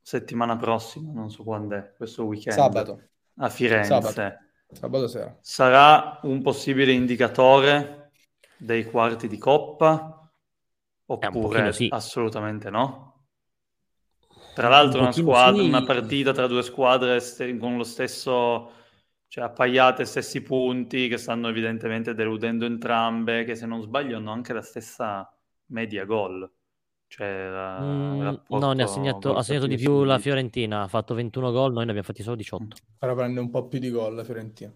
settimana 0.00 0.56
prossima, 0.56 1.12
non 1.12 1.30
so 1.30 1.42
quando 1.42 1.76
è, 1.76 1.92
questo 1.96 2.24
weekend, 2.24 2.56
sabato 2.56 3.00
a 3.36 3.48
Firenze, 3.48 3.88
sabato, 3.88 4.36
sabato 4.70 5.08
sera. 5.08 5.36
sarà 5.40 6.20
un 6.22 6.42
possibile 6.42 6.92
indicatore 6.92 8.12
dei 8.56 8.84
quarti 8.84 9.28
di 9.28 9.38
coppa 9.38 10.30
oppure 11.06 11.72
sì. 11.72 11.88
assolutamente 11.90 12.70
no? 12.70 13.26
Tra 14.54 14.68
l'altro 14.68 15.00
un 15.00 15.06
una 15.06 15.12
squadra, 15.12 15.62
sì. 15.62 15.68
una 15.68 15.84
partita 15.84 16.32
tra 16.32 16.46
due 16.46 16.62
squadre 16.62 17.20
con 17.58 17.76
lo 17.76 17.82
stesso 17.82 18.70
cioè 19.34 19.44
appaiate 19.44 20.04
stessi 20.04 20.42
punti 20.42 21.08
che 21.08 21.16
stanno 21.16 21.48
evidentemente 21.48 22.14
deludendo 22.14 22.66
entrambe, 22.66 23.42
che 23.42 23.56
se 23.56 23.66
non 23.66 23.82
sbaglio 23.82 24.16
hanno 24.16 24.30
anche 24.30 24.52
la 24.52 24.62
stessa 24.62 25.28
media 25.66 26.04
gol. 26.04 26.48
Cioè, 27.06 27.48
la, 27.48 27.80
mm, 27.80 28.34
no, 28.48 28.72
ne 28.72 28.82
ha 28.82 28.86
segnato, 28.86 29.34
ha 29.34 29.42
segnato 29.42 29.66
di 29.66 29.76
più 29.76 30.02
la 30.02 30.18
Fiorentina, 30.18 30.82
ha 30.82 30.88
fatto 30.88 31.14
21 31.14 31.52
gol, 31.52 31.72
noi 31.72 31.84
ne 31.84 31.90
abbiamo 31.90 32.02
fatti 32.02 32.22
solo 32.22 32.34
18. 32.34 32.76
Ora 32.98 33.14
prende 33.14 33.38
un 33.38 33.50
po' 33.50 33.68
più 33.68 33.78
di 33.78 33.90
gol 33.90 34.14
la 34.14 34.24
Fiorentina. 34.24 34.72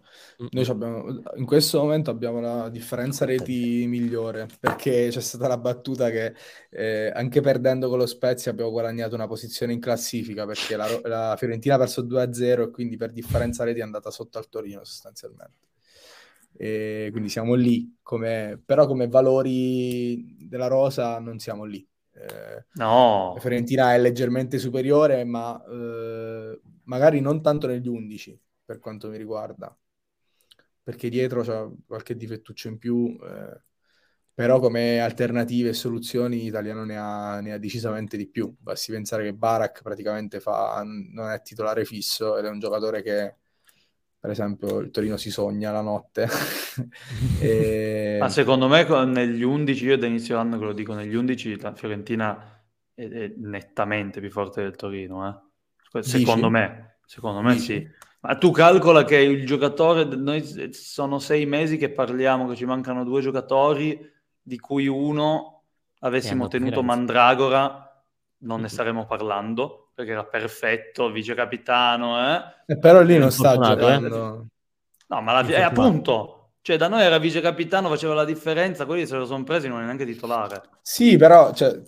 Noi 0.50 0.66
abbiamo, 0.66 1.22
in 1.34 1.44
questo 1.44 1.80
momento 1.80 2.10
abbiamo 2.10 2.38
la 2.38 2.68
differenza 2.68 3.24
reti 3.24 3.86
migliore, 3.88 4.46
perché 4.60 5.08
c'è 5.10 5.20
stata 5.20 5.48
la 5.48 5.58
battuta 5.58 6.10
che 6.10 6.34
eh, 6.70 7.10
anche 7.12 7.40
perdendo 7.40 7.88
con 7.88 7.98
lo 7.98 8.06
Spezia 8.06 8.52
abbiamo 8.52 8.70
guadagnato 8.70 9.16
una 9.16 9.26
posizione 9.26 9.72
in 9.72 9.80
classifica, 9.80 10.46
perché 10.46 10.76
la, 10.76 10.86
la 11.04 11.34
Fiorentina 11.36 11.74
ha 11.74 11.78
perso 11.78 12.02
2-0 12.02 12.62
e 12.62 12.70
quindi 12.70 12.96
per 12.96 13.10
differenza 13.10 13.64
reti 13.64 13.80
è 13.80 13.82
andata 13.82 14.10
sotto 14.10 14.38
al 14.38 14.48
Torino 14.48 14.84
sostanzialmente. 14.84 15.66
E 16.56 17.08
quindi 17.10 17.28
siamo 17.28 17.54
lì, 17.54 17.98
come, 18.02 18.60
però 18.64 18.86
come 18.86 19.08
valori 19.08 20.36
della 20.48 20.66
rosa 20.66 21.18
non 21.18 21.38
siamo 21.38 21.64
lì. 21.64 21.84
Eh, 22.18 22.64
no. 22.74 23.36
Fiorentina 23.38 23.94
è 23.94 23.98
leggermente 23.98 24.58
superiore, 24.58 25.24
ma 25.24 25.62
eh, 25.64 26.60
magari 26.84 27.20
non 27.20 27.40
tanto 27.42 27.66
negli 27.66 27.88
11 27.88 28.38
per 28.64 28.78
quanto 28.80 29.08
mi 29.08 29.16
riguarda, 29.16 29.76
perché 30.82 31.08
dietro 31.08 31.42
c'è 31.42 31.66
qualche 31.86 32.16
difettuccio 32.16 32.68
in 32.68 32.78
più, 32.78 33.18
eh, 33.22 33.62
però 34.34 34.60
come 34.60 35.00
alternative 35.00 35.70
e 35.70 35.72
soluzioni 35.72 36.38
l'italiano 36.38 36.84
ne 36.84 36.96
ha, 36.96 37.40
ne 37.40 37.52
ha, 37.52 37.58
decisamente 37.58 38.16
di 38.16 38.28
più. 38.28 38.54
Basti 38.58 38.92
pensare 38.92 39.24
che 39.24 39.34
Barak 39.34 39.82
praticamente 39.82 40.40
fa, 40.40 40.82
non 40.84 41.30
è 41.30 41.42
titolare 41.42 41.84
fisso 41.84 42.36
ed 42.38 42.44
è 42.44 42.48
un 42.48 42.58
giocatore 42.58 43.02
che 43.02 43.36
per 44.20 44.30
esempio 44.30 44.78
il 44.78 44.90
Torino 44.90 45.16
si 45.16 45.30
sogna 45.30 45.70
la 45.70 45.80
notte. 45.80 46.28
e... 47.40 48.16
Ma 48.18 48.28
secondo 48.28 48.66
me 48.66 48.84
negli 49.04 49.42
11, 49.42 49.84
io 49.84 49.96
da 49.96 50.06
inizio 50.06 50.38
anno 50.38 50.58
che 50.58 50.64
lo 50.64 50.72
dico, 50.72 50.94
negli 50.94 51.14
11 51.14 51.60
la 51.60 51.74
Fiorentina 51.74 52.60
è, 52.94 53.08
è 53.08 53.32
nettamente 53.36 54.20
più 54.20 54.30
forte 54.30 54.62
del 54.62 54.74
Torino, 54.74 55.28
eh? 55.28 56.02
secondo 56.02 56.48
Dici? 56.48 56.50
me, 56.50 56.98
secondo 57.04 57.40
me 57.40 57.52
Dici? 57.54 57.64
sì. 57.64 57.88
Ma 58.20 58.36
tu 58.36 58.50
calcola 58.50 59.04
che 59.04 59.16
il 59.16 59.46
giocatore, 59.46 60.04
noi 60.04 60.44
sono 60.72 61.20
sei 61.20 61.46
mesi 61.46 61.76
che 61.76 61.90
parliamo 61.90 62.48
che 62.48 62.56
ci 62.56 62.64
mancano 62.64 63.04
due 63.04 63.20
giocatori, 63.20 63.98
di 64.42 64.58
cui 64.58 64.88
uno 64.88 65.62
avessimo 66.00 66.48
tenuto 66.48 66.82
Mandragora, 66.82 67.84
non 68.38 68.60
ne 68.62 68.68
staremo 68.68 69.06
parlando 69.06 69.87
perché 69.98 70.12
era 70.12 70.24
perfetto, 70.24 71.10
vice 71.10 71.34
capitano, 71.34 72.20
eh? 72.20 72.76
Però 72.76 73.02
lì 73.02 73.18
non 73.18 73.32
sta 73.32 73.54
eh. 73.54 73.58
giocando. 73.58 74.46
No, 75.08 75.20
ma 75.20 75.32
la, 75.32 75.48
eh, 75.48 75.60
appunto, 75.60 76.52
cioè 76.62 76.76
da 76.76 76.86
noi 76.86 77.02
era 77.02 77.18
vice 77.18 77.40
capitano, 77.40 77.88
faceva 77.88 78.14
la 78.14 78.24
differenza, 78.24 78.86
quelli 78.86 79.06
se 79.06 79.16
lo 79.16 79.26
sono 79.26 79.42
presi 79.42 79.66
non 79.66 79.80
è 79.80 79.84
neanche 79.84 80.06
titolare. 80.06 80.62
Sì, 80.82 81.16
però 81.16 81.52
cioè, 81.52 81.80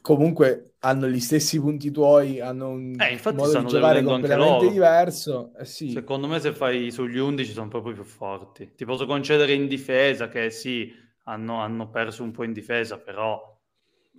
comunque 0.00 0.76
hanno 0.78 1.06
gli 1.06 1.20
stessi 1.20 1.60
punti 1.60 1.90
tuoi, 1.90 2.40
hanno 2.40 2.70
un 2.70 2.96
eh, 2.98 3.12
infatti 3.12 3.36
modo 3.36 3.58
di 3.58 3.66
giocare 3.66 4.02
completamente 4.02 4.70
diverso. 4.70 5.52
Eh, 5.58 5.66
sì. 5.66 5.90
Secondo 5.90 6.28
me 6.28 6.40
se 6.40 6.54
fai 6.54 6.90
sugli 6.90 7.18
11 7.18 7.52
sono 7.52 7.68
proprio 7.68 7.92
più 7.92 8.04
forti. 8.04 8.72
Ti 8.74 8.84
posso 8.86 9.04
concedere 9.04 9.52
in 9.52 9.66
difesa 9.66 10.28
che 10.28 10.48
sì, 10.48 10.90
hanno, 11.24 11.60
hanno 11.60 11.90
perso 11.90 12.22
un 12.22 12.30
po' 12.30 12.44
in 12.44 12.54
difesa, 12.54 12.96
però 12.96 13.49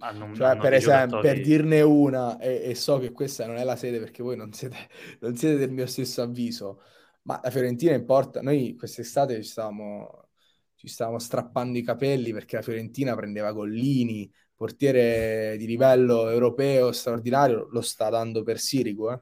hanno, 0.01 0.33
cioè, 0.35 0.57
per 0.57 0.73
esempio, 0.73 1.17
giocatori... 1.17 1.27
per 1.27 1.41
dirne 1.41 1.81
una, 1.81 2.37
e, 2.39 2.61
e, 2.65 2.75
so 2.75 2.97
che 2.99 3.11
questa 3.11 3.45
non 3.45 3.57
è 3.57 3.63
la 3.63 3.75
sede 3.75 3.99
perché 3.99 4.23
voi 4.23 4.35
non 4.35 4.51
siete, 4.53 4.77
non 5.21 5.35
siete 5.35 5.57
del 5.57 5.71
mio 5.71 5.85
stesso 5.85 6.21
avviso, 6.21 6.81
ma 7.23 7.39
la 7.43 7.49
Fiorentina 7.49 7.93
importa. 7.93 8.41
Noi 8.41 8.75
quest'estate 8.75 9.41
ci 9.41 9.49
stavamo, 9.49 10.29
ci 10.75 10.87
stavamo 10.87 11.19
strappando 11.19 11.77
i 11.77 11.83
capelli 11.83 12.33
perché 12.33 12.57
la 12.57 12.61
Fiorentina 12.61 13.15
prendeva 13.15 13.51
Gollini, 13.51 14.31
portiere 14.55 15.55
di 15.57 15.65
livello 15.65 16.29
europeo 16.29 16.91
straordinario, 16.91 17.67
lo 17.71 17.81
sta 17.81 18.09
dando 18.09 18.43
per 18.43 18.59
Sirigu, 18.59 19.09
eh? 19.11 19.19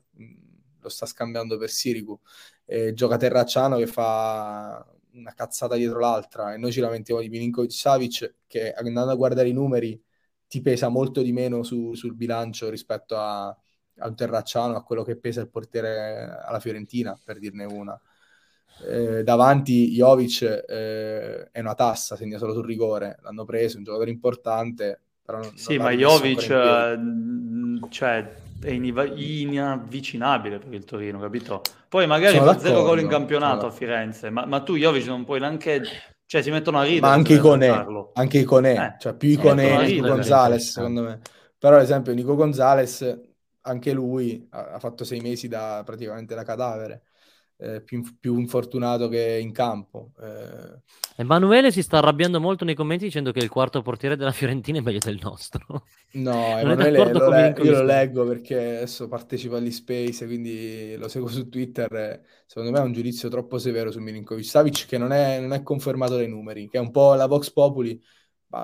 lo 0.82 0.89
sta 0.89 1.05
scambiando 1.05 1.57
per 1.57 1.69
Sirigu. 1.69 2.19
E 2.65 2.93
gioca 2.93 3.17
Terracciano 3.17 3.77
che 3.77 3.88
fa 3.88 4.86
una 5.13 5.34
cazzata 5.34 5.75
dietro 5.75 5.99
l'altra 5.99 6.53
e 6.53 6.57
noi 6.57 6.71
ci 6.71 6.80
lamentiamo 6.80 7.19
di 7.19 7.30
Milinkovic 7.30 7.71
Savic 7.71 8.36
che 8.47 8.71
andando 8.73 9.11
a 9.11 9.15
guardare 9.15 9.49
i 9.49 9.53
numeri 9.53 9.99
ti 10.49 10.61
pesa 10.61 10.89
molto 10.89 11.21
di 11.21 11.31
meno 11.31 11.61
su, 11.63 11.93
sul 11.93 12.15
bilancio 12.15 12.69
rispetto 12.69 13.15
a, 13.15 13.47
a 13.47 14.07
un 14.07 14.15
Terracciano, 14.15 14.75
a 14.75 14.83
quello 14.83 15.03
che 15.03 15.15
pesa 15.15 15.41
il 15.41 15.47
portiere 15.47 16.41
alla 16.43 16.59
Fiorentina, 16.59 17.17
per 17.23 17.37
dirne 17.37 17.65
una. 17.65 17.97
Eh, 18.87 19.23
davanti 19.23 19.91
Jovic 19.91 20.41
eh, 20.41 21.49
è 21.51 21.59
una 21.59 21.75
tassa, 21.75 22.15
segna 22.15 22.39
solo 22.39 22.53
sul 22.53 22.65
rigore, 22.65 23.19
l'hanno 23.21 23.45
preso, 23.45 23.77
un 23.77 23.83
giocatore 23.83 24.09
importante. 24.09 24.99
Però 25.23 25.37
non, 25.37 25.55
sì, 25.55 25.75
non 25.75 25.85
ma 25.85 25.91
Jovic 25.91 26.49
eh, 26.49 26.99
cioè, 27.89 28.35
è 28.59 28.71
inavvicinabile 28.71 30.57
per 30.57 30.73
il 30.73 30.83
Torino, 30.83 31.19
capito? 31.19 31.61
Poi 31.87 32.07
magari 32.07 32.37
fa 32.37 32.57
zero 32.57 32.81
gol 32.81 33.01
in 33.01 33.07
campionato 33.07 33.67
a 33.67 33.71
Firenze, 33.71 34.31
ma, 34.31 34.47
ma 34.47 34.63
tu 34.63 34.75
Jovic 34.75 35.05
non 35.05 35.25
puoi 35.25 35.39
neanche 35.39 35.83
cioè, 36.30 36.43
si 36.43 36.51
mettono 36.51 36.77
a 36.77 36.84
ridere. 36.84 37.01
Ma 37.07 37.11
anche 37.13 37.34
Iconè, 37.34 37.86
anche 38.13 38.38
Iconè, 38.38 38.80
eh, 38.80 38.95
cioè 38.99 39.15
più 39.15 39.30
Iconè 39.30 39.84
di 39.88 39.99
Gonzales, 39.99 40.69
secondo 40.73 41.01
me. 41.01 41.19
Però, 41.57 41.77
ad 41.77 41.82
esempio, 41.82 42.13
Nico 42.13 42.36
Gonzales, 42.36 43.19
anche 43.61 43.91
lui 43.93 44.47
ha, 44.51 44.73
ha 44.73 44.80
fatto 44.80 45.03
sei 45.03 45.21
mesi 45.21 45.47
da 45.47 45.82
praticamente 45.84 46.36
da 46.36 46.43
cadavere 46.43 47.01
eh, 47.62 47.82
più, 47.82 48.01
più, 48.18 48.39
infortunato 48.39 49.10
che 49.10 49.38
in 49.41 49.51
campo. 49.51 50.12
Eh... 50.22 50.80
Emanuele 51.18 51.72
si 51.72 51.82
sta 51.82 51.97
arrabbiando 51.97 52.39
molto 52.39 52.64
nei 52.64 52.76
commenti 52.76 53.03
dicendo 53.03 53.32
che 53.32 53.39
il 53.39 53.49
quarto 53.49 53.82
portiere 53.82 54.16
della 54.16 54.32
Fiorentina 54.32 54.80
è 54.80 54.82
meglio 54.82 54.99
del 55.03 55.20
nostro. 55.22 55.86
No, 56.14 56.57
Emanuele 56.57 57.12
lo 57.12 57.30
le- 57.30 57.55
io 57.62 57.72
lo 57.72 57.84
leggo 57.84 58.26
perché 58.26 58.78
adesso 58.78 59.07
partecipa 59.07 59.57
agli 59.57 59.72
Space, 59.72 60.26
quindi 60.26 60.95
lo 60.97 61.07
seguo 61.07 61.28
su 61.28 61.49
Twitter. 61.49 62.22
Secondo 62.45 62.72
me 62.72 62.80
è 62.80 62.84
un 62.84 62.93
giudizio 62.93 63.30
troppo 63.30 63.57
severo 63.57 63.91
su 63.91 63.99
Milinkovic 63.99 64.45
Savic 64.45 64.88
che 64.88 64.97
non 64.97 65.12
è, 65.12 65.39
non 65.39 65.53
è 65.53 65.62
confermato 65.62 66.16
dai 66.16 66.30
numeri, 66.30 66.70
che 66.70 66.78
è 66.78 66.82
un 66.82 66.91
po' 66.91 67.14
la 67.14 67.28
Vox 67.28 67.51
Populi 67.51 68.01
ma... 68.47 68.64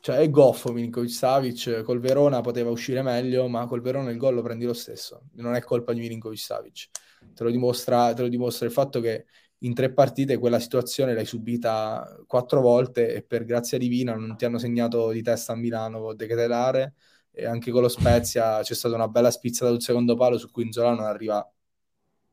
cioè 0.00 0.16
è 0.16 0.30
goffo 0.30 0.72
Milinkovic 0.72 1.10
Savic, 1.10 1.82
col 1.82 2.00
Verona 2.00 2.40
poteva 2.40 2.70
uscire 2.70 3.02
meglio, 3.02 3.48
ma 3.48 3.66
col 3.66 3.80
Verona 3.80 4.10
il 4.10 4.16
gol 4.16 4.34
lo 4.34 4.42
prendi 4.42 4.64
lo 4.64 4.72
stesso, 4.72 5.22
non 5.34 5.54
è 5.54 5.62
colpa 5.62 5.92
di 5.92 6.00
Milinkovic 6.00 6.38
Savic. 6.38 6.88
Te 7.34 7.44
lo, 7.44 7.50
dimostra, 7.50 8.14
te 8.14 8.22
lo 8.22 8.28
dimostra 8.28 8.66
il 8.66 8.72
fatto 8.72 9.00
che 9.00 9.26
in 9.58 9.74
tre 9.74 9.92
partite 9.92 10.38
quella 10.38 10.58
situazione 10.58 11.14
l'hai 11.14 11.26
subita 11.26 12.22
quattro 12.26 12.62
volte 12.62 13.12
e 13.14 13.22
per 13.22 13.44
grazia 13.44 13.76
divina 13.76 14.14
non 14.14 14.36
ti 14.36 14.46
hanno 14.46 14.58
segnato 14.58 15.10
di 15.10 15.22
testa 15.22 15.52
a 15.52 15.56
Milano 15.56 16.14
De 16.14 16.26
Ketelare 16.26 16.94
e 17.30 17.44
anche 17.44 17.70
con 17.70 17.82
lo 17.82 17.88
Spezia 17.88 18.62
c'è 18.62 18.74
stata 18.74 18.94
una 18.94 19.08
bella 19.08 19.30
spizzata 19.30 19.70
sul 19.70 19.82
secondo 19.82 20.16
palo 20.16 20.38
su 20.38 20.50
cui 20.50 20.64
Inzola 20.64 20.94
non 20.94 21.04
arriva 21.04 21.46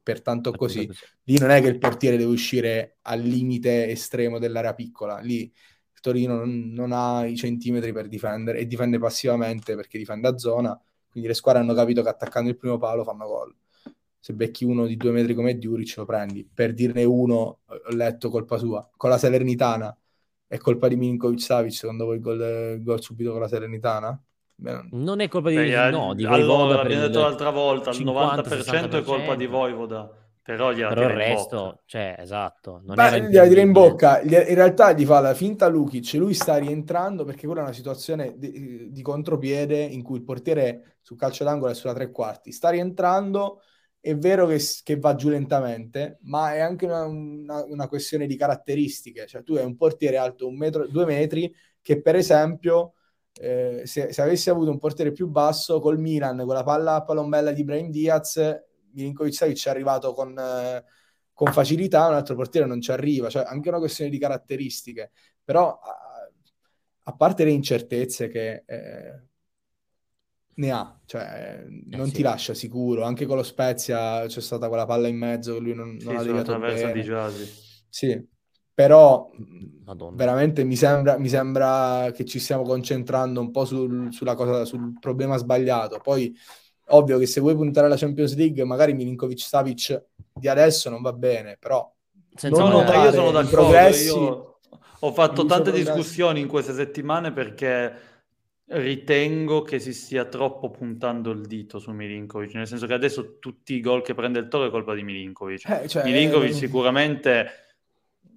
pertanto 0.02 0.54
così. 0.54 0.90
Lì 1.24 1.38
non 1.38 1.50
è 1.50 1.62
che 1.62 1.68
il 1.68 1.78
portiere 1.78 2.16
deve 2.16 2.32
uscire 2.32 2.98
al 3.02 3.20
limite 3.20 3.90
estremo 3.90 4.40
dell'area 4.40 4.74
piccola, 4.74 5.20
lì 5.20 5.52
il 5.98 6.00
Torino 6.02 6.36
non, 6.36 6.70
non 6.74 6.92
ha 6.92 7.26
i 7.26 7.36
centimetri 7.36 7.92
per 7.92 8.08
difendere 8.08 8.60
e 8.60 8.68
difende 8.68 9.00
passivamente 9.00 9.76
perché 9.76 9.98
difende 9.98 10.28
a 10.28 10.38
zona, 10.38 10.80
quindi 11.10 11.28
le 11.28 11.36
squadre 11.36 11.62
hanno 11.62 11.74
capito 11.74 12.04
che 12.04 12.10
attaccando 12.10 12.50
il 12.50 12.58
primo 12.58 12.78
palo 12.78 13.04
fanno 13.04 13.26
gol 13.26 13.56
se 14.20 14.34
becchi 14.34 14.66
uno 14.66 14.86
di 14.86 14.98
due 14.98 15.12
metri 15.12 15.34
come 15.34 15.58
Diuric 15.58 15.96
lo 15.96 16.06
prendi. 16.06 16.46
Per 16.54 16.74
dirne 16.74 17.06
uno, 17.06 17.60
ho 17.66 17.96
letto 17.96 18.30
colpa 18.30 18.58
sua. 18.58 18.86
Con 18.98 19.10
la 19.10 19.18
Salernitana 19.18 19.96
è 20.46 20.58
colpa 20.58 20.90
di 20.90 20.98
Milinkovic 20.98 21.40
Savic, 21.40 21.72
secondo 21.72 22.04
voi 22.04 22.16
il 22.16 22.22
gol, 22.22 22.82
gol 22.82 23.02
subito 23.02 23.32
con 23.32 23.40
la 23.40 23.48
Salernitana? 23.48 24.22
Beh, 24.56 24.88
non 24.92 25.22
è 25.22 25.30
colpa 25.30 25.50
di, 25.50 25.56
Beh, 25.56 25.92
no, 25.92 26.14
di 26.14 26.26
Voivoda. 26.26 26.76
l'abbiamo 26.76 27.08
detto 27.08 27.22
l'altra 27.22 27.52
volta, 27.52 27.92
il 27.92 28.04
90% 28.04 28.92
è 28.92 29.04
colpa 29.04 29.36
di 29.36 29.46
Voivoda. 29.46 30.27
Però, 30.48 30.72
gli 30.72 30.80
però 30.80 31.02
il 31.02 31.10
resto, 31.10 31.82
cioè, 31.84 32.16
esatto. 32.18 32.80
Non 32.86 32.96
Beh, 32.96 33.28
gliela 33.28 33.48
dire 33.48 33.60
in 33.60 33.74
bocca. 33.74 34.22
In 34.22 34.30
realtà 34.30 34.94
gli 34.94 35.04
fa 35.04 35.20
la 35.20 35.34
finta 35.34 35.68
Lukic, 35.68 36.14
lui 36.14 36.34
sta 36.34 36.56
rientrando 36.56 37.26
perché 37.26 37.46
quella 37.46 37.60
è 37.60 37.64
una 37.66 37.74
situazione 37.74 38.34
di, 38.38 38.90
di 38.90 39.02
contropiede 39.02 39.78
in 39.78 40.02
cui 40.04 40.16
il 40.16 40.24
portiere 40.24 41.00
sul 41.02 41.18
calcio 41.18 41.44
d'angolo 41.44 41.72
è 41.74 41.76
sulla 41.76 41.94
tre 41.94 42.12
quarti. 42.12 42.54
Sta 42.54 42.70
rientrando 42.70 43.60
è 44.00 44.16
vero 44.16 44.48
che, 44.48 44.64
che, 44.84 44.98
va 44.98 45.16
giù 45.16 45.28
lentamente, 45.28 46.20
ma 46.22 46.54
è 46.54 46.60
anche 46.60 46.86
una, 46.86 47.04
una, 47.04 47.66
una, 47.66 47.88
questione 47.90 48.26
di 48.26 48.38
caratteristiche. 48.38 49.28
Cioè, 49.28 49.44
tu 49.44 49.56
hai 49.56 49.66
un 49.66 49.76
portiere 49.76 50.16
alto 50.16 50.48
un 50.48 50.56
metro, 50.56 50.88
due 50.88 51.04
metri, 51.04 51.54
che 51.82 52.02
per 52.02 52.16
esempio, 52.16 52.94
eh, 53.34 53.82
se, 53.84 54.14
se, 54.14 54.22
avessi 54.22 54.50
avuto 54.50 54.72
un 54.72 54.78
portiere 54.78 55.12
più 55.12 55.28
basso, 55.28 55.82
col 55.82 56.00
Milan, 56.00 56.38
con 56.38 56.54
la 56.54 56.64
palla 56.64 56.96
a 56.96 57.04
palombella 57.04 57.52
di 57.52 57.66
Brain 57.66 57.92
Diaz, 57.92 58.66
Milinkovic 58.98 59.34
Savic 59.34 59.66
è 59.66 59.70
arrivato 59.70 60.14
con, 60.14 60.38
eh, 60.38 60.84
con, 61.34 61.52
facilità, 61.52 62.08
un 62.08 62.16
altro 62.16 62.36
portiere 62.36 62.68
non 62.68 62.82
ci 62.82 62.92
arriva. 62.92 63.30
Cioè, 63.30 63.46
anche 63.46 63.70
una 63.70 63.80
questione 63.80 64.10
di 64.10 64.20
caratteristiche. 64.20 65.12
Però, 65.44 65.80
a, 65.80 66.30
a 67.04 67.16
parte 67.16 67.44
le 67.44 67.52
incertezze 67.52 68.28
che... 68.28 68.64
Eh, 68.66 69.26
ne 70.58 70.72
ha, 70.72 71.00
cioè 71.06 71.64
eh 71.66 71.96
non 71.96 72.08
sì. 72.08 72.14
ti 72.14 72.22
lascia 72.22 72.54
sicuro. 72.54 73.04
Anche 73.04 73.26
con 73.26 73.38
lo 73.38 73.44
Spezia 73.44 74.26
c'è 74.26 74.42
stata 74.42 74.68
quella 74.68 74.86
palla 74.86 75.08
in 75.08 75.18
mezzo 75.18 75.54
che 75.54 75.60
lui 75.60 75.74
non, 75.74 75.98
non 76.02 76.18
ha 76.18 76.24
deviato 76.24 76.58
bene. 76.58 76.92
Di 76.94 77.04
Giasi. 77.04 77.46
Sì, 77.90 78.28
però 78.74 79.30
Madonna. 79.86 80.16
veramente 80.16 80.64
mi 80.64 80.76
sembra, 80.76 81.18
mi 81.18 81.30
sembra, 81.30 82.12
che 82.14 82.26
ci 82.26 82.40
stiamo 82.40 82.64
concentrando 82.64 83.40
un 83.40 83.52
po' 83.52 83.66
sul, 83.66 84.12
sulla 84.14 84.36
cosa, 84.36 84.66
sul 84.66 84.98
problema 85.00 85.38
sbagliato. 85.38 86.00
Poi, 86.00 86.36
ovvio 86.88 87.18
che 87.18 87.26
se 87.26 87.40
vuoi 87.42 87.56
puntare 87.56 87.88
alla 87.88 87.98
Champions 87.98 88.36
League, 88.36 88.64
magari 88.64 88.94
Milinkovic 88.94 89.40
Savic 89.40 90.06
di 90.34 90.48
adesso 90.48 90.90
non 90.90 91.02
va 91.02 91.14
bene, 91.14 91.58
però 91.60 91.92
Senza 92.36 92.62
non 92.62 92.84
no, 92.84 93.04
io 93.04 93.12
sono 93.12 93.32
d'accordo. 93.32 93.56
Progressi, 93.56 94.08
io 94.08 94.60
ho 95.00 95.12
fatto 95.14 95.46
tante 95.46 95.72
discussioni 95.72 96.40
in 96.40 96.48
queste 96.48 96.74
settimane 96.74 97.32
perché 97.32 98.08
Ritengo 98.70 99.62
che 99.62 99.80
si 99.80 99.94
stia 99.94 100.26
troppo 100.26 100.70
puntando 100.70 101.32
il 101.32 101.46
dito 101.46 101.80
su 101.80 101.92
Milinkovic, 101.92 102.54
nel 102.56 102.68
senso 102.68 102.86
che 102.86 102.94
adesso 102.94 103.38
tutti 103.40 103.74
i 103.74 103.80
gol 103.80 104.02
che 104.02 104.14
prende 104.14 104.40
il 104.40 104.50
Toro 104.50 104.66
è 104.66 104.70
colpa 104.70 104.94
di 104.94 105.04
Milinkovic. 105.04 105.70
Eh, 105.70 105.88
cioè, 105.88 106.04
Milinkovic 106.04 106.50
eh... 106.50 106.54
sicuramente, 106.54 107.50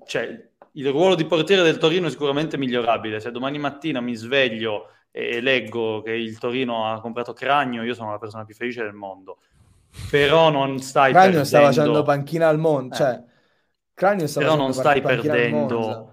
cioè, 0.06 0.50
il 0.70 0.88
ruolo 0.88 1.16
di 1.16 1.24
portiere 1.24 1.64
del 1.64 1.78
Torino 1.78 2.06
è 2.06 2.10
sicuramente 2.10 2.56
migliorabile. 2.56 3.18
Se 3.18 3.32
domani 3.32 3.58
mattina 3.58 4.00
mi 4.00 4.14
sveglio 4.14 4.90
e 5.10 5.40
leggo 5.40 6.02
che 6.02 6.12
il 6.12 6.38
Torino 6.38 6.90
ha 6.90 7.00
comprato 7.00 7.32
Cragno, 7.32 7.82
io 7.82 7.94
sono 7.94 8.10
la 8.10 8.18
persona 8.18 8.44
più 8.44 8.54
felice 8.54 8.82
del 8.82 8.92
mondo. 8.92 9.38
Però 10.08 10.50
non 10.50 10.78
stai 10.78 11.10
Cragno 11.10 11.24
perdendo... 11.26 11.46
sta 11.46 11.60
facendo 11.62 12.02
panchina 12.02 12.48
al 12.48 12.58
mondo, 12.58 12.94
eh. 12.94 12.96
cioè 12.96 13.24
Cragno 13.94 14.26
sta 14.26 14.40
Però 14.40 14.56
non 14.56 14.72
stai 14.72 15.00
perdendo 15.00 16.10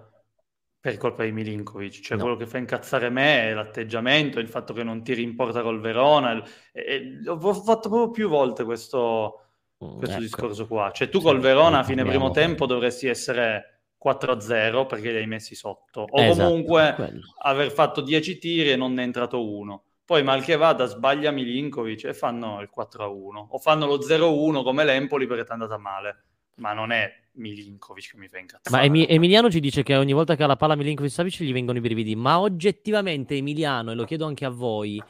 per 0.80 0.96
colpa 0.96 1.24
di 1.24 1.32
Milinkovic, 1.32 2.00
cioè 2.00 2.16
no. 2.16 2.22
quello 2.22 2.38
che 2.38 2.46
fa 2.46 2.58
incazzare 2.58 3.08
me 3.08 3.48
è 3.48 3.52
l'atteggiamento, 3.54 4.38
il 4.38 4.48
fatto 4.48 4.72
che 4.72 4.82
non 4.82 5.02
tiri 5.02 5.22
in 5.22 5.34
porta 5.34 5.62
col 5.62 5.80
Verona. 5.80 6.42
E, 6.72 7.20
e, 7.24 7.28
ho 7.28 7.54
fatto 7.54 7.88
proprio 7.88 8.10
più 8.10 8.28
volte 8.28 8.64
questo, 8.64 9.42
mm, 9.84 9.96
questo 9.96 10.14
ecco. 10.16 10.22
discorso 10.22 10.66
qua. 10.66 10.90
Cioè 10.92 11.08
tu 11.08 11.20
col 11.20 11.40
Verona 11.40 11.80
a 11.80 11.84
fine 11.84 12.04
primo 12.04 12.30
tempo 12.30 12.66
dovresti 12.66 13.08
essere 13.08 13.77
4-0 13.98 14.86
perché 14.86 15.10
li 15.10 15.18
hai 15.18 15.26
messi 15.26 15.54
sotto, 15.54 16.06
o 16.08 16.20
esatto, 16.22 16.48
comunque 16.48 16.92
quello. 16.94 17.20
aver 17.42 17.70
fatto 17.70 18.00
10 18.00 18.38
tiri 18.38 18.70
e 18.70 18.76
non 18.76 18.92
ne 18.92 19.02
è 19.02 19.04
entrato 19.04 19.46
uno. 19.46 19.82
Poi 20.04 20.22
mal 20.22 20.42
che 20.42 20.56
vada 20.56 20.86
sbaglia 20.86 21.30
Milinkovic 21.30 22.04
e 22.04 22.14
fanno 22.14 22.60
il 22.60 22.70
4-1 22.70 23.48
o 23.50 23.58
fanno 23.58 23.84
lo 23.86 24.00
0-1 24.00 24.62
come 24.62 24.84
l'Empoli 24.84 25.26
perché 25.26 25.44
ti 25.44 25.50
è 25.50 25.52
andata 25.52 25.76
male, 25.76 26.24
ma 26.56 26.72
non 26.72 26.92
è 26.92 27.12
Milinkovic 27.32 28.12
che 28.12 28.16
mi 28.16 28.28
fa 28.28 28.38
incazzare. 28.38 28.74
Ma 28.74 28.82
Emi- 28.82 29.06
Emiliano 29.06 29.50
ci 29.50 29.60
dice 29.60 29.82
che 29.82 29.96
ogni 29.96 30.12
volta 30.14 30.34
che 30.34 30.44
ha 30.44 30.46
la 30.46 30.56
palla 30.56 30.76
Milinkovic 30.76 31.12
Savic 31.12 31.42
gli 31.42 31.52
vengono 31.52 31.76
i 31.76 31.82
brividi. 31.82 32.16
Ma 32.16 32.40
oggettivamente 32.40 33.34
Emiliano, 33.34 33.90
e 33.90 33.94
lo 33.94 34.04
chiedo 34.04 34.24
anche 34.24 34.46
a 34.46 34.50
voi, 34.50 35.02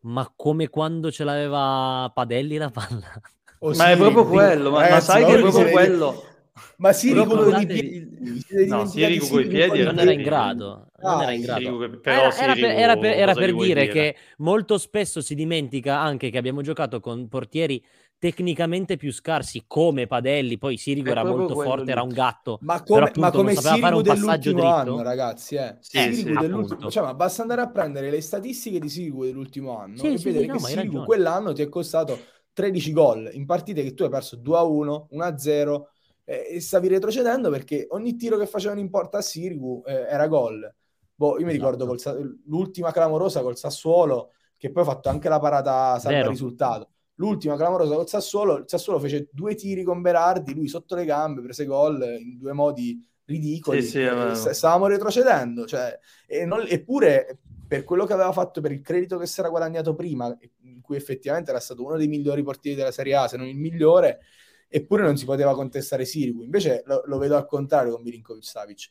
ma 0.00 0.30
come 0.36 0.68
quando 0.68 1.10
ce 1.10 1.24
l'aveva 1.24 2.10
Padelli 2.14 2.56
la 2.56 2.70
palla? 2.70 3.20
Oh, 3.60 3.70
ma 3.70 3.74
sì, 3.74 3.90
è 3.90 3.96
proprio 3.96 4.26
quello, 4.26 4.70
ma, 4.70 4.88
ma 4.88 5.00
sai 5.00 5.24
che 5.24 5.34
è 5.34 5.40
proprio 5.40 5.70
quello. 5.70 6.24
Ma 6.76 6.92
Sirico 6.92 7.36
con 7.36 7.60
i 7.60 7.66
piedi, 7.66 8.66
no, 8.66 8.86
Sirico 8.86 9.28
con 9.28 9.40
i 9.40 9.46
piedi 9.46 9.82
non 9.82 9.98
era 9.98 10.12
in 10.12 10.22
grado, 10.22 10.88
non 11.02 11.22
era 11.22 11.32
in 11.32 11.42
grado. 11.42 11.98
Però 12.00 12.30
era, 12.30 12.36
era 12.36 12.54
per, 12.54 12.64
era 12.64 12.96
per, 12.96 13.12
era 13.12 13.34
per 13.34 13.54
dire, 13.54 13.64
dire 13.64 13.88
che 13.88 14.16
molto 14.38 14.78
spesso 14.78 15.20
si 15.20 15.34
dimentica 15.34 15.98
anche 15.98 16.30
che 16.30 16.38
abbiamo 16.38 16.62
giocato 16.62 17.00
con 17.00 17.28
portieri 17.28 17.82
tecnicamente 18.18 18.96
più 18.96 19.12
scarsi 19.12 19.64
come 19.66 20.06
Padelli, 20.06 20.58
poi 20.58 20.76
Sirigo 20.76 21.10
era 21.10 21.24
molto 21.24 21.54
forte, 21.54 21.84
lì. 21.84 21.90
era 21.92 22.02
un 22.02 22.08
gatto, 22.08 22.58
ma 22.62 22.82
come, 22.82 23.00
appunto, 23.00 23.20
ma 23.20 23.30
come 23.30 23.54
Sirigo 23.54 24.02
dell'ultimo 24.02 24.72
anno, 24.72 25.02
ragazzi, 25.02 25.54
eh. 25.54 25.76
Sì, 25.80 25.98
eh, 25.98 26.12
sì, 26.12 26.24
dell'ultimo, 26.24 26.90
cioè, 26.90 27.04
ma 27.04 27.14
basta 27.14 27.42
andare 27.42 27.60
a 27.60 27.70
prendere 27.70 28.10
le 28.10 28.20
statistiche 28.20 28.80
di 28.80 28.88
Sirigo 28.88 29.24
dell'ultimo 29.24 29.78
anno 29.78 29.98
sì, 29.98 30.08
e 30.08 30.18
vedere 30.18 30.46
no, 30.46 30.54
che 30.54 30.58
Sirigo 30.60 31.04
quell'anno 31.04 31.52
ti 31.52 31.62
è 31.62 31.68
costato 31.68 32.18
13 32.52 32.92
gol 32.92 33.30
in 33.32 33.46
partite 33.46 33.84
che 33.84 33.94
tu 33.94 34.02
hai 34.02 34.10
perso 34.10 34.34
2 34.34 34.56
a 34.56 34.62
1, 34.62 35.06
1 35.10 35.24
a 35.24 35.38
0 35.38 35.90
eh, 36.28 36.46
e 36.50 36.60
stavi 36.60 36.88
retrocedendo 36.88 37.48
perché 37.48 37.86
ogni 37.90 38.16
tiro 38.16 38.36
che 38.36 38.46
facevano 38.46 38.80
in 38.80 38.90
porta 38.90 39.18
a 39.18 39.22
Sirigu 39.22 39.82
eh, 39.86 40.06
era 40.08 40.26
gol. 40.28 40.70
Boh, 41.14 41.38
io 41.38 41.46
mi 41.46 41.52
esatto. 41.52 41.70
ricordo 41.72 41.86
col, 41.86 42.40
l'ultima 42.44 42.92
clamorosa 42.92 43.40
col 43.40 43.56
Sassuolo 43.56 44.32
che 44.58 44.70
poi 44.70 44.82
ha 44.82 44.86
fatto 44.86 45.08
anche 45.08 45.28
la 45.28 45.38
parata 45.38 45.98
salva 45.98 46.28
risultato 46.28 46.90
l'ultima 47.14 47.56
clamorosa 47.56 47.94
col 47.94 48.08
Sassuolo, 48.08 48.58
il 48.58 48.64
Sassuolo 48.66 49.00
fece 49.00 49.28
due 49.32 49.54
tiri 49.54 49.82
con 49.82 50.00
Berardi, 50.00 50.54
lui 50.54 50.68
sotto 50.68 50.94
le 50.94 51.04
gambe 51.04 51.42
prese 51.42 51.64
gol 51.64 52.00
in 52.20 52.38
due 52.38 52.52
modi 52.52 53.04
ridicoli, 53.24 53.82
sì, 53.82 54.08
sì, 54.34 54.54
stavamo 54.54 54.86
retrocedendo, 54.86 55.66
cioè, 55.66 55.98
e 56.26 56.46
non, 56.46 56.64
eppure 56.68 57.40
per 57.66 57.84
quello 57.84 58.06
che 58.06 58.12
aveva 58.12 58.32
fatto, 58.32 58.60
per 58.60 58.72
il 58.72 58.80
credito 58.80 59.18
che 59.18 59.26
si 59.26 59.40
era 59.40 59.48
guadagnato 59.48 59.94
prima, 59.94 60.34
in 60.62 60.80
cui 60.80 60.96
effettivamente 60.96 61.50
era 61.50 61.60
stato 61.60 61.84
uno 61.84 61.96
dei 61.96 62.08
migliori 62.08 62.42
portieri 62.42 62.76
della 62.76 62.92
Serie 62.92 63.16
A, 63.16 63.28
se 63.28 63.36
non 63.36 63.46
il 63.46 63.58
migliore, 63.58 64.20
eppure 64.68 65.02
non 65.02 65.16
si 65.16 65.24
poteva 65.24 65.54
contestare 65.54 66.04
Sirigu, 66.04 66.42
invece 66.42 66.82
lo, 66.86 67.02
lo 67.06 67.18
vedo 67.18 67.36
al 67.36 67.46
contrario 67.46 67.92
con 67.92 68.02
Milinkovic 68.02 68.44
Savic. 68.44 68.88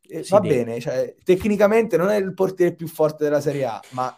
Eh, 0.00 0.26
va 0.28 0.40
deve. 0.40 0.54
bene, 0.54 0.80
cioè, 0.80 1.14
tecnicamente 1.22 1.96
non 1.96 2.08
è 2.08 2.16
il 2.16 2.34
portiere 2.34 2.74
più 2.74 2.88
forte 2.88 3.24
della 3.24 3.40
Serie 3.40 3.64
A, 3.64 3.80
ma 3.90 4.14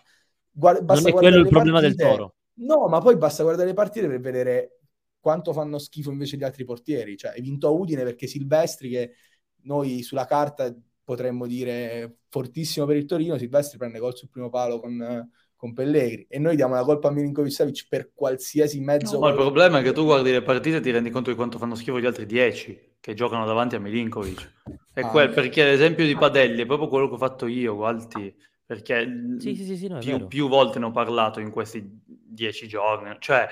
guarda, 0.50 0.80
basta 0.82 1.08
non 1.08 1.18
è 1.18 1.20
quello 1.20 1.38
il 1.38 1.48
problema 1.48 1.80
partite, 1.80 2.02
del 2.02 2.10
Toro 2.16 2.34
No, 2.54 2.86
ma 2.88 3.00
poi 3.00 3.16
basta 3.16 3.42
guardare 3.42 3.68
le 3.68 3.74
partite 3.74 4.06
per 4.06 4.20
vedere 4.20 4.80
quanto 5.18 5.52
fanno 5.52 5.78
schifo 5.78 6.10
invece 6.10 6.36
gli 6.36 6.44
altri 6.44 6.64
portieri. 6.64 7.16
Cioè, 7.16 7.32
hai 7.32 7.40
vinto 7.40 7.66
a 7.66 7.70
Udine 7.70 8.02
perché 8.02 8.26
Silvestri, 8.26 8.90
che 8.90 9.14
noi 9.62 10.02
sulla 10.02 10.26
carta 10.26 10.74
potremmo 11.04 11.46
dire 11.46 12.18
fortissimo 12.28 12.86
per 12.86 12.96
il 12.96 13.06
Torino, 13.06 13.38
Silvestri 13.38 13.78
prende 13.78 13.98
gol 13.98 14.16
sul 14.16 14.28
primo 14.28 14.50
palo 14.50 14.80
con, 14.80 15.30
con 15.62 15.74
Pellegrini 15.74 16.26
e 16.28 16.40
noi 16.40 16.56
diamo 16.56 16.74
la 16.74 16.82
colpa 16.82 17.06
a 17.06 17.12
Milinkovic 17.12 17.52
Savic 17.52 17.86
per 17.88 18.10
qualsiasi 18.12 18.80
mezzo. 18.80 19.14
No, 19.14 19.20
ma 19.20 19.28
il 19.28 19.36
problema 19.36 19.78
è 19.78 19.82
che 19.84 19.92
tu 19.92 20.02
guardi 20.02 20.32
le 20.32 20.42
partite 20.42 20.78
e 20.78 20.80
ti 20.80 20.90
rendi 20.90 21.08
conto 21.10 21.30
di 21.30 21.36
quanto 21.36 21.56
fanno 21.56 21.76
schifo 21.76 22.00
gli 22.00 22.04
altri 22.04 22.26
10 22.26 22.96
che 22.98 23.14
giocano 23.14 23.46
davanti 23.46 23.76
a 23.76 23.78
Milinkovic. 23.78 24.54
E 24.92 25.02
ah, 25.02 25.08
quel, 25.08 25.30
perché 25.30 25.62
l'esempio 25.62 26.04
di 26.04 26.16
Padelli 26.16 26.62
è 26.62 26.66
proprio 26.66 26.88
quello 26.88 27.06
che 27.06 27.14
ho 27.14 27.18
fatto 27.18 27.46
io, 27.46 27.76
Gualti 27.76 28.34
perché 28.66 29.36
sì, 29.38 29.54
sì, 29.54 29.76
sì, 29.76 29.86
no, 29.86 29.98
più, 29.98 30.26
più, 30.26 30.48
volte 30.48 30.80
ne 30.80 30.86
ho 30.86 30.90
parlato 30.90 31.38
in 31.38 31.52
questi 31.52 31.88
dieci 32.04 32.66
giorni. 32.66 33.14
Cioè, 33.20 33.46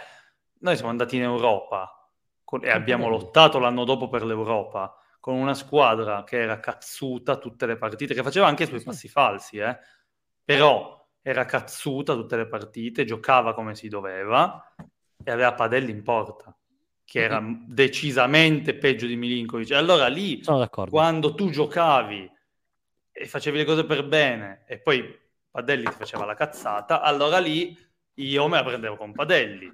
noi 0.58 0.74
siamo 0.74 0.90
andati 0.90 1.14
in 1.14 1.22
Europa 1.22 2.11
con, 2.42 2.64
e 2.64 2.70
abbiamo 2.70 3.06
lottato 3.06 3.61
l'anno 3.61 3.84
dopo 3.84 4.08
per 4.08 4.24
l'Europa 4.24 4.96
con 5.20 5.36
una 5.36 5.54
squadra 5.54 6.24
che 6.24 6.40
era 6.40 6.58
cazzuta 6.58 7.36
tutte 7.36 7.66
le 7.66 7.76
partite, 7.76 8.14
che 8.14 8.24
faceva 8.24 8.48
anche 8.48 8.64
i 8.64 8.66
suoi 8.66 8.82
passi 8.82 9.06
falsi, 9.06 9.58
eh? 9.58 9.78
però 10.44 10.99
era 11.22 11.44
cazzuta 11.44 12.14
tutte 12.14 12.36
le 12.36 12.46
partite, 12.46 13.04
giocava 13.04 13.54
come 13.54 13.74
si 13.74 13.88
doveva 13.88 14.74
e 15.22 15.30
aveva 15.30 15.54
Padelli 15.54 15.90
in 15.90 16.02
porta, 16.02 16.56
che 17.04 17.20
era 17.20 17.40
mm-hmm. 17.40 17.62
decisamente 17.66 18.74
peggio 18.74 19.06
di 19.06 19.16
Milinkovic. 19.16 19.72
Allora 19.72 20.06
lì, 20.08 20.42
quando 20.88 21.34
tu 21.34 21.50
giocavi 21.50 22.30
e 23.12 23.26
facevi 23.26 23.58
le 23.58 23.64
cose 23.64 23.84
per 23.84 24.06
bene 24.06 24.64
e 24.66 24.78
poi 24.78 25.18
Padelli 25.50 25.84
ti 25.84 25.94
faceva 25.96 26.24
la 26.24 26.34
cazzata, 26.34 27.02
allora 27.02 27.38
lì 27.38 27.76
io 28.14 28.48
me 28.48 28.56
la 28.56 28.64
prendevo 28.64 28.96
con 28.96 29.12
Padelli. 29.12 29.70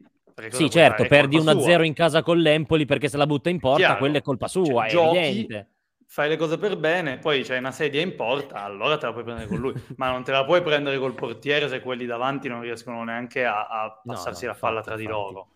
Sì, 0.51 0.69
certo, 0.69 1.07
perdi 1.07 1.39
1-0 1.39 1.83
in 1.85 1.95
casa 1.95 2.23
con 2.23 2.39
l'Empoli 2.39 2.85
perché 2.85 3.09
se 3.09 3.17
la 3.17 3.27
butta 3.27 3.49
in 3.49 3.59
porta, 3.59 3.79
Chiaro. 3.79 3.99
quella 3.99 4.19
è 4.19 4.23
colpa 4.23 4.49
sua, 4.49 4.65
cioè, 4.65 4.87
è 4.87 4.91
giochi, 4.91 5.17
evidente 5.17 5.76
fai 6.07 6.29
le 6.29 6.37
cose 6.37 6.57
per 6.57 6.79
bene, 6.79 7.19
poi 7.19 7.43
c'è 7.43 7.59
una 7.59 7.73
sedia 7.73 8.01
in 8.01 8.15
porta, 8.15 8.63
allora 8.63 8.97
te 8.97 9.07
la 9.07 9.13
puoi 9.13 9.25
prendere 9.25 9.49
con 9.49 9.59
lui, 9.59 9.75
ma 9.97 10.11
non 10.11 10.23
te 10.23 10.31
la 10.31 10.45
puoi 10.45 10.63
prendere 10.63 10.99
col 10.99 11.15
portiere 11.15 11.69
se 11.69 11.81
quelli 11.81 12.07
davanti 12.07 12.49
non 12.49 12.61
riescono 12.61 13.03
neanche 13.05 13.45
a, 13.45 13.67
a 13.67 14.01
passarsi 14.05 14.45
no, 14.45 14.51
no, 14.51 14.55
la 14.55 14.59
falla 14.59 14.81
tra 14.83 14.97
di 14.97 15.07
loro. 15.07 15.51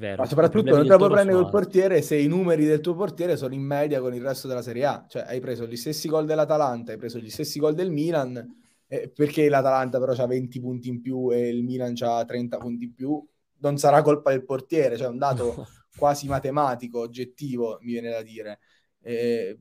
Vero. 0.00 0.22
Ma 0.22 0.26
soprattutto 0.26 0.74
non 0.74 0.84
te 0.84 0.88
la 0.88 0.96
puoi 0.96 1.10
prendere 1.10 1.36
col 1.36 1.50
portiere 1.50 2.00
se 2.00 2.16
i 2.16 2.26
numeri 2.26 2.64
del 2.64 2.80
tuo 2.80 2.94
portiere 2.94 3.36
sono 3.36 3.52
in 3.52 3.60
media 3.60 4.00
con 4.00 4.14
il 4.14 4.22
resto 4.22 4.48
della 4.48 4.62
Serie 4.62 4.86
A. 4.86 5.04
Cioè 5.06 5.24
hai 5.26 5.40
preso 5.40 5.66
gli 5.66 5.76
stessi 5.76 6.08
gol 6.08 6.24
dell'Atalanta, 6.24 6.92
hai 6.92 6.96
preso 6.96 7.18
gli 7.18 7.28
stessi 7.28 7.58
gol 7.58 7.74
del 7.74 7.90
Milan, 7.90 8.42
eh, 8.86 9.10
perché 9.14 9.50
l'Atalanta 9.50 9.98
però 9.98 10.12
ha 10.12 10.26
20 10.26 10.58
punti 10.58 10.88
in 10.88 11.02
più 11.02 11.30
e 11.30 11.50
il 11.50 11.64
Milan 11.64 11.92
ha 12.00 12.24
30 12.24 12.56
punti 12.56 12.84
in 12.84 12.94
più. 12.94 13.22
Non 13.58 13.76
sarà 13.76 14.00
colpa 14.00 14.30
del 14.30 14.42
portiere, 14.42 14.96
cioè 14.96 15.08
un 15.08 15.18
dato 15.18 15.66
quasi 15.96 16.26
matematico, 16.26 17.00
oggettivo, 17.00 17.78
mi 17.82 17.92
viene 17.92 18.10
da 18.10 18.22
dire. 18.22 18.60
Eh, 19.02 19.58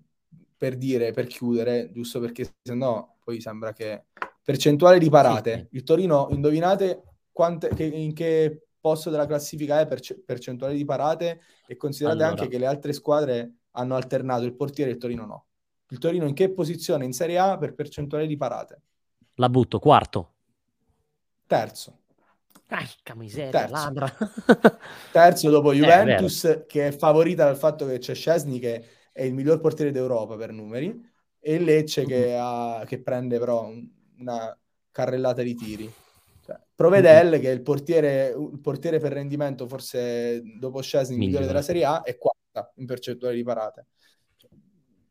per 0.56 0.76
dire, 0.76 1.12
per 1.12 1.26
chiudere, 1.28 1.90
giusto 1.92 2.20
perché 2.20 2.44
se 2.62 2.74
no 2.74 3.20
poi 3.24 3.40
sembra 3.40 3.72
che 3.72 4.08
percentuale 4.44 5.00
di 5.00 5.10
parate. 5.10 5.70
Il 5.72 5.84
Torino, 5.84 6.28
indovinate 6.32 7.04
quante, 7.32 7.70
che, 7.70 7.86
in 7.86 8.14
che 8.14 8.68
posto 8.80 9.10
della 9.10 9.26
classifica 9.26 9.80
è 9.80 9.88
per 9.88 10.02
percentuale 10.26 10.74
di 10.74 10.84
parate 10.84 11.42
e 11.66 11.78
considerate 11.78 12.24
allora. 12.24 12.42
anche 12.42 12.52
che 12.52 12.58
le 12.58 12.66
altre 12.66 12.92
squadre 12.92 13.54
hanno 13.72 13.96
alternato 13.96 14.44
il 14.44 14.56
portiere 14.56 14.90
e 14.90 14.94
il 14.94 15.00
Torino 15.00 15.26
no. 15.26 15.46
Il 15.90 15.98
Torino 15.98 16.28
in 16.28 16.34
che 16.34 16.52
posizione 16.52 17.06
in 17.06 17.14
Serie 17.14 17.38
A 17.38 17.58
per 17.58 17.74
percentuale 17.74 18.28
di 18.28 18.36
parate? 18.36 18.82
La 19.36 19.50
butto, 19.50 19.80
quarto. 19.80 20.34
Terzo. 21.46 21.99
Porca 22.70 23.16
miseria, 23.16 23.50
terzo. 23.50 23.74
ladra. 23.74 24.14
terzo 25.12 25.50
dopo 25.50 25.72
eh, 25.72 25.78
Juventus, 25.78 26.44
eh, 26.44 26.66
che 26.68 26.90
è 26.90 26.92
favorita 26.92 27.46
dal 27.46 27.58
fatto 27.58 27.88
che 27.88 27.98
c'è 27.98 28.14
Scesni, 28.14 28.60
che 28.60 28.86
è 29.12 29.24
il 29.24 29.34
miglior 29.34 29.60
portiere 29.60 29.90
d'Europa 29.90 30.36
per 30.36 30.52
numeri, 30.52 30.96
e 31.40 31.58
Lecce 31.58 32.06
che, 32.06 32.28
mm-hmm. 32.28 32.40
ha, 32.40 32.84
che 32.86 33.02
prende 33.02 33.40
però 33.40 33.72
una 34.20 34.56
carrellata 34.92 35.42
di 35.42 35.56
tiri. 35.56 35.92
Cioè, 36.46 36.60
Provedel, 36.76 37.30
mm-hmm. 37.30 37.42
che 37.42 37.50
è 37.50 37.54
il 37.54 37.64
portiere, 37.64 38.36
il 38.38 38.60
portiere 38.62 39.00
per 39.00 39.14
rendimento, 39.14 39.68
forse 39.68 40.44
dopo 40.60 40.80
Scesni, 40.82 41.16
il 41.16 41.20
migliore 41.22 41.48
della 41.48 41.64
Serie 41.64 41.86
A, 41.86 42.04
è 42.04 42.20
quarta 42.20 42.72
in 42.76 42.86
percentuale 42.86 43.34
di 43.34 43.42
parate. 43.42 43.88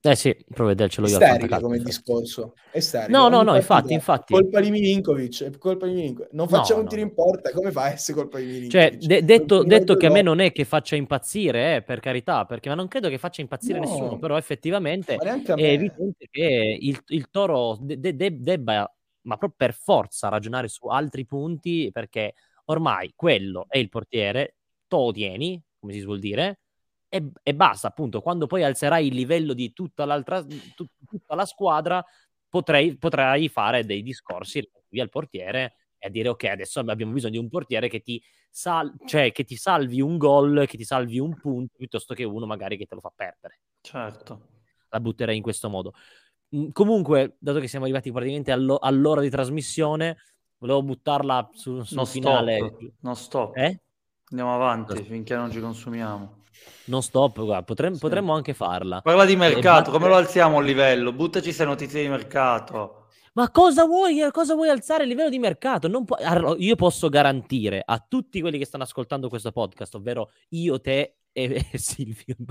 Eh 0.00 0.14
sì, 0.14 0.32
proprio 0.44 0.68
vedercelo 0.68 1.08
io. 1.08 1.16
Sterile 1.16 1.60
come 1.60 1.78
discorso. 1.78 2.54
È 2.70 2.78
sterile. 2.78 3.10
No, 3.10 3.28
no, 3.28 3.42
no, 3.42 3.56
infatti, 3.56 3.92
infatti. 3.92 4.32
Colpa 4.32 4.60
di 4.60 4.70
Milinkovic, 4.70 5.44
è 5.44 5.58
colpa 5.58 5.86
di 5.86 5.94
Milinkovic. 5.94 6.32
Non 6.32 6.46
facciamo 6.46 6.76
no, 6.76 6.82
un 6.82 6.88
tiro 6.88 7.02
no. 7.02 7.08
in 7.08 7.14
porta, 7.14 7.50
come 7.50 7.72
fa 7.72 7.82
a 7.82 7.92
essere 7.92 8.18
colpa 8.18 8.38
di 8.38 8.44
Milinkovic? 8.44 8.70
Cioè, 8.70 8.96
de- 8.96 9.24
detto, 9.24 9.64
detto 9.64 9.96
che 9.96 10.06
a 10.06 10.10
me 10.10 10.22
non 10.22 10.38
è 10.38 10.52
che 10.52 10.64
faccia 10.64 10.94
impazzire, 10.94 11.76
eh, 11.76 11.82
per 11.82 11.98
carità, 11.98 12.44
perché 12.44 12.68
ma 12.68 12.76
non 12.76 12.86
credo 12.86 13.08
che 13.08 13.18
faccia 13.18 13.40
impazzire 13.40 13.80
no. 13.80 13.86
nessuno, 13.86 14.18
però 14.18 14.36
effettivamente 14.36 15.16
è 15.16 15.52
evidente 15.52 16.28
che 16.30 16.78
il, 16.80 17.02
il 17.06 17.28
Toro 17.30 17.76
de- 17.80 17.98
de- 17.98 18.40
debba, 18.40 18.94
ma 19.22 19.36
proprio 19.36 19.54
per 19.56 19.74
forza, 19.74 20.28
ragionare 20.28 20.68
su 20.68 20.86
altri 20.86 21.26
punti, 21.26 21.90
perché 21.92 22.34
ormai 22.66 23.12
quello 23.16 23.66
è 23.68 23.78
il 23.78 23.88
portiere, 23.88 24.58
to 24.86 25.10
tieni, 25.10 25.60
come 25.80 25.92
si 25.92 26.00
suol 26.00 26.20
dire, 26.20 26.60
e, 27.08 27.30
e, 27.42 27.54
basta, 27.54 27.88
appunto, 27.88 28.20
quando 28.20 28.46
poi 28.46 28.62
alzerai 28.62 29.06
il 29.06 29.14
livello 29.14 29.54
di 29.54 29.72
tutta 29.72 30.04
l'altra, 30.04 30.42
tut, 30.42 30.90
tutta 31.06 31.34
la 31.34 31.46
squadra, 31.46 32.04
potrei, 32.48 32.96
potrai 32.96 33.48
fare 33.48 33.84
dei 33.84 34.02
discorsi 34.02 34.68
via 34.88 35.02
il 35.02 35.08
portiere 35.08 35.74
e 35.98 36.06
a 36.06 36.10
dire 36.10 36.28
ok, 36.28 36.44
adesso 36.44 36.80
abbiamo 36.80 37.12
bisogno 37.12 37.32
di 37.32 37.38
un 37.38 37.48
portiere 37.48 37.88
che 37.88 38.00
ti, 38.00 38.22
sal- 38.50 38.94
cioè, 39.06 39.32
che 39.32 39.44
ti 39.44 39.56
salvi 39.56 40.00
un 40.00 40.16
gol, 40.16 40.66
che 40.66 40.76
ti 40.76 40.84
salvi 40.84 41.18
un 41.18 41.34
punto, 41.34 41.74
piuttosto 41.76 42.14
che 42.14 42.24
uno 42.24 42.46
magari 42.46 42.76
che 42.76 42.86
te 42.86 42.94
lo 42.94 43.00
fa 43.00 43.12
perdere. 43.14 43.60
Certo. 43.80 44.48
La 44.90 45.00
butterei 45.00 45.36
in 45.36 45.42
questo 45.42 45.68
modo. 45.68 45.94
Mm, 46.54 46.70
comunque, 46.70 47.36
dato 47.38 47.58
che 47.58 47.68
siamo 47.68 47.84
arrivati 47.84 48.12
praticamente 48.12 48.52
allo- 48.52 48.78
all'ora 48.78 49.20
di 49.20 49.30
trasmissione, 49.30 50.18
volevo 50.58 50.82
buttarla 50.82 51.50
su, 51.52 51.82
sul 51.82 52.06
finale. 52.06 52.56
Stop. 52.58 52.92
Non 53.00 53.16
stop. 53.16 53.56
Eh? 53.56 53.80
Andiamo 54.30 54.54
avanti 54.54 55.02
finché 55.04 55.34
non 55.34 55.50
ci 55.50 55.60
consumiamo. 55.60 56.37
Non 56.84 57.02
stop, 57.02 57.40
guarda, 57.44 57.64
potremmo, 57.64 57.94
sì. 57.94 58.00
potremmo 58.00 58.32
anche 58.34 58.54
farla. 58.54 59.00
Parla 59.02 59.24
di 59.24 59.36
mercato, 59.36 59.90
come 59.90 60.08
lo 60.08 60.16
alziamo 60.16 60.60
il 60.60 60.66
livello? 60.66 61.12
Buttaci 61.12 61.44
queste 61.44 61.64
notizie 61.64 62.02
di 62.02 62.08
mercato. 62.08 63.06
Ma 63.34 63.50
cosa 63.50 63.84
vuoi, 63.84 64.26
cosa 64.32 64.54
vuoi 64.54 64.68
alzare 64.68 65.04
il 65.04 65.08
livello 65.10 65.28
di 65.28 65.38
mercato? 65.38 65.88
Pu- 65.88 66.16
io 66.58 66.74
posso 66.74 67.08
garantire 67.08 67.82
a 67.84 68.04
tutti 68.06 68.40
quelli 68.40 68.58
che 68.58 68.64
stanno 68.64 68.82
ascoltando 68.82 69.28
questo 69.28 69.52
podcast, 69.52 69.94
ovvero 69.94 70.32
io, 70.50 70.80
te 70.80 71.18
e, 71.30 71.66
e 71.70 71.78
Silvio, 71.78 72.34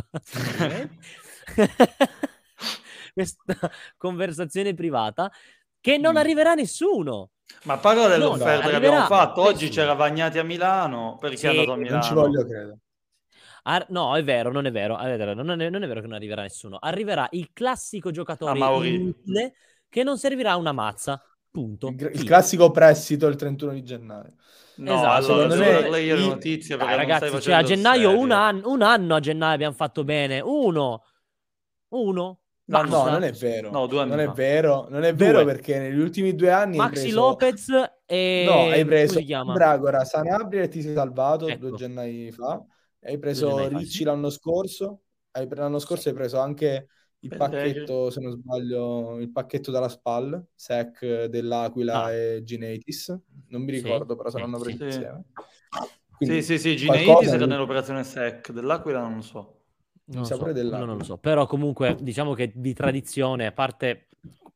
questa 3.14 3.72
conversazione 3.98 4.74
privata, 4.74 5.30
che 5.82 5.98
non 5.98 6.14
mm. 6.14 6.18
arriverà 6.18 6.54
nessuno. 6.54 7.32
Ma 7.64 7.78
parla 7.78 8.08
dell'offerta 8.08 8.64
no, 8.66 8.70
che 8.70 8.76
abbiamo 8.76 9.06
fatto. 9.08 9.42
Oggi 9.42 9.68
c'era 9.70 9.94
Vagnati 9.94 10.38
a 10.38 10.44
Milano, 10.44 11.18
perché 11.20 11.38
sì, 11.38 11.46
è 11.48 11.50
andato 11.50 11.74
a 11.74 11.76
Milano? 11.76 11.98
Non 11.98 12.04
ci 12.04 12.14
voglio 12.14 12.46
credere. 12.46 12.78
Ar- 13.70 13.88
no, 13.90 14.16
è 14.16 14.24
vero, 14.24 14.50
non 14.50 14.66
è 14.66 14.72
vero, 14.72 14.96
non 14.96 15.62
è, 15.62 15.70
non 15.70 15.84
è 15.84 15.88
vero 15.88 16.00
che 16.00 16.08
non 16.08 16.16
arriverà 16.16 16.42
nessuno. 16.42 16.78
Arriverà 16.80 17.28
il 17.32 17.50
classico 17.52 18.12
giocatore 18.12 18.58
inutile 18.88 19.54
che 19.90 20.04
non 20.04 20.18
servirà 20.18 20.56
una 20.56 20.72
mazza. 20.72 21.22
Punto. 21.52 21.90
Il, 21.90 22.12
il 22.14 22.24
classico 22.24 22.72
prestito 22.72 23.28
il 23.28 23.36
31 23.36 23.74
di 23.74 23.84
gennaio. 23.84 24.34
No, 24.78 24.94
esatto, 24.94 25.34
allora, 25.34 25.48
non 25.48 25.62
è 25.62 25.90
lei 25.90 26.08
le 26.08 26.20
notizie 26.20 26.78
Dai, 26.78 26.96
ragazzi, 26.96 27.42
cioè, 27.42 27.56
a 27.56 27.64
gennaio 27.64 28.18
un 28.18 28.32
anno, 28.32 28.70
un 28.70 28.84
anno 28.84 29.16
a 29.16 29.20
gennaio 29.20 29.56
abbiamo 29.56 29.74
fatto 29.74 30.04
bene. 30.04 30.40
Uno. 30.40 31.04
Uno. 31.90 32.40
No, 32.66 32.82
no, 32.84 33.10
non 33.10 33.24
è 33.24 33.32
vero. 33.32 33.72
No, 33.72 33.88
non 33.88 34.10
fa. 34.10 34.22
è 34.22 34.28
vero, 34.30 34.88
non 34.90 35.04
è 35.04 35.14
due. 35.14 35.26
vero 35.26 35.46
perché 35.46 35.80
negli 35.80 36.00
ultimi 36.00 36.36
due 36.36 36.52
anni 36.52 36.78
Maxi 36.78 37.02
preso... 37.02 37.20
Lopez 37.20 37.68
e 38.06 38.44
No, 38.46 38.70
hai 38.70 38.86
preso 38.86 39.22
Bragora, 39.46 40.04
Sanabria 40.04 40.64
e 40.64 40.68
ti 40.68 40.82
sei 40.82 40.94
salvato 40.94 41.48
ecco. 41.48 41.70
due 41.70 41.78
gennaio 41.78 42.32
fa. 42.32 42.64
Hai 43.08 43.18
preso 43.20 43.70
Ricci 43.70 44.04
l'anno 44.04 44.30
scorso, 44.30 45.04
hai, 45.32 45.48
l'anno 45.50 45.80
scorso 45.80 46.10
hai 46.10 46.16
preso 46.16 46.40
anche 46.40 46.90
il 47.20 47.36
pacchetto, 47.36 48.10
se 48.10 48.20
non 48.20 48.32
sbaglio, 48.32 49.18
il 49.20 49.32
pacchetto 49.32 49.72
dalla 49.72 49.88
SPAL, 49.88 50.48
SEC 50.54 51.26
dell'Aquila 51.26 52.04
ah. 52.04 52.12
e 52.12 52.44
Ginetis. 52.44 53.18
Non 53.48 53.62
mi 53.62 53.72
ricordo, 53.72 54.12
sì. 54.12 54.18
però 54.18 54.30
saranno 54.30 54.60
presi 54.60 54.78
sì. 54.78 54.84
insieme. 54.84 55.24
Quindi, 56.18 56.42
sì, 56.42 56.58
sì, 56.58 56.70
sì, 56.72 56.76
Ginetis 56.76 57.30
era 57.30 57.46
nell'operazione 57.46 58.04
SEC, 58.04 58.52
dell'Aquila 58.52 59.00
non 59.00 59.16
lo 59.16 59.22
so. 59.22 59.54
Non, 60.10 60.26
so, 60.26 60.38
non 60.38 60.98
lo 60.98 61.04
so, 61.04 61.18
però 61.18 61.48
comunque 61.48 61.96
diciamo 62.00 62.34
che 62.34 62.52
di 62.56 62.74
tradizione, 62.74 63.46
a 63.46 63.52
parte 63.54 64.07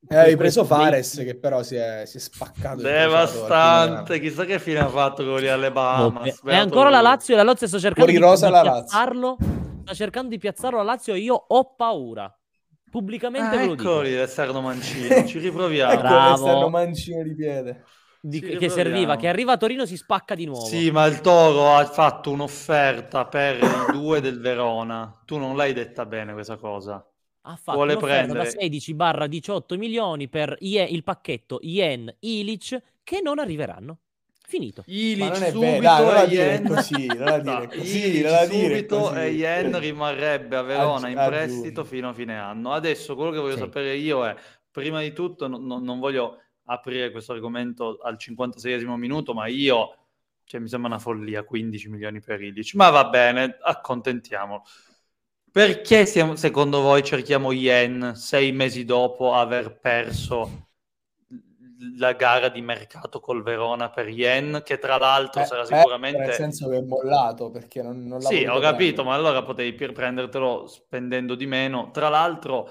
eh, 0.07 0.15
hai 0.15 0.35
preso 0.35 0.65
Fares 0.65 1.21
che 1.23 1.35
però 1.35 1.61
si 1.61 1.75
è, 1.75 2.03
si 2.05 2.17
è 2.17 2.19
spaccato. 2.19 2.81
Devastante, 2.81 4.19
chissà 4.19 4.45
che 4.45 4.59
fine 4.59 4.79
ha 4.79 4.89
fatto 4.89 5.23
con 5.23 5.39
gli 5.39 5.47
alle 5.47 5.71
Bahamas. 5.71 6.41
E 6.43 6.55
ancora 6.55 6.89
la 6.89 7.01
Lazio, 7.01 7.35
la 7.35 7.43
Lazio 7.43 7.67
sta 7.67 7.77
cercando 7.77 8.11
di, 8.11 8.17
di 8.17 8.23
piazzarlo. 8.23 9.37
Sta 9.83 9.93
cercando 9.93 10.29
di 10.29 10.37
piazzarlo 10.37 10.77
la 10.77 10.83
Lazio 10.83 11.13
io 11.13 11.35
ho 11.35 11.75
paura. 11.75 12.33
Pubblicamente 12.89 13.55
ah, 13.55 13.59
ve 13.59 13.65
lo 13.67 13.73
eccoli 13.73 14.09
dico. 14.09 14.21
l'esterno 14.21 14.59
mancino, 14.59 15.23
ci 15.25 15.39
riproviamo. 15.39 15.93
ecco 15.93 16.01
Bravo. 16.01 16.69
mancino 16.69 17.23
di 17.23 17.35
piede. 17.35 17.83
Di, 18.23 18.39
che 18.39 18.69
serviva, 18.69 19.15
che 19.15 19.27
arriva 19.27 19.53
a 19.53 19.57
Torino 19.57 19.85
si 19.85 19.97
spacca 19.97 20.35
di 20.35 20.45
nuovo. 20.45 20.65
Sì, 20.65 20.91
ma 20.91 21.05
il 21.05 21.21
Toro 21.21 21.73
ha 21.73 21.85
fatto 21.85 22.31
un'offerta 22.31 23.25
per 23.25 23.63
i 23.63 23.91
due 23.91 24.19
del 24.19 24.39
Verona. 24.39 25.21
Tu 25.25 25.37
non 25.37 25.55
l'hai 25.55 25.73
detta 25.73 26.05
bene 26.05 26.33
questa 26.33 26.57
cosa 26.57 27.03
ha 27.41 27.55
fatto 27.55 27.77
Vuole 27.77 27.97
prendere 27.97 28.43
da 28.43 28.45
16 28.45 28.93
barra 28.93 29.27
18 29.27 29.77
milioni 29.77 30.27
per 30.27 30.55
il 30.59 31.03
pacchetto 31.03 31.59
Yen 31.61 32.13
Ilic 32.19 32.81
che 33.03 33.21
non 33.21 33.39
arriveranno. 33.39 33.97
Finito. 34.51 34.83
Ilic 34.87 35.35
subito 35.47 35.79
Dai, 35.79 36.29
e 36.29 36.33
Yen 36.35 36.67
così, 36.67 37.07
non 37.07 37.41
dire 37.41 37.67
così, 37.71 38.21
non 38.21 38.47
subito 38.49 38.97
così. 38.99 39.15
e 39.15 39.29
Yen 39.29 39.79
rimarrebbe 39.79 40.57
a 40.57 40.61
Verona 40.61 41.07
in 41.07 41.15
prestito 41.15 41.85
fino 41.85 42.09
a 42.09 42.13
fine 42.13 42.37
anno. 42.37 42.73
Adesso 42.73 43.15
quello 43.15 43.31
che 43.31 43.37
voglio 43.37 43.53
sì. 43.53 43.59
sapere 43.59 43.95
io 43.95 44.25
è 44.25 44.35
prima 44.69 45.01
di 45.01 45.13
tutto 45.13 45.47
no, 45.47 45.57
no, 45.57 45.79
non 45.79 45.99
voglio 45.99 46.41
aprire 46.65 47.11
questo 47.11 47.31
argomento 47.31 47.97
al 48.01 48.17
56 48.17 48.85
minuto, 48.97 49.33
ma 49.33 49.47
io 49.47 49.95
cioè, 50.43 50.59
mi 50.59 50.67
sembra 50.67 50.89
una 50.89 50.99
follia 50.99 51.43
15 51.43 51.87
milioni 51.87 52.19
per 52.19 52.41
Ilic, 52.41 52.73
ma 52.73 52.89
va 52.89 53.05
bene, 53.05 53.57
accontentiamo 53.61 54.65
Perché 55.51 56.05
siamo, 56.05 56.35
secondo 56.35 56.79
voi 56.81 57.03
cerchiamo 57.03 57.51
Yen 57.51 58.13
sei 58.15 58.53
mesi 58.53 58.85
dopo 58.85 59.33
aver 59.33 59.79
perso 59.79 60.69
la 61.97 62.13
gara 62.13 62.49
di 62.49 62.61
mercato 62.61 63.19
col 63.19 63.43
Verona 63.43 63.89
per 63.89 64.07
Yen, 64.07 64.61
che 64.63 64.77
tra 64.77 64.97
l'altro 64.97 65.41
eh, 65.41 65.45
sarà 65.45 65.65
sicuramente... 65.65 66.19
nel 66.19 66.33
senso 66.33 66.69
che 66.69 66.77
è 66.77 66.81
mollato, 66.81 67.49
perché 67.49 67.81
non, 67.81 68.05
non 68.05 68.19
l'ha 68.19 68.27
Sì, 68.27 68.45
ho 68.45 68.59
capito, 68.59 69.01
prendere. 69.01 69.03
ma 69.03 69.13
allora 69.15 69.43
potevi 69.43 69.91
prendertelo 69.91 70.67
spendendo 70.67 71.35
di 71.35 71.47
meno. 71.47 71.89
Tra 71.91 72.07
l'altro 72.07 72.69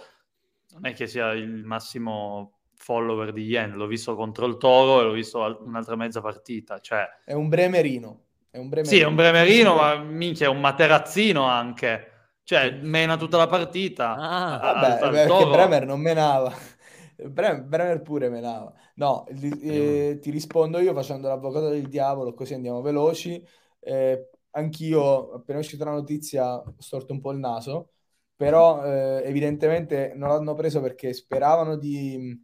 non 0.73 0.87
è 0.87 0.95
che 0.95 1.07
sia 1.07 1.33
il 1.33 1.65
massimo 1.65 2.61
follower 2.77 3.33
di 3.33 3.43
Yen, 3.43 3.73
l'ho 3.73 3.87
visto 3.87 4.15
contro 4.15 4.47
il 4.47 4.57
Toro 4.57 5.01
e 5.01 5.05
l'ho 5.05 5.13
visto 5.13 5.61
un'altra 5.65 5.97
mezza 5.97 6.21
partita, 6.21 6.79
cioè... 6.79 7.07
È 7.25 7.33
un 7.33 7.49
bremerino. 7.49 8.23
È 8.49 8.59
un 8.59 8.69
bremerino. 8.69 8.97
Sì, 8.97 9.03
è 9.03 9.07
un 9.07 9.17
bremerino, 9.17 9.75
ma 9.75 9.97
minchia, 9.97 10.47
è 10.47 10.49
un 10.49 10.61
materazzino 10.61 11.45
anche. 11.45 12.10
Cioè, 12.51 12.81
mena 12.81 13.17
tutta 13.17 13.37
la 13.37 13.47
partita. 13.47 14.17
Ah, 14.17 14.59
vabbè, 14.59 15.05
al, 15.05 15.11
perché 15.13 15.47
Bremer 15.47 15.87
non 15.87 16.01
menava. 16.01 16.53
Bremer 17.15 18.03
pure 18.03 18.29
menava. 18.29 18.75
No, 18.97 19.25
eh, 19.29 20.19
ti 20.21 20.31
rispondo 20.33 20.81
io 20.81 20.93
facendo 20.93 21.29
l'avvocato 21.29 21.69
del 21.69 21.87
diavolo, 21.87 22.35
così 22.35 22.55
andiamo 22.55 22.81
veloci. 22.81 23.41
Eh, 23.79 24.31
anch'io, 24.51 25.35
appena 25.35 25.61
uscita 25.61 25.85
la 25.85 25.93
notizia, 25.93 26.57
ho 26.57 26.75
storto 26.79 27.13
un 27.13 27.21
po' 27.21 27.31
il 27.31 27.39
naso, 27.39 27.91
però 28.35 28.85
eh, 28.85 29.23
evidentemente 29.27 30.13
non 30.17 30.31
l'hanno 30.31 30.55
preso 30.55 30.81
perché 30.81 31.13
speravano 31.13 31.77
di, 31.77 32.37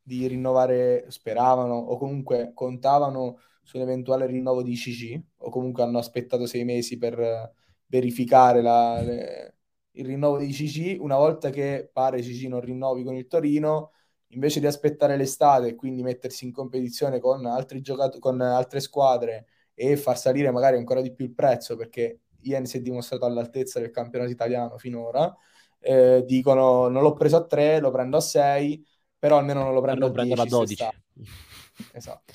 di 0.00 0.26
rinnovare, 0.28 1.10
speravano 1.10 1.74
o 1.74 1.98
comunque 1.98 2.52
contavano 2.54 3.38
su 3.62 3.76
un 3.76 3.82
eventuale 3.82 4.24
rinnovo 4.24 4.62
di 4.62 4.76
CC 4.76 5.20
o 5.40 5.50
comunque 5.50 5.82
hanno 5.82 5.98
aspettato 5.98 6.46
sei 6.46 6.64
mesi 6.64 6.96
per 6.96 7.58
verificare 7.90 8.62
la, 8.62 9.02
le, 9.02 9.56
il 9.92 10.06
rinnovo 10.06 10.38
di 10.38 10.50
CC. 10.52 10.96
Una 11.00 11.16
volta 11.16 11.50
che 11.50 11.90
pare 11.92 12.20
CC 12.22 12.44
non 12.44 12.60
rinnovi 12.60 13.04
con 13.04 13.14
il 13.14 13.26
Torino, 13.26 13.92
invece 14.28 14.60
di 14.60 14.66
aspettare 14.66 15.16
l'estate 15.16 15.68
e 15.68 15.74
quindi 15.74 16.02
mettersi 16.02 16.44
in 16.44 16.52
competizione 16.52 17.18
con, 17.18 17.44
altri 17.46 17.80
giocatori, 17.82 18.20
con 18.20 18.40
altre 18.40 18.80
squadre 18.80 19.46
e 19.74 19.96
far 19.96 20.16
salire 20.18 20.50
magari 20.50 20.76
ancora 20.76 21.00
di 21.00 21.12
più 21.12 21.24
il 21.24 21.32
prezzo 21.32 21.74
perché 21.76 22.20
Ien 22.42 22.64
si 22.64 22.78
è 22.78 22.80
dimostrato 22.80 23.24
all'altezza 23.24 23.80
del 23.80 23.90
campionato 23.90 24.30
italiano 24.30 24.78
finora, 24.78 25.34
eh, 25.78 26.22
dicono 26.24 26.88
non 26.88 27.02
l'ho 27.02 27.12
preso 27.12 27.36
a 27.36 27.44
3, 27.44 27.80
lo 27.80 27.90
prendo 27.90 28.16
a 28.16 28.20
6, 28.20 28.86
però 29.18 29.36
almeno 29.36 29.62
non 29.62 29.74
lo 29.74 29.80
prendo 29.80 30.06
a 30.06 30.10
10. 30.10 30.40
a 30.40 30.44
12. 30.44 30.88
Esatto. 31.92 32.32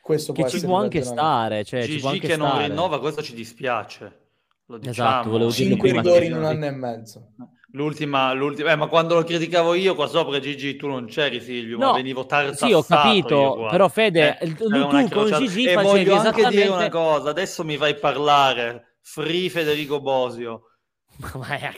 Questo 0.00 0.32
che 0.32 0.48
ci 0.48 0.60
può 0.60 0.76
anche 0.76 1.02
stare. 1.02 1.64
Cioè, 1.64 1.80
Gigi 1.80 1.94
ci 1.94 2.00
può 2.00 2.10
anche 2.10 2.26
che 2.28 2.34
stare. 2.34 2.48
non 2.48 2.68
rinnova, 2.68 3.00
questo 3.00 3.22
ci 3.22 3.34
dispiace. 3.34 4.25
Lo 4.66 4.76
esatto, 4.76 4.88
diciamo. 4.88 5.08
Esatto, 5.08 5.30
volevo 5.30 5.50
5 5.50 5.92
rigori 5.92 6.26
in 6.26 6.36
un 6.36 6.44
anno 6.44 6.64
e 6.64 6.70
mezzo. 6.70 7.32
L'ultima, 7.72 8.32
l'ultima, 8.32 8.72
eh, 8.72 8.76
ma 8.76 8.86
quando 8.86 9.14
lo 9.14 9.22
criticavo 9.22 9.74
io 9.74 9.94
qua 9.94 10.06
sopra, 10.06 10.38
Gigi, 10.40 10.76
tu 10.76 10.88
non 10.88 11.06
c'eri, 11.06 11.40
Silvio, 11.40 11.76
no, 11.76 11.90
ma 11.90 11.96
venivo 11.96 12.24
tartassato. 12.24 12.66
Sì, 12.66 12.72
ho 12.72 12.82
capito, 12.82 13.66
però 13.70 13.88
Fede, 13.88 14.38
eh, 14.38 14.54
tu 14.54 14.68
con 15.10 15.32
Gigi 15.36 15.66
E 15.66 15.74
voglio 15.74 16.14
anche 16.14 16.40
esattamente... 16.40 16.50
dire 16.50 16.68
una 16.68 16.88
cosa, 16.88 17.30
adesso 17.30 17.64
mi 17.64 17.76
fai 17.76 17.96
parlare, 17.96 18.96
Free 19.02 19.50
Federico 19.50 20.00
Bosio. 20.00 20.70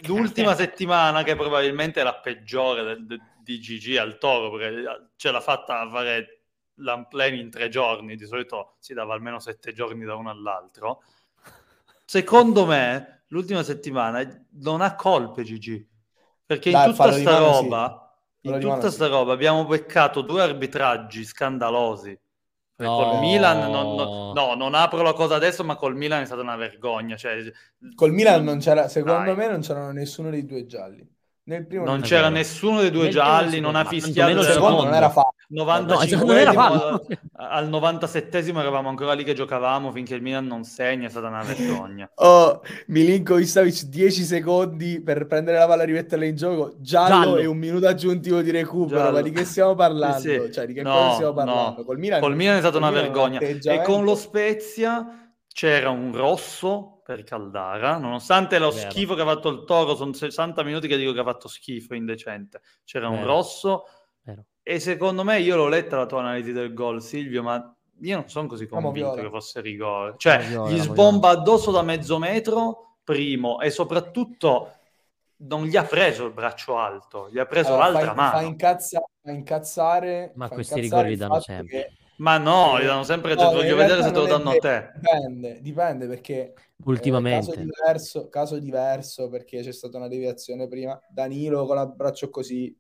L'ultima 0.07 0.55
settimana, 0.55 1.23
che 1.25 1.35
probabilmente 1.35 2.01
è 2.01 2.05
la 2.05 2.15
peggiore 2.15 2.85
del, 2.85 3.07
del, 3.07 3.21
di 3.43 3.59
Gigi 3.59 3.97
al 3.97 4.19
Toro, 4.19 4.57
perché 4.57 5.11
ce 5.17 5.31
l'ha 5.31 5.41
fatta 5.41 5.81
a 5.81 5.91
fare 5.91 6.43
l'unplane 6.75 7.37
in 7.37 7.51
tre 7.51 7.69
giorni, 7.69 8.15
di 8.15 8.27
solito 8.27 8.77
si 8.79 8.95
dava 8.95 9.15
almeno 9.15 9.41
sette 9.41 9.73
giorni 9.73 10.05
da 10.05 10.15
uno 10.15 10.31
all'altro. 10.31 11.03
Secondo 12.11 12.65
me, 12.65 13.25
l'ultima 13.27 13.63
settimana 13.63 14.27
non 14.61 14.81
ha 14.81 14.95
colpe 14.95 15.43
Gigi, 15.43 15.87
perché 16.47 16.71
Dai, 16.71 16.87
in 16.89 16.93
tutta 16.93 17.13
sta 17.13 17.37
roba, 17.37 18.19
sì. 18.41 18.49
in 18.49 18.61
tutta 18.61 18.91
sta 18.91 19.05
sì. 19.05 19.11
roba 19.11 19.35
abbiamo 19.35 19.67
beccato 19.67 20.23
due 20.23 20.41
arbitraggi 20.41 21.23
scandalosi. 21.23 22.19
No. 22.77 22.97
Col 22.97 23.19
Milan, 23.19 23.71
non, 23.71 23.95
no, 23.95 24.33
no, 24.33 24.55
non 24.55 24.73
apro 24.73 25.03
la 25.03 25.13
cosa 25.13 25.35
adesso, 25.35 25.63
ma 25.65 25.77
col 25.77 25.97
Milan 25.97 26.23
è 26.23 26.25
stata 26.25 26.41
una 26.41 26.57
vergogna. 26.57 27.15
Cioè, 27.15 27.53
col 27.95 28.13
Milan 28.15 28.43
non 28.43 28.59
c'era, 28.59 28.89
secondo 28.89 29.35
Dai. 29.35 29.37
me 29.37 29.49
non 29.49 29.61
c'erano 29.61 29.93
nessuno 29.93 30.31
dei 30.31 30.47
due 30.47 30.65
gialli. 30.65 31.07
Nel 31.43 31.67
primo 31.67 31.85
non 31.85 32.01
c'era 32.01 32.31
nessuno 32.31 32.81
dei 32.81 32.91
due 32.91 33.05
Nel 33.05 33.13
gialli, 33.13 33.61
non 33.61 33.77
ha 33.77 33.85
fischiato 33.85 34.31
il 34.31 34.45
secondo, 34.45 34.85
non 34.85 34.95
era 34.95 35.11
fatto. 35.11 35.35
95 35.51 36.45
no, 36.45 37.03
al 37.37 37.69
97 37.69 38.39
eravamo 38.39 38.91
ancora 38.91 39.15
lì 39.15 39.25
che 39.25 39.33
giocavamo 39.33 39.91
finché 39.93 40.15
il 40.15 40.21
Milan 40.21 40.47
non 40.47 40.65
segna, 40.65 41.07
è 41.07 41.11
stata 41.11 41.29
una 41.29 41.43
vergogna. 41.43 42.11
oh, 42.17 42.61
Milinkovic 42.89 43.47
Savic 43.47 43.85
10 43.85 44.23
secondi 44.25 45.01
per 45.01 45.27
prendere 45.27 45.57
la 45.57 45.67
palla 45.67 45.85
e 45.85 45.87
rimetterla 45.87 46.27
in 46.27 46.37
gioco, 46.37 46.75
giallo, 46.81 47.09
giallo, 47.09 47.37
e 47.39 47.47
un 47.47 47.57
minuto 47.57 47.87
aggiuntivo 47.87 48.43
di 48.43 48.51
recupero, 48.51 48.99
giallo. 48.99 49.13
ma 49.13 49.21
di 49.23 49.31
che 49.31 49.45
stiamo 49.45 49.75
parlando? 49.75 50.19
Sì, 50.19 50.39
sì. 50.39 50.53
Cioè, 50.53 50.67
di 50.67 50.75
che 50.75 50.83
no, 50.83 50.93
cosa 50.93 51.13
stiamo 51.15 51.33
parlando? 51.33 51.79
No. 51.79 51.85
Col 51.85 51.99
Milan, 51.99 52.21
Col 52.21 52.37
Milan 52.37 52.57
è 52.57 52.61
stata 52.61 52.77
una 52.77 52.91
vergogna. 52.91 53.39
E 53.41 53.83
con 53.83 54.05
lo 54.05 54.17
Spezia 54.17 55.33
c'era 55.51 55.89
un 55.89 56.15
rosso 56.15 57.01
per 57.03 57.25
Caldara, 57.25 57.97
nonostante 57.97 58.59
lo 58.59 58.71
Vero. 58.71 58.91
schifo 58.91 59.15
che 59.15 59.23
ha 59.23 59.25
fatto 59.25 59.49
il 59.49 59.65
Toro, 59.65 59.97
sono 59.97 60.13
60 60.13 60.63
minuti 60.63 60.89
che 60.89 60.99
dico 60.99 61.15
che 61.15 61.21
ha 61.21 61.25
fatto 61.25 61.49
schifo, 61.49 61.95
indecente. 61.95 62.61
C'era 62.85 63.09
Vero. 63.09 63.23
un 63.23 63.27
rosso 63.27 63.85
Vero. 64.29 64.45
E 64.71 64.81
secondo 64.81 65.25
me, 65.25 65.41
io 65.41 65.57
l'ho 65.57 65.67
letta 65.67 65.97
la 65.97 66.05
tua 66.05 66.21
analisi 66.21 66.53
del 66.53 66.75
gol, 66.75 67.01
Silvio, 67.01 67.43
ma 67.43 67.75
io 68.01 68.17
non 68.17 68.29
sono 68.29 68.47
così 68.49 68.67
convinto 68.67 69.15
che 69.15 69.31
fosse 69.31 69.63
rigore. 69.63 70.17
Cioè, 70.19 70.41
viola, 70.41 70.71
gli 70.71 70.79
sbomba 70.79 71.31
addosso 71.31 71.71
da 71.71 71.81
mezzo 71.81 72.19
metro, 72.19 72.97
primo, 73.03 73.61
e 73.61 73.71
soprattutto 73.71 74.73
non 75.39 75.65
gli 75.65 75.75
ha 75.75 75.85
preso 75.85 76.27
il 76.27 76.33
braccio 76.33 76.77
alto, 76.77 77.31
gli 77.31 77.39
ha 77.39 77.47
preso 77.47 77.69
allora, 77.69 77.89
l'altra 77.93 78.09
fa, 78.09 78.15
mano. 78.15 78.39
Fa, 78.39 78.43
incazza, 78.43 79.03
fa 79.23 79.31
incazzare... 79.31 80.33
Ma 80.35 80.51
questi 80.51 80.81
rigori 80.81 81.09
li 81.09 81.17
danno 81.17 81.41
sempre. 81.41 81.67
Che 81.67 81.93
ma 82.19 82.37
no, 82.37 82.77
li 82.77 82.85
danno 82.85 83.05
sempre. 83.05 83.35
No, 83.37 83.53
voglio 83.53 83.75
vedere 83.75 84.03
se 84.03 84.11
te 84.11 84.19
lo 84.19 84.27
danno 84.27 84.51
a 84.51 84.57
te. 84.57 84.91
Dipende, 84.97 85.61
dipende 85.63 86.07
perché 86.07 86.53
ultimamente. 86.85 87.53
Eh, 87.53 87.55
caso, 87.55 87.65
diverso, 87.65 88.29
caso 88.29 88.59
diverso 88.59 89.29
perché 89.29 89.63
c'è 89.63 89.73
stata 89.73 89.97
una 89.97 90.09
deviazione 90.09 90.69
prima. 90.69 91.01
Danilo 91.09 91.65
con 91.65 91.77
l'abbraccio 91.77 92.29
così 92.29 92.77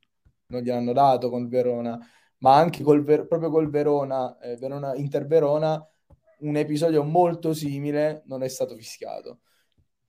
non 0.48 0.62
gliel'hanno 0.62 0.92
dato 0.92 1.28
con 1.28 1.48
Verona, 1.48 1.98
ma 2.38 2.56
anche 2.56 2.82
col 2.82 3.02
Ver- 3.02 3.26
proprio 3.26 3.50
col 3.50 3.68
Verona, 3.68 4.38
eh, 4.38 4.56
Verona, 4.56 4.94
Inter 4.94 5.26
Verona, 5.26 5.86
un 6.40 6.56
episodio 6.56 7.02
molto 7.04 7.52
simile 7.52 8.22
non 8.26 8.42
è 8.42 8.48
stato 8.48 8.74
fischiato. 8.74 9.40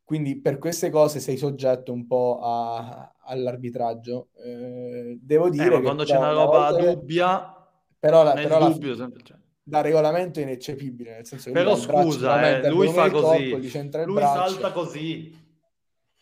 Quindi 0.03 0.39
per 0.39 0.57
queste 0.57 0.89
cose 0.89 1.19
sei 1.19 1.37
soggetto 1.37 1.91
un 1.91 2.07
po' 2.07 2.39
a, 2.41 3.13
all'arbitraggio. 3.25 4.29
Eh, 4.43 5.19
devo 5.21 5.47
eh, 5.47 5.51
dire 5.51 5.75
eh, 5.75 5.81
quando 5.81 6.03
c'è 6.03 6.17
una 6.17 6.31
roba 6.31 6.71
volte... 6.71 6.95
dubbia 6.95 7.53
però, 7.99 8.23
la, 8.23 8.33
però 8.33 8.69
dubbio, 8.69 8.95
la, 8.95 9.09
cioè. 9.21 9.37
da 9.61 9.81
regolamento 9.81 10.39
è 10.39 10.43
ineccepibile, 10.43 11.15
nel 11.15 11.25
senso 11.25 11.47
che 11.47 11.51
però 11.51 11.75
scusa, 11.75 12.61
eh, 12.61 12.69
lui 12.69 12.87
fa 12.87 13.11
così, 13.11 13.49
corpo, 13.49 14.05
lui 14.05 14.21
salta 14.21 14.71
così, 14.71 15.37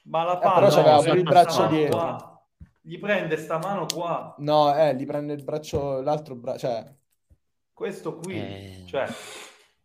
ma 0.06 0.24
la 0.24 0.38
palla 0.40 0.56
eh, 0.56 0.60
però 0.60 0.76
c'aveva 0.76 0.98
pure 1.04 1.18
il 1.18 1.24
braccio 1.24 1.68
dietro. 1.68 1.98
Qua. 1.98 2.37
Gli 2.88 3.00
prende 3.00 3.36
sta 3.36 3.58
mano 3.58 3.86
qua. 3.86 4.34
No, 4.38 4.74
eh, 4.74 4.96
gli 4.96 5.06
prende 5.06 5.34
il 5.34 5.44
braccio, 5.44 6.00
l'altro 6.00 6.36
braccio, 6.36 6.60
cioè... 6.60 6.86
Questo 7.74 8.16
qui, 8.16 8.36
eh... 8.36 8.84
cioè... 8.88 9.06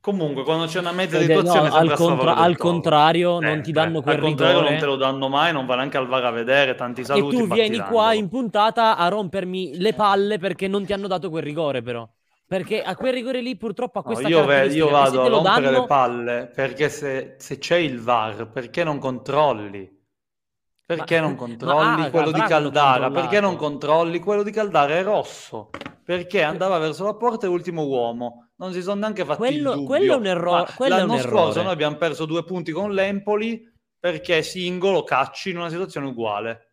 Comunque, 0.00 0.44
quando 0.44 0.66
c'è 0.66 0.78
una 0.78 0.92
mezza 0.92 1.18
situazione, 1.18 1.68
no, 1.68 1.74
al, 1.74 1.92
contra- 1.94 2.36
al 2.36 2.56
contrario, 2.56 3.40
eh, 3.40 3.44
non 3.44 3.62
ti 3.62 3.72
danno 3.72 3.98
eh, 3.98 4.02
quel 4.02 4.16
al 4.16 4.22
rigore. 4.22 4.70
non 4.70 4.78
te 4.78 4.86
lo 4.86 4.96
danno 4.96 5.28
mai, 5.28 5.52
non 5.52 5.66
va 5.66 5.76
neanche 5.76 5.96
al 5.96 6.06
VAR 6.06 6.24
a 6.24 6.30
vedere. 6.30 6.74
Tanti 6.76 7.04
saluti. 7.04 7.36
E 7.36 7.38
tu 7.38 7.46
vieni 7.46 7.78
qua 7.78 8.12
in 8.12 8.28
puntata 8.28 8.96
a 8.96 9.08
rompermi 9.08 9.78
le 9.78 9.94
palle 9.94 10.38
perché 10.38 10.66
non 10.66 10.84
ti 10.84 10.92
hanno 10.92 11.06
dato 11.06 11.30
quel 11.30 11.42
rigore, 11.42 11.82
però. 11.82 12.08
Perché 12.46 12.82
a 12.82 12.96
quel 12.96 13.12
rigore 13.12 13.40
lì, 13.40 13.56
purtroppo, 13.56 14.00
a 14.00 14.02
questa 14.02 14.28
no, 14.28 14.28
io, 14.28 14.44
ve- 14.44 14.66
io 14.66 14.88
vado 14.88 15.22
a 15.22 15.28
rompere 15.28 15.66
danno... 15.66 15.80
le 15.80 15.86
palle 15.86 16.50
perché 16.52 16.88
se, 16.88 17.36
se, 17.38 17.58
c'è 17.58 17.76
il 17.76 18.00
VAR, 18.00 18.48
perché 18.48 18.82
non 18.82 18.98
controlli? 18.98 20.01
Perché 20.96 21.20
ma, 21.20 21.26
non 21.26 21.36
controlli 21.36 22.00
ma, 22.00 22.06
ah, 22.06 22.10
quello 22.10 22.30
di 22.32 22.40
Caldara? 22.40 23.10
Perché 23.10 23.40
non 23.40 23.56
controlli 23.56 24.18
quello 24.18 24.42
di 24.42 24.50
Caldara? 24.50 24.96
È 24.96 25.02
rosso 25.02 25.70
perché 26.04 26.42
andava 26.42 26.78
verso 26.78 27.04
la 27.04 27.14
porta 27.14 27.46
e 27.46 27.48
l'ultimo 27.48 27.86
uomo. 27.86 28.50
Non 28.56 28.72
si 28.72 28.82
sono 28.82 29.00
neanche 29.00 29.24
fatti 29.24 29.38
quello, 29.38 29.74
il 29.74 29.86
quello 29.86 30.14
è 30.14 30.16
un, 30.16 30.26
erro- 30.26 30.66
quello 30.76 30.96
l'anno 30.96 31.12
è 31.12 31.16
un 31.16 31.20
scorso 31.20 31.38
errore. 31.38 31.62
noi 31.62 31.72
abbiamo 31.72 31.96
perso 31.96 32.26
due 32.26 32.44
punti 32.44 32.72
con 32.72 32.92
l'Empoli 32.92 33.70
perché 33.98 34.42
singolo 34.42 35.04
cacci 35.04 35.50
in 35.50 35.58
una 35.58 35.68
situazione 35.68 36.06
uguale. 36.08 36.70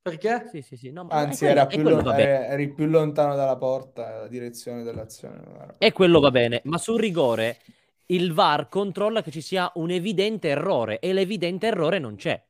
Perché? 0.00 0.48
Sì, 0.50 0.62
sì, 0.62 0.76
sì. 0.76 0.90
No, 0.90 1.06
Anzi, 1.10 1.44
quello, 1.44 1.52
era 1.52 1.66
più 1.66 1.82
lo- 1.82 2.12
eri 2.12 2.72
più 2.72 2.86
lontano 2.86 3.34
dalla 3.34 3.56
porta, 3.56 4.20
la 4.20 4.28
direzione 4.28 4.82
dell'azione. 4.82 5.76
E 5.78 5.92
quello 5.92 6.20
va 6.20 6.30
bene, 6.30 6.62
ma 6.64 6.78
sul 6.78 6.98
rigore 6.98 7.58
il 8.06 8.32
VAR 8.32 8.68
controlla 8.68 9.22
che 9.22 9.30
ci 9.30 9.42
sia 9.42 9.70
un 9.74 9.90
evidente 9.90 10.48
errore 10.48 10.98
e 10.98 11.12
l'evidente 11.12 11.66
errore 11.66 11.98
non 11.98 12.16
c'è 12.16 12.42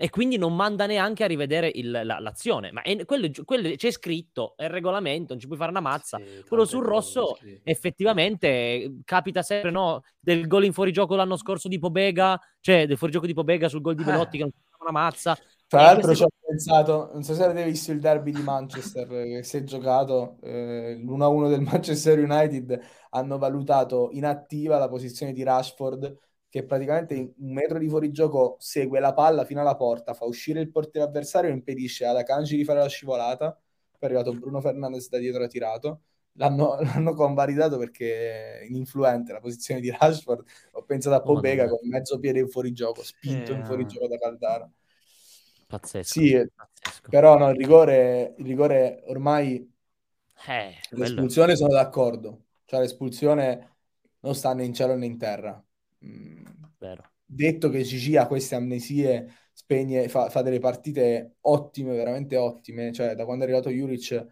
e 0.00 0.10
quindi 0.10 0.36
non 0.36 0.54
manda 0.54 0.86
neanche 0.86 1.24
a 1.24 1.26
rivedere 1.26 1.68
il, 1.74 1.90
la, 1.90 2.20
l'azione. 2.20 2.70
Ma 2.70 2.82
è, 2.82 3.04
quello, 3.04 3.28
quello, 3.44 3.68
c'è 3.74 3.90
scritto, 3.90 4.54
è 4.56 4.64
il 4.64 4.70
regolamento, 4.70 5.32
non 5.32 5.40
ci 5.40 5.48
puoi 5.48 5.58
fare 5.58 5.72
una 5.72 5.80
mazza. 5.80 6.18
Sì, 6.18 6.44
quello 6.46 6.64
sul 6.64 6.84
rosso 6.84 7.36
effettivamente 7.64 9.00
capita 9.04 9.42
sempre 9.42 9.72
no, 9.72 10.04
del 10.20 10.46
gol 10.46 10.66
in 10.66 10.72
fuorigioco 10.72 11.16
l'anno 11.16 11.36
scorso 11.36 11.66
di 11.66 11.80
Pobega, 11.80 12.40
cioè 12.60 12.86
del 12.86 12.96
fuorigioco 12.96 13.26
di 13.26 13.34
Pobega 13.34 13.68
sul 13.68 13.80
gol 13.80 13.96
di 13.96 14.04
Velotti 14.04 14.36
eh. 14.36 14.38
che 14.38 14.44
non 14.44 14.52
una 14.78 14.92
mazza. 14.92 15.36
Tra 15.66 15.82
l'altro 15.82 16.14
ci 16.14 16.22
ho 16.22 16.28
pensato, 16.40 17.10
non 17.12 17.24
so 17.24 17.34
se 17.34 17.42
avete 17.42 17.64
visto 17.64 17.90
il 17.90 17.98
derby 17.98 18.30
di 18.30 18.40
Manchester 18.40 19.06
che 19.08 19.42
si 19.42 19.56
è 19.56 19.64
giocato, 19.64 20.36
eh, 20.42 20.94
l'1-1 20.94 21.48
del 21.48 21.60
Manchester 21.60 22.20
United, 22.20 22.80
hanno 23.10 23.36
valutato 23.36 24.10
inattiva 24.12 24.78
la 24.78 24.88
posizione 24.88 25.32
di 25.32 25.42
Rashford 25.42 26.27
che 26.50 26.64
praticamente 26.64 27.14
un 27.14 27.52
metro 27.52 27.78
di 27.78 27.88
fuorigioco 27.88 28.56
segue 28.58 29.00
la 29.00 29.12
palla 29.12 29.44
fino 29.44 29.60
alla 29.60 29.76
porta, 29.76 30.14
fa 30.14 30.24
uscire 30.24 30.60
il 30.60 30.70
portiere 30.70 31.06
avversario 31.06 31.50
e 31.50 31.52
impedisce 31.52 32.06
ad 32.06 32.16
Akanji 32.16 32.56
di 32.56 32.64
fare 32.64 32.78
la 32.78 32.88
scivolata. 32.88 33.52
Poi 33.52 33.98
è 33.98 34.04
arrivato 34.06 34.32
Bruno 34.32 34.60
Fernandes 34.60 35.08
da 35.10 35.18
dietro 35.18 35.44
ha 35.44 35.46
tirato. 35.46 36.02
L'hanno, 36.32 36.78
l'hanno 36.80 37.12
convalidato 37.12 37.76
perché 37.76 38.64
in 38.66 38.76
influente 38.76 39.32
la 39.32 39.40
posizione 39.40 39.80
di 39.80 39.90
Rashford. 39.90 40.42
Ho 40.72 40.84
pensato 40.84 41.16
a 41.16 41.22
Pobega 41.22 41.64
oh, 41.64 41.76
con 41.76 41.88
mezzo 41.88 42.18
piede 42.18 42.38
in 42.38 42.48
fuorigioco, 42.48 43.02
spinto 43.02 43.52
eh, 43.52 43.56
in 43.56 43.64
fuorigioco 43.64 44.08
da 44.08 44.16
Caldara. 44.16 44.70
Pazzesco. 45.66 46.20
Sì, 46.20 46.32
pazzesco. 46.32 47.10
però 47.10 47.36
no, 47.36 47.50
il 47.50 47.56
rigore, 47.56 48.34
il 48.38 48.46
rigore 48.46 49.02
ormai... 49.06 49.70
Eh, 50.46 50.74
l'espulsione 50.90 51.56
sono 51.56 51.74
d'accordo. 51.74 52.44
Cioè 52.64 52.80
l'espulsione 52.80 53.76
non 54.20 54.34
sta 54.34 54.54
né 54.54 54.64
in 54.64 54.72
cielo 54.72 54.94
né 54.94 55.04
in 55.04 55.18
terra 55.18 55.62
Vero. 56.00 57.10
Detto 57.24 57.68
che 57.68 57.82
Gigi 57.82 58.16
ha 58.16 58.26
queste 58.26 58.54
amnesie, 58.54 59.32
spegne, 59.52 60.08
fa, 60.08 60.30
fa, 60.30 60.42
delle 60.42 60.60
partite 60.60 61.36
ottime, 61.42 61.94
veramente 61.94 62.36
ottime. 62.36 62.92
Cioè, 62.92 63.14
da 63.14 63.24
quando 63.24 63.44
è 63.44 63.48
arrivato 63.48 63.70
Juric 63.70 64.26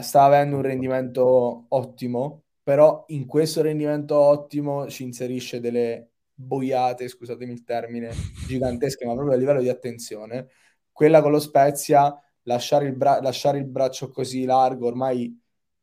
sta 0.00 0.24
avendo 0.24 0.56
un 0.56 0.62
rendimento 0.62 1.66
ottimo, 1.68 2.44
però 2.62 3.04
in 3.08 3.26
questo 3.26 3.62
rendimento 3.62 4.16
ottimo 4.16 4.88
ci 4.88 5.04
inserisce 5.04 5.60
delle 5.60 6.10
boiate, 6.34 7.08
scusatemi 7.08 7.52
il 7.52 7.62
termine, 7.62 8.10
gigantesche, 8.46 9.06
ma 9.06 9.14
proprio 9.14 9.34
a 9.34 9.38
livello 9.38 9.60
di 9.60 9.68
attenzione. 9.68 10.48
Quella 10.90 11.22
con 11.22 11.30
lo 11.30 11.38
Spezia, 11.38 12.12
lasciare 12.42 12.86
il, 12.86 12.96
bra- 12.96 13.20
lasciare 13.20 13.58
il 13.58 13.66
braccio 13.66 14.10
così 14.10 14.44
largo, 14.44 14.86
ormai 14.86 15.40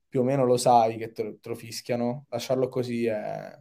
più 0.10 0.20
o 0.22 0.24
meno 0.24 0.46
lo 0.46 0.58
sai 0.58 0.98
che 0.98 1.12
te 1.12 1.24
lo, 1.24 1.38
te 1.40 1.50
lo 1.50 1.56
fischiano, 1.56 2.26
lasciarlo 2.30 2.68
così 2.68 3.06
è 3.06 3.58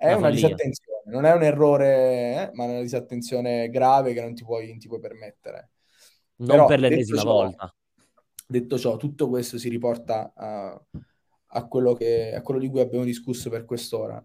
è 0.00 0.14
una, 0.14 0.30
disattenzione, 0.30 1.02
non 1.04 1.26
è 1.26 1.34
un 1.34 1.42
errore, 1.42 2.48
eh, 2.48 2.50
ma 2.54 2.64
è 2.64 2.68
una 2.70 2.80
disattenzione 2.80 3.68
grave 3.68 4.14
che 4.14 4.22
non 4.22 4.34
ti 4.34 4.44
puoi, 4.44 4.78
ti 4.78 4.88
puoi 4.88 4.98
permettere. 4.98 5.72
Non 6.36 6.48
Però, 6.48 6.66
per 6.66 6.80
l'ennesima 6.80 7.20
ciò, 7.20 7.30
volta. 7.30 7.74
Detto 8.46 8.78
ciò, 8.78 8.96
tutto 8.96 9.28
questo 9.28 9.58
si 9.58 9.68
riporta 9.68 10.32
a, 10.34 10.82
a, 11.48 11.66
quello 11.66 11.92
che, 11.92 12.34
a 12.34 12.40
quello 12.40 12.58
di 12.58 12.68
cui 12.70 12.80
abbiamo 12.80 13.04
discusso 13.04 13.50
per 13.50 13.66
quest'ora. 13.66 14.24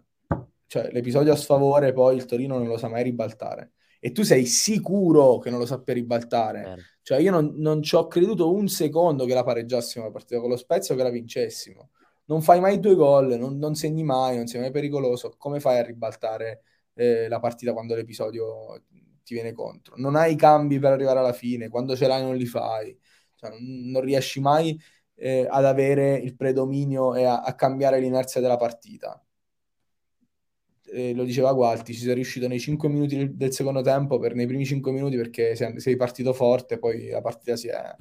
Cioè, 0.66 0.88
l'episodio 0.92 1.34
a 1.34 1.36
sfavore, 1.36 1.92
poi 1.92 2.16
il 2.16 2.24
Torino 2.24 2.56
non 2.56 2.68
lo 2.68 2.78
sa 2.78 2.88
mai 2.88 3.02
ribaltare. 3.02 3.72
E 4.00 4.12
tu 4.12 4.22
sei 4.22 4.46
sicuro 4.46 5.36
che 5.40 5.50
non 5.50 5.58
lo 5.58 5.66
sappia 5.66 5.92
ribaltare. 5.92 6.62
Vero. 6.62 6.82
Cioè, 7.02 7.20
io 7.20 7.30
non, 7.30 7.52
non 7.56 7.82
ci 7.82 7.96
ho 7.96 8.06
creduto 8.06 8.50
un 8.50 8.68
secondo 8.68 9.26
che 9.26 9.34
la 9.34 9.44
pareggiassimo 9.44 10.06
la 10.06 10.10
partita 10.10 10.40
con 10.40 10.48
lo 10.48 10.56
Spezia 10.56 10.94
o 10.94 10.96
che 10.96 11.04
la 11.04 11.10
vincessimo 11.10 11.90
non 12.26 12.42
fai 12.42 12.60
mai 12.60 12.80
due 12.80 12.94
gol, 12.94 13.36
non, 13.38 13.58
non, 13.58 13.74
segni 13.74 14.02
mai, 14.02 14.36
non 14.36 14.46
sei 14.46 14.60
mai 14.60 14.70
pericoloso, 14.70 15.34
come 15.38 15.60
fai 15.60 15.78
a 15.78 15.82
ribaltare 15.82 16.62
eh, 16.94 17.28
la 17.28 17.38
partita 17.40 17.72
quando 17.72 17.94
l'episodio 17.94 18.82
ti 19.24 19.34
viene 19.34 19.52
contro? 19.52 19.94
Non 19.96 20.16
hai 20.16 20.32
i 20.32 20.36
cambi 20.36 20.78
per 20.78 20.92
arrivare 20.92 21.18
alla 21.20 21.32
fine, 21.32 21.68
quando 21.68 21.96
ce 21.96 22.06
l'hai 22.06 22.22
non 22.22 22.36
li 22.36 22.46
fai, 22.46 22.96
cioè, 23.34 23.50
non, 23.58 24.00
riesci 24.02 24.40
mai 24.40 24.78
eh, 25.14 25.46
ad 25.48 25.64
avere 25.64 26.16
il 26.16 26.36
predominio 26.36 27.14
e 27.14 27.24
a, 27.24 27.42
a 27.42 27.54
cambiare 27.54 28.00
l'inerzia 28.00 28.40
della 28.40 28.56
partita. 28.56 29.20
Eh, 30.88 31.14
lo 31.14 31.24
diceva 31.24 31.52
Gualti, 31.52 31.92
ci 31.92 32.00
sei 32.00 32.14
riuscito 32.14 32.46
nei 32.46 32.60
5 32.60 32.88
minuti 32.88 33.36
del 33.36 33.52
secondo 33.52 33.82
tempo, 33.82 34.18
per, 34.18 34.34
nei 34.34 34.46
primi 34.46 34.64
5 34.64 34.92
minuti 34.92 35.16
perché 35.16 35.54
sei, 35.56 35.80
sei 35.80 35.96
partito 35.96 36.32
forte, 36.32 36.78
poi 36.78 37.08
la 37.08 37.20
partita 37.20 37.56
si 37.56 37.68
è 37.68 37.96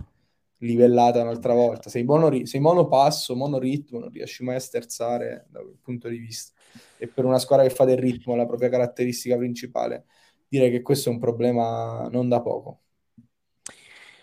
livellata 0.66 1.22
un'altra 1.22 1.54
volta. 1.54 1.90
Sei, 1.90 2.04
mono, 2.04 2.46
sei 2.46 2.60
monopasso, 2.60 3.36
monoritmo, 3.36 4.00
non 4.00 4.10
riesci 4.10 4.44
mai 4.44 4.56
a 4.56 4.60
sterzare 4.60 5.46
da 5.50 5.62
quel 5.62 5.78
punto 5.82 6.08
di 6.08 6.18
vista. 6.18 6.54
E 6.98 7.08
per 7.08 7.26
una 7.26 7.40
squadra 7.40 7.66
che 7.66 7.74
fa 7.74 7.86
del 7.86 7.98
ritmo 7.98 8.36
la 8.36 8.46
propria 8.46 8.70
caratteristica 8.70 9.38
principale, 9.38 10.06
direi 10.48 10.72
che 10.72 10.82
questo 10.82 11.10
è 11.10 11.14
un 11.14 11.20
problema 11.20 12.08
non 12.12 12.28
da 12.28 12.42
poco. 12.42 12.80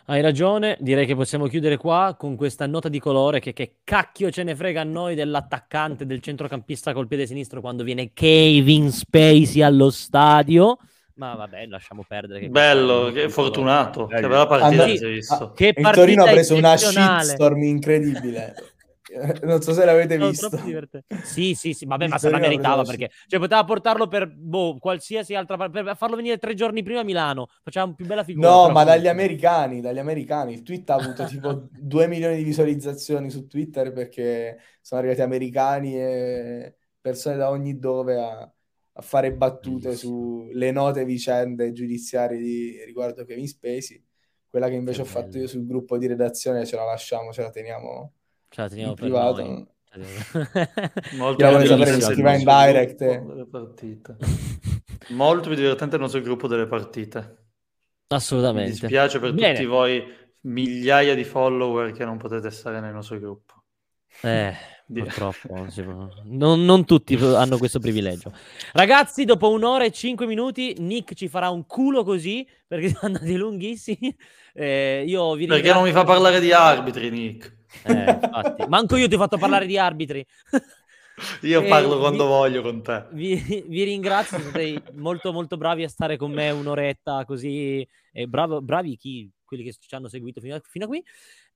Hai 0.07 0.21
ragione, 0.21 0.77
direi 0.81 1.07
che 1.07 1.15
possiamo 1.15 1.47
chiudere 1.47 1.77
qua 1.77 2.17
con 2.19 2.35
questa 2.35 2.67
nota 2.67 2.89
di 2.89 2.99
colore 2.99 3.39
che, 3.39 3.53
che 3.53 3.77
cacchio 3.85 4.33
ce 4.33 4.43
ne 4.43 4.57
frega 4.57 4.81
a 4.81 4.85
noi 4.85 5.15
dell'attaccante, 5.15 6.07
del 6.07 6.21
centrocampista 6.21 6.93
col 6.93 7.07
piede 7.07 7.25
sinistro 7.25 7.61
quando 7.61 7.85
viene 7.85 8.13
Kevin 8.13 8.91
Spacey 8.91 9.63
allo 9.63 9.91
stadio 9.91 10.77
ma 11.23 11.37
vabbè, 11.37 11.67
lasciamo 11.67 12.05
perdere. 12.07 12.41
Che 12.41 12.49
Bello, 12.49 13.11
che 13.13 13.29
fortunato. 13.29 14.07
Che 14.07 14.21
bella 14.21 14.47
partita 14.47 14.85
And- 14.85 15.07
visto. 15.07 15.53
Che 15.53 15.73
partita 15.73 15.89
il 15.89 15.95
Torino 15.95 16.25
ha 16.25 16.31
preso 16.31 16.55
una 16.57 16.77
shitstorm 16.77 17.63
incredibile. 17.63 18.55
non 19.43 19.61
so 19.61 19.73
se 19.73 19.85
l'avete 19.85 20.17
no, 20.17 20.29
visto. 20.29 20.51
Sì, 21.23 21.55
sì, 21.55 21.75
sì, 21.75 21.85
vabbè, 21.85 22.09
ma 22.09 22.19
se 22.19 22.31
la 22.31 22.39
meritava 22.39 22.83
perché 22.83 23.11
cioè, 23.27 23.39
poteva 23.39 23.63
portarlo 23.65 24.09
per 24.09 24.33
boh, 24.35 24.79
qualsiasi 24.79 25.35
altra 25.35 25.69
per 25.69 25.97
farlo 25.97 26.17
venire 26.17 26.39
tre 26.39 26.55
giorni 26.55 26.83
prima 26.83 27.01
a 27.01 27.05
Milano. 27.05 27.49
Facciamo 27.63 27.95
più 27.95 28.07
bella 28.07 28.25
figura. 28.25 28.49
No, 28.49 28.71
ma 28.71 28.85
dagli 28.85 29.09
americani, 29.09 29.81
dagli 29.81 29.99
americani. 29.99 30.55
Il 30.55 30.63
tweet 30.63 30.89
ha 30.91 30.95
avuto 30.95 31.25
tipo 31.27 31.69
due 31.79 32.07
milioni 32.07 32.37
di 32.37 32.43
visualizzazioni 32.43 33.31
su 33.31 33.47
Twitter 33.47 33.93
perché 33.93 34.59
sono 34.81 35.01
arrivati 35.01 35.23
americani 35.23 35.95
e 35.95 36.77
persone 37.01 37.37
da 37.37 37.51
ogni 37.51 37.79
dove 37.79 38.21
a 38.21 38.53
a 38.95 39.03
fare 39.03 39.33
battute 39.33 39.97
sulle 39.97 40.71
note 40.71 41.05
vicende 41.05 41.73
giudiziarie 41.73 42.39
di, 42.39 42.83
riguardo 42.85 43.25
Kevin 43.25 43.49
Spacey. 43.49 44.05
Quella 44.49 44.69
che 44.69 44.75
invece 44.75 45.03
che 45.03 45.09
ho 45.09 45.11
fatto 45.11 45.39
io 45.39 45.47
sul 45.47 45.67
gruppo 45.67 45.97
di 45.97 46.07
redazione 46.07 46.67
ce 46.67 46.77
la 46.77 46.85
lasciamo, 46.85 47.33
ce 47.33 47.41
la 47.41 47.51
teniamo, 47.51 48.13
ce 48.49 48.61
la 48.61 48.69
teniamo 48.69 48.91
in 48.91 48.97
privato. 48.97 49.43
Noi. 49.43 49.67
Molto 51.17 51.59
divertente 51.59 52.23
va 52.23 52.35
in 52.35 52.45
direct. 52.45 53.23
Molto 55.11 55.49
più 55.49 55.57
divertente 55.57 55.97
il 55.97 56.03
nostro 56.03 56.21
gruppo 56.21 56.49
delle 56.49 56.67
partite. 56.67 57.37
Assolutamente. 58.09 58.73
Mi 58.73 58.79
dispiace 58.79 59.19
per 59.19 59.33
Bene. 59.33 59.55
tutti 59.55 59.67
voi 59.67 60.03
migliaia 60.43 61.15
di 61.15 61.25
follower 61.25 61.93
che 61.93 62.05
non 62.05 62.19
potete 62.19 62.51
stare 62.51 62.81
nel 62.81 62.93
nostro 62.93 63.19
gruppo. 63.19 63.65
Eh, 64.23 64.55
Purtroppo 65.01 65.67
non, 66.25 66.65
non, 66.65 66.85
tutti 66.85 67.15
hanno 67.15 67.59
questo 67.59 67.79
privilegio. 67.79 68.33
Ragazzi, 68.73 69.25
dopo 69.25 69.51
un'ora 69.51 69.85
e 69.85 69.91
cinque 69.91 70.27
minuti, 70.27 70.75
Nick 70.79 71.15
ci 71.15 71.29
farà 71.29 71.51
un 71.51 71.67
culo 71.67 72.05
così 72.05 72.47
perché 72.67 72.89
sono 72.95 73.15
andati 73.15 73.37
lunghissimi. 73.37 74.17
Eh, 74.55 75.05
io 75.07 75.35
vi 75.35 75.47
perché 75.47 75.73
non 75.73 75.85
mi 75.85 75.93
fa 75.93 76.05
parlare 76.05 76.41
di 76.41 76.53
arbitri, 76.53 77.11
Nick? 77.11 77.57
Eh. 77.85 78.67
Manco 78.69 78.97
io 78.97 79.09
ti 79.09 79.15
ho 79.15 79.19
fatto 79.19 79.39
parlare 79.39 79.67
di 79.67 79.79
arbitri. 79.79 80.25
Io 81.43 81.63
parlo 81.67 81.99
quando 81.99 82.25
vi, 82.25 82.31
voglio 82.31 82.63
con 82.63 82.83
te. 82.83 83.07
Vi, 83.13 83.65
vi 83.69 83.83
ringrazio, 83.85 84.39
siete 84.41 84.83
molto 84.95 85.33
molto 85.33 85.57
bravi 85.57 85.85
a 85.85 85.89
stare 85.89 86.17
con 86.17 86.33
me 86.33 86.51
un'oretta 86.51 87.25
così. 87.25 87.87
E 88.13 88.27
bravo, 88.27 88.61
bravi 88.63 88.97
chi, 88.97 89.31
quelli 89.45 89.63
che 89.63 89.75
ci 89.79 89.95
hanno 89.95 90.09
seguito 90.09 90.41
fino 90.41 90.55
a, 90.55 90.61
fino 90.65 90.87
a 90.87 90.89
qui. 90.89 91.05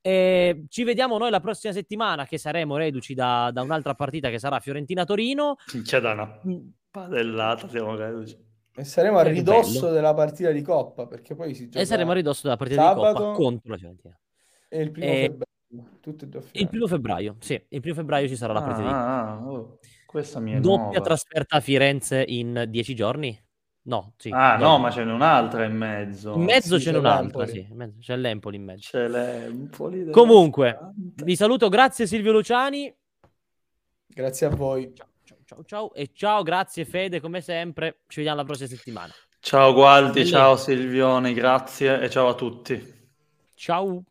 E 0.07 0.67
ci 0.69 0.85
vediamo 0.85 1.19
noi 1.19 1.31
la 1.31 1.41
prossima 1.41 1.73
settimana 1.73 2.27
che 2.27 2.39
saremo 2.39 2.77
reduci 2.77 3.13
da, 3.13 3.51
da 3.53 3.63
un'altra 3.63 3.95
partita 3.95 4.31
che 4.31 4.39
sarà 4.39 4.61
Fiorentina-Torino. 4.61 5.57
C'è 5.83 5.99
da 5.99 6.13
una 6.13 6.41
mm. 6.47 6.69
padellata, 6.93 7.69
siamo 7.69 7.97
reduci. 7.97 8.39
E 8.77 8.85
saremo 8.85 9.19
a 9.19 9.23
ridosso 9.23 9.91
della 9.91 10.15
partita 10.15 10.53
di 10.53 10.63
Coppa, 10.63 11.09
perché 11.09 11.35
poi 11.35 11.55
si 11.55 11.65
gioca 11.65 11.81
E 11.81 11.87
saremo 11.87 12.13
a 12.13 12.15
ridosso 12.15 12.43
della 12.45 12.57
partita 12.57 12.89
di 12.89 12.95
Coppa 12.95 13.33
contro 13.33 13.73
la 13.73 13.79
Fiorentina. 13.79 14.21
E 14.69 14.81
il 14.81 14.91
primo 14.93 15.07
e... 15.07 15.21
febbraio. 15.23 15.99
Tutte 15.99 16.29
due 16.29 16.43
il 16.53 16.69
primo 16.69 16.87
febbraio, 16.87 17.37
sì. 17.41 17.61
Il 17.71 17.81
primo 17.81 17.97
febbraio 17.97 18.29
ci 18.29 18.37
sarà 18.37 18.53
la 18.53 18.63
partita 18.63 18.89
ah, 18.89 19.37
di 19.39 19.43
Coppa. 19.43 19.59
Oh, 19.59 19.79
questa 20.07 20.39
mia 20.39 20.61
Doppia 20.61 20.85
nuova. 20.85 21.01
trasferta 21.01 21.57
a 21.57 21.61
Firenze 21.61 22.25
in 22.29 22.67
dieci 22.69 22.95
giorni? 22.95 23.37
No, 23.87 24.15
sì. 24.17 24.31
Ah, 24.33 24.57
no, 24.57 24.79
ma 24.79 24.91
ce 24.91 25.05
n'è 25.05 25.13
un'altra 25.13 25.65
in 25.65 25.77
mezzo. 25.77 26.35
In 26.35 26.43
mezzo 26.43 26.77
sì, 26.77 26.85
ce 26.85 26.93
n'è 26.93 26.99
un'altra, 26.99 27.47
sì. 27.47 27.67
C'è 28.01 28.17
l'Empoli 28.17 28.57
in 28.57 28.65
mezzo. 28.65 28.89
C'è 28.91 29.07
l'Empoli. 29.07 30.11
Comunque, 30.11 30.79
vi 30.95 31.37
saluto. 31.37 31.69
Grazie 31.69 32.07
Silvio 32.07 32.33
Luciani. 32.33 32.93
Grazie 34.07 34.47
a 34.47 34.51
voi. 34.51 34.93
Ciao, 34.93 35.09
ciao, 35.25 35.39
ciao, 35.45 35.65
ciao. 35.65 35.95
E 35.95 36.11
ciao, 36.13 36.43
grazie 36.43 36.85
Fede, 36.85 37.21
come 37.21 37.41
sempre. 37.41 37.99
Ci 38.09 38.17
vediamo 38.17 38.39
la 38.39 38.45
prossima 38.45 38.69
settimana. 38.69 39.13
Ciao 39.39 39.73
Gualdi, 39.73 40.27
ciao 40.27 40.57
Silvione, 40.57 41.33
grazie 41.33 42.01
e 42.01 42.11
ciao 42.11 42.29
a 42.29 42.35
tutti. 42.35 42.95
Ciao. 43.55 44.03